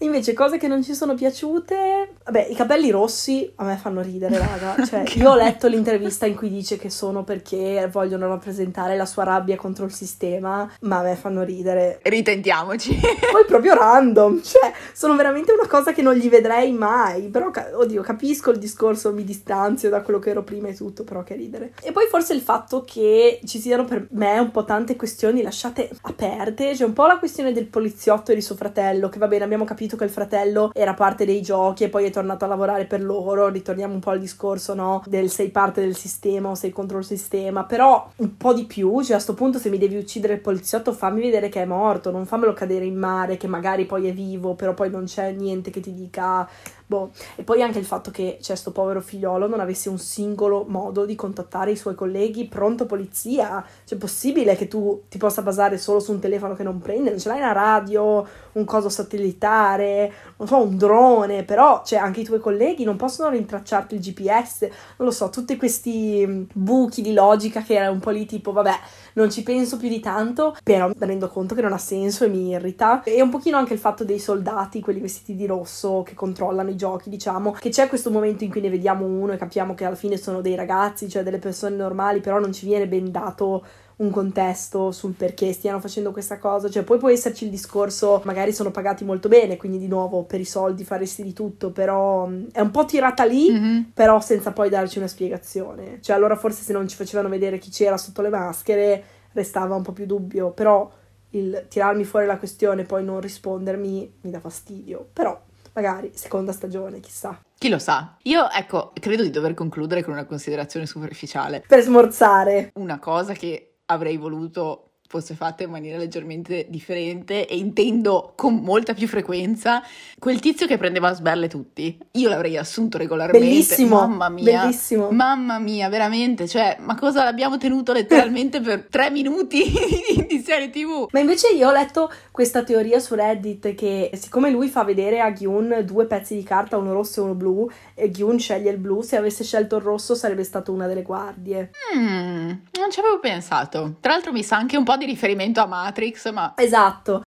Invece, 0.00 0.32
cose 0.32 0.58
che 0.58 0.68
non 0.68 0.84
ci 0.84 0.94
sono 0.94 1.14
piaciute. 1.14 2.10
Vabbè, 2.24 2.46
i 2.50 2.54
capelli 2.54 2.90
rossi 2.90 3.50
a 3.56 3.64
me 3.64 3.76
fanno 3.76 4.00
ridere, 4.00 4.38
raga. 4.38 4.76
Cioè, 4.88 5.02
io 5.16 5.30
ho 5.30 5.34
letto 5.34 5.66
l'intervista 5.66 6.24
in 6.24 6.34
cui 6.36 6.48
dice 6.48 6.76
che 6.76 6.88
sono 6.88 7.24
perché 7.24 7.88
vogliono 7.90 8.28
rappresentare 8.28 8.96
la 8.96 9.04
sua 9.04 9.24
rabbia 9.24 9.56
contro 9.56 9.84
il 9.84 9.92
sistema, 9.92 10.70
ma 10.82 10.98
a 10.98 11.02
me 11.02 11.16
fanno 11.16 11.42
ridere. 11.42 11.98
Ritentiamoci. 12.02 12.94
Poi 13.32 13.44
proprio 13.46 13.74
random. 13.74 14.40
Cioè, 14.42 14.72
sono 14.92 15.16
veramente 15.16 15.52
una 15.52 15.66
cosa 15.66 15.92
che 15.92 16.02
non 16.02 16.14
gli 16.14 16.28
vedrei 16.28 16.72
mai. 16.72 17.22
Però, 17.28 17.50
oddio, 17.74 18.02
capisco 18.02 18.50
il 18.50 18.58
discorso, 18.58 19.12
mi 19.12 19.24
distanzio 19.24 19.90
da 19.90 20.02
quello 20.02 20.20
che 20.20 20.30
ero 20.30 20.44
prima 20.44 20.68
e 20.68 20.74
tutto, 20.74 21.02
però 21.02 21.24
che 21.24 21.34
ridere. 21.34 21.72
E 21.82 21.90
poi 21.90 22.06
forse 22.08 22.34
il 22.34 22.40
fatto 22.40 22.84
che 22.84 23.40
ci 23.44 23.58
siano 23.58 23.84
per 23.84 24.06
me 24.10 24.38
un 24.38 24.52
po' 24.52 24.64
tante 24.64 24.94
questioni 24.94 25.42
lasciate 25.42 25.90
aperte. 26.02 26.72
C'è 26.72 26.84
un 26.84 26.92
po' 26.92 27.06
la 27.06 27.18
questione 27.18 27.52
del 27.52 27.66
poliziotto 27.66 28.30
e 28.30 28.36
di 28.36 28.42
suo 28.42 28.54
fratello, 28.54 29.08
che 29.08 29.18
va 29.18 29.26
bene, 29.26 29.44
abbiamo 29.44 29.64
capito 29.64 29.87
capito 29.88 29.96
che 29.96 30.04
il 30.04 30.10
fratello 30.10 30.70
era 30.74 30.92
parte 30.92 31.24
dei 31.24 31.40
giochi 31.40 31.84
e 31.84 31.88
poi 31.88 32.04
è 32.04 32.10
tornato 32.10 32.44
a 32.44 32.48
lavorare 32.48 32.84
per 32.84 33.02
loro. 33.02 33.48
Ritorniamo 33.48 33.94
un 33.94 34.00
po' 34.00 34.10
al 34.10 34.18
discorso, 34.18 34.74
no? 34.74 35.02
Del 35.06 35.30
sei 35.30 35.48
parte 35.48 35.80
del 35.80 35.96
sistema 35.96 36.50
o 36.50 36.54
sei 36.54 36.70
contro 36.70 36.98
il 36.98 37.04
sistema. 37.04 37.64
Però 37.64 38.10
un 38.16 38.36
po' 38.36 38.52
di 38.52 38.64
più, 38.64 39.02
cioè 39.02 39.16
a 39.16 39.20
sto 39.20 39.34
punto 39.34 39.58
se 39.58 39.70
mi 39.70 39.78
devi 39.78 39.96
uccidere 39.96 40.34
il 40.34 40.40
poliziotto 40.40 40.92
fammi 40.92 41.20
vedere 41.20 41.48
che 41.48 41.62
è 41.62 41.64
morto, 41.64 42.10
non 42.10 42.26
fammelo 42.26 42.52
cadere 42.52 42.84
in 42.84 42.96
mare, 42.96 43.38
che 43.38 43.46
magari 43.46 43.86
poi 43.86 44.08
è 44.08 44.12
vivo, 44.12 44.54
però 44.54 44.74
poi 44.74 44.90
non 44.90 45.04
c'è 45.04 45.32
niente 45.32 45.70
che 45.70 45.80
ti 45.80 45.94
dica 45.94 46.46
Boh. 46.88 47.10
E 47.36 47.42
poi 47.42 47.62
anche 47.62 47.78
il 47.78 47.84
fatto 47.84 48.10
che 48.10 48.38
cioè, 48.40 48.56
sto 48.56 48.72
povero 48.72 49.02
figliolo 49.02 49.46
non 49.46 49.60
avesse 49.60 49.90
un 49.90 49.98
singolo 49.98 50.64
modo 50.66 51.04
di 51.04 51.14
contattare 51.14 51.70
i 51.70 51.76
suoi 51.76 51.94
colleghi, 51.94 52.46
pronto 52.46 52.86
polizia. 52.86 53.62
Cioè, 53.84 53.98
è 53.98 54.00
possibile 54.00 54.56
che 54.56 54.68
tu 54.68 55.02
ti 55.06 55.18
possa 55.18 55.42
basare 55.42 55.76
solo 55.76 56.00
su 56.00 56.12
un 56.12 56.18
telefono 56.18 56.54
che 56.54 56.62
non 56.62 56.78
prende? 56.78 57.10
Non 57.10 57.18
ce 57.18 57.28
l'hai 57.28 57.40
una 57.40 57.52
radio, 57.52 58.26
un 58.58 58.64
coso 58.64 58.88
satellitare, 58.88 60.12
non 60.36 60.48
so, 60.48 60.62
un 60.62 60.76
drone, 60.76 61.44
però 61.44 61.82
cioè, 61.84 61.98
anche 61.98 62.20
i 62.20 62.24
tuoi 62.24 62.40
colleghi 62.40 62.84
non 62.84 62.96
possono 62.96 63.30
rintracciarti 63.30 63.94
il 63.94 64.00
GPS, 64.00 64.62
non 64.96 65.08
lo 65.08 65.10
so, 65.10 65.30
tutti 65.30 65.56
questi 65.56 66.24
mm, 66.26 66.42
buchi 66.52 67.02
di 67.02 67.12
logica 67.12 67.62
che 67.62 67.74
era 67.74 67.90
un 67.90 68.00
po' 68.00 68.10
lì 68.10 68.26
tipo, 68.26 68.52
vabbè, 68.52 68.74
non 69.14 69.30
ci 69.30 69.42
penso 69.42 69.76
più 69.76 69.88
di 69.88 70.00
tanto, 70.00 70.56
però 70.62 70.88
mi 70.88 70.94
rendo 70.98 71.28
conto 71.28 71.54
che 71.54 71.62
non 71.62 71.72
ha 71.72 71.78
senso 71.78 72.24
e 72.24 72.28
mi 72.28 72.48
irrita. 72.50 73.02
E 73.02 73.20
un 73.22 73.30
pochino 73.30 73.56
anche 73.56 73.72
il 73.72 73.78
fatto 73.78 74.04
dei 74.04 74.18
soldati, 74.18 74.80
quelli 74.80 75.00
vestiti 75.00 75.34
di 75.34 75.46
rosso, 75.46 76.02
che 76.04 76.14
controllano 76.14 76.70
i 76.70 76.76
giochi, 76.76 77.08
diciamo, 77.08 77.52
che 77.52 77.70
c'è 77.70 77.88
questo 77.88 78.10
momento 78.10 78.44
in 78.44 78.50
cui 78.50 78.60
ne 78.60 78.70
vediamo 78.70 79.06
uno 79.06 79.32
e 79.32 79.36
capiamo 79.36 79.74
che 79.74 79.84
alla 79.84 79.96
fine 79.96 80.16
sono 80.16 80.40
dei 80.40 80.54
ragazzi, 80.54 81.08
cioè 81.08 81.22
delle 81.22 81.38
persone 81.38 81.76
normali, 81.76 82.20
però 82.20 82.38
non 82.38 82.52
ci 82.52 82.66
viene 82.66 82.86
ben 82.86 83.10
dato 83.10 83.64
un 83.98 84.10
contesto 84.10 84.92
sul 84.92 85.14
perché 85.14 85.52
stiano 85.52 85.80
facendo 85.80 86.12
questa 86.12 86.38
cosa, 86.38 86.70
cioè 86.70 86.84
poi 86.84 86.98
può 86.98 87.08
esserci 87.08 87.44
il 87.44 87.50
discorso, 87.50 88.20
magari 88.24 88.52
sono 88.52 88.70
pagati 88.70 89.04
molto 89.04 89.28
bene, 89.28 89.56
quindi 89.56 89.78
di 89.78 89.88
nuovo 89.88 90.22
per 90.22 90.40
i 90.40 90.44
soldi 90.44 90.84
faresti 90.84 91.22
di 91.22 91.32
tutto, 91.32 91.70
però 91.70 92.26
mm, 92.26 92.46
è 92.52 92.60
un 92.60 92.70
po' 92.70 92.84
tirata 92.84 93.24
lì, 93.24 93.50
mm-hmm. 93.50 93.82
però 93.94 94.20
senza 94.20 94.52
poi 94.52 94.68
darci 94.68 94.98
una 94.98 95.08
spiegazione. 95.08 95.98
Cioè 96.00 96.14
allora 96.14 96.36
forse 96.36 96.62
se 96.62 96.72
non 96.72 96.86
ci 96.86 96.96
facevano 96.96 97.28
vedere 97.28 97.58
chi 97.58 97.70
c'era 97.70 97.96
sotto 97.96 98.22
le 98.22 98.28
maschere 98.28 99.04
restava 99.32 99.74
un 99.74 99.82
po' 99.82 99.92
più 99.92 100.06
dubbio, 100.06 100.50
però 100.50 100.88
il 101.30 101.66
tirarmi 101.68 102.04
fuori 102.04 102.26
la 102.26 102.38
questione 102.38 102.82
e 102.82 102.84
poi 102.84 103.04
non 103.04 103.20
rispondermi 103.20 104.12
mi 104.20 104.30
dà 104.30 104.38
fastidio, 104.38 105.08
però 105.12 105.38
magari 105.72 106.12
seconda 106.14 106.52
stagione, 106.52 107.00
chissà. 107.00 107.40
Chi 107.58 107.68
lo 107.68 107.78
sa? 107.78 108.16
Io, 108.22 108.48
ecco, 108.48 108.92
credo 108.94 109.24
di 109.24 109.30
dover 109.30 109.54
concludere 109.54 110.04
con 110.04 110.12
una 110.12 110.24
considerazione 110.24 110.86
superficiale. 110.86 111.64
Per 111.66 111.82
smorzare. 111.82 112.70
Una 112.74 113.00
cosa 113.00 113.32
che 113.32 113.77
avrei 113.88 114.16
voluto 114.16 114.87
fosse 115.08 115.34
fatta 115.34 115.62
in 115.62 115.70
maniera 115.70 115.96
leggermente 115.96 116.66
differente 116.68 117.46
e 117.46 117.56
intendo 117.56 118.34
con 118.36 118.56
molta 118.56 118.92
più 118.92 119.08
frequenza 119.08 119.82
quel 120.18 120.38
tizio 120.38 120.66
che 120.66 120.76
prendeva 120.76 121.08
a 121.08 121.14
sberle 121.14 121.48
tutti. 121.48 121.98
Io 122.12 122.28
l'avrei 122.28 122.58
assunto 122.58 122.98
regolarmente. 122.98 123.46
Bellissimo. 123.46 124.00
Mamma 124.00 124.28
mia. 124.28 124.60
Bellissimo. 124.60 125.10
Mamma 125.10 125.58
mia, 125.58 125.88
veramente. 125.88 126.46
Cioè, 126.46 126.76
ma 126.80 126.94
cosa 126.94 127.24
l'abbiamo 127.24 127.56
tenuto 127.56 127.94
letteralmente 127.94 128.60
per 128.60 128.86
tre 128.90 129.10
minuti 129.10 129.64
di 130.28 130.42
serie 130.44 130.68
TV? 130.68 131.08
Ma 131.10 131.20
invece 131.20 131.54
io 131.54 131.68
ho 131.68 131.72
letto 131.72 132.12
questa 132.30 132.62
teoria 132.62 132.98
su 132.98 133.14
Reddit 133.14 133.74
che 133.74 134.10
siccome 134.12 134.50
lui 134.50 134.68
fa 134.68 134.84
vedere 134.84 135.20
a 135.20 135.32
Gyun 135.32 135.84
due 135.86 136.04
pezzi 136.04 136.34
di 136.34 136.42
carta, 136.42 136.76
uno 136.76 136.92
rosso 136.92 137.20
e 137.20 137.24
uno 137.24 137.34
blu, 137.34 137.66
e 137.94 138.10
Gyun 138.10 138.38
sceglie 138.38 138.70
il 138.70 138.78
blu, 138.78 139.00
se 139.00 139.16
avesse 139.16 139.42
scelto 139.42 139.76
il 139.76 139.82
rosso 139.82 140.14
sarebbe 140.14 140.44
stato 140.44 140.70
una 140.70 140.86
delle 140.86 141.02
guardie. 141.02 141.70
Mm, 141.96 142.48
non 142.78 142.90
ci 142.90 143.00
avevo 143.00 143.20
pensato. 143.20 143.94
Tra 144.00 144.12
l'altro 144.12 144.32
mi 144.32 144.42
sa 144.42 144.56
anche 144.56 144.76
un 144.76 144.84
po' 144.84 144.96
di 144.98 145.06
riferimento 145.06 145.60
a 145.60 145.66
Matrix, 145.66 146.30
ma... 146.30 146.52
Esatto. 146.56 147.22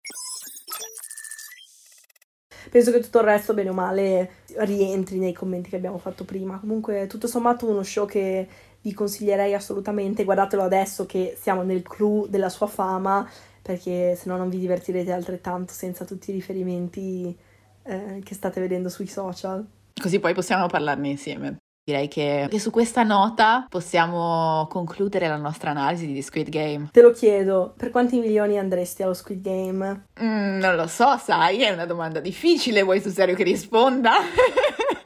Penso 2.71 2.91
che 2.91 3.01
tutto 3.01 3.19
il 3.19 3.25
resto, 3.25 3.55
bene 3.55 3.71
o 3.71 3.73
male, 3.73 4.31
rientri 4.57 5.19
nei 5.19 5.33
commenti 5.33 5.71
che 5.71 5.77
abbiamo 5.77 5.99
fatto 5.99 6.25
prima. 6.25 6.59
Comunque, 6.59 7.07
tutto 7.07 7.27
sommato, 7.27 7.67
uno 7.67 7.83
show 7.83 8.07
che 8.07 8.49
vi 8.81 8.93
consiglierei 8.93 9.55
assolutamente. 9.55 10.25
Guardatelo 10.25 10.63
adesso 10.63 11.07
che 11.07 11.37
siamo 11.41 11.63
nel 11.63 11.83
clou 11.83 12.27
della 12.27 12.49
sua 12.49 12.67
fama, 12.67 13.29
perché 13.63 14.17
se 14.17 14.29
no 14.29 14.37
non 14.37 14.49
vi 14.49 14.59
divertirete 14.59 15.13
altrettanto 15.13 15.73
senza 15.73 16.05
tutti 16.05 16.31
i 16.31 16.35
riferimenti 16.35 17.37
eh, 17.85 18.21
che 18.25 18.35
state 18.35 18.61
vedendo 18.61 18.89
sui 18.89 19.07
social. 19.07 19.67
Così 20.01 20.21
poi 20.21 20.35
possiamo 20.35 20.67
parlarne 20.67 21.09
insieme. 21.09 21.58
Direi 21.89 22.07
che, 22.07 22.49
che, 22.51 22.59
su 22.59 22.69
questa 22.69 23.03
nota 23.03 23.65
possiamo 23.67 24.67
concludere 24.69 25.27
la 25.27 25.39
nostra 25.39 25.71
analisi 25.71 26.05
di 26.05 26.21
Squid 26.21 26.51
Game. 26.51 26.91
Te 26.93 27.01
lo 27.01 27.13
chiedo, 27.13 27.73
per 27.75 27.89
quanti 27.89 28.19
milioni 28.19 28.59
andresti 28.59 29.03
allo 29.03 29.15
Squid 29.15 29.41
Game? 29.41 30.05
Mm, 30.23 30.59
non 30.59 30.77
lo 30.77 30.87
so, 30.87 31.17
sai, 31.17 31.63
è 31.63 31.71
una 31.71 31.87
domanda 31.87 32.21
difficile, 32.21 32.83
vuoi 32.83 33.01
sul 33.01 33.13
serio 33.13 33.35
che 33.35 33.43
risponda? 33.43 34.17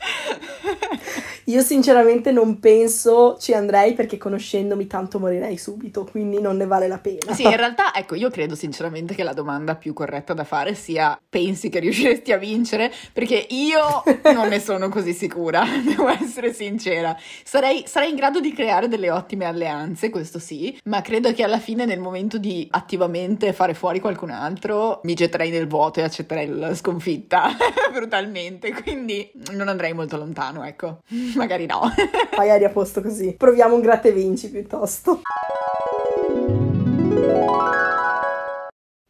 Io 1.46 1.60
sinceramente 1.60 2.30
non 2.30 2.60
penso 2.60 3.36
ci 3.38 3.52
andrei 3.52 3.94
perché 3.94 4.16
conoscendomi 4.16 4.86
tanto 4.86 5.18
morirei 5.18 5.58
subito, 5.58 6.04
quindi 6.04 6.40
non 6.40 6.56
ne 6.56 6.66
vale 6.66 6.86
la 6.86 6.98
pena. 6.98 7.32
Sì, 7.34 7.42
in 7.42 7.56
realtà, 7.56 7.94
ecco, 7.94 8.14
io 8.14 8.30
credo 8.30 8.54
sinceramente 8.54 9.14
che 9.14 9.22
la 9.22 9.32
domanda 9.32 9.74
più 9.74 9.92
corretta 9.92 10.34
da 10.34 10.44
fare 10.44 10.74
sia 10.74 11.18
pensi 11.28 11.68
che 11.68 11.80
riusciresti 11.80 12.32
a 12.32 12.36
vincere? 12.36 12.92
Perché 13.12 13.46
io 13.50 14.02
non 14.32 14.48
ne 14.48 14.60
sono 14.60 14.88
così 14.88 15.12
sicura, 15.12 15.64
devo 15.84 16.08
essere 16.08 16.52
sincera. 16.52 17.16
Sarei, 17.44 17.84
sarei 17.86 18.10
in 18.10 18.16
grado 18.16 18.40
di 18.40 18.52
creare 18.52 18.88
delle 18.88 19.10
ottime 19.10 19.44
alleanze, 19.44 20.10
questo 20.10 20.38
sì, 20.38 20.78
ma 20.84 21.00
credo 21.02 21.32
che 21.32 21.42
alla 21.42 21.58
fine 21.58 21.84
nel 21.84 22.00
momento 22.00 22.38
di 22.38 22.66
attivamente 22.70 23.52
fare 23.52 23.74
fuori 23.74 24.00
qualcun 24.00 24.30
altro 24.30 25.00
mi 25.04 25.14
getterei 25.14 25.50
nel 25.50 25.66
vuoto 25.66 26.00
e 26.00 26.04
accetterei 26.04 26.48
la 26.48 26.74
sconfitta 26.74 27.50
brutalmente, 27.92 28.72
quindi 28.72 29.30
non 29.52 29.68
andrei 29.68 29.92
molto 29.92 30.16
lontano, 30.16 30.64
ecco. 30.64 31.00
magari 31.36 31.66
no. 31.66 31.80
magari 32.36 32.64
a 32.64 32.70
posto 32.70 33.00
così. 33.00 33.34
Proviamo 33.36 33.74
un 33.74 33.80
gratta 33.80 34.08
e 34.08 34.12
vinci 34.12 34.50
piuttosto. 34.50 35.20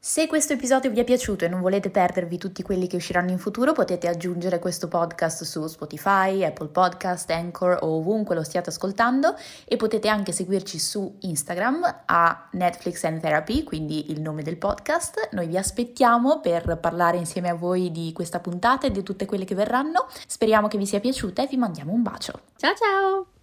Se 0.05 0.27
questo 0.27 0.55
episodio 0.55 0.91
vi 0.91 0.99
è 0.99 1.05
piaciuto 1.05 1.45
e 1.45 1.49
non 1.49 1.61
volete 1.61 1.89
perdervi 1.89 2.37
tutti 2.37 2.65
quelli 2.65 2.89
che 2.89 2.97
usciranno 2.97 3.31
in 3.31 3.39
futuro, 3.39 3.73
potete 3.73 4.09
aggiungere 4.09 4.59
questo 4.59 4.89
podcast 4.89 5.45
su 5.45 5.65
Spotify, 5.69 6.43
Apple 6.43 6.71
Podcast, 6.71 7.31
Anchor 7.31 7.79
o 7.83 7.99
ovunque 7.99 8.35
lo 8.35 8.43
stiate 8.43 8.71
ascoltando 8.71 9.37
e 9.65 9.77
potete 9.77 10.09
anche 10.09 10.33
seguirci 10.33 10.81
su 10.81 11.19
Instagram 11.21 12.03
a 12.07 12.49
Netflix 12.51 13.05
and 13.05 13.21
Therapy, 13.21 13.63
quindi 13.63 14.11
il 14.11 14.21
nome 14.21 14.43
del 14.43 14.57
podcast. 14.57 15.29
Noi 15.35 15.47
vi 15.47 15.57
aspettiamo 15.57 16.41
per 16.41 16.79
parlare 16.81 17.19
insieme 17.19 17.49
a 17.49 17.55
voi 17.55 17.93
di 17.93 18.11
questa 18.13 18.41
puntata 18.41 18.89
e 18.89 18.91
di 18.91 19.05
tutte 19.05 19.25
quelle 19.25 19.45
che 19.45 19.55
verranno. 19.55 20.09
Speriamo 20.27 20.67
che 20.67 20.79
vi 20.79 20.87
sia 20.87 20.99
piaciuta 20.99 21.45
e 21.45 21.47
vi 21.47 21.57
mandiamo 21.57 21.93
un 21.93 22.03
bacio. 22.03 22.41
Ciao 22.57 22.75
ciao! 22.75 23.42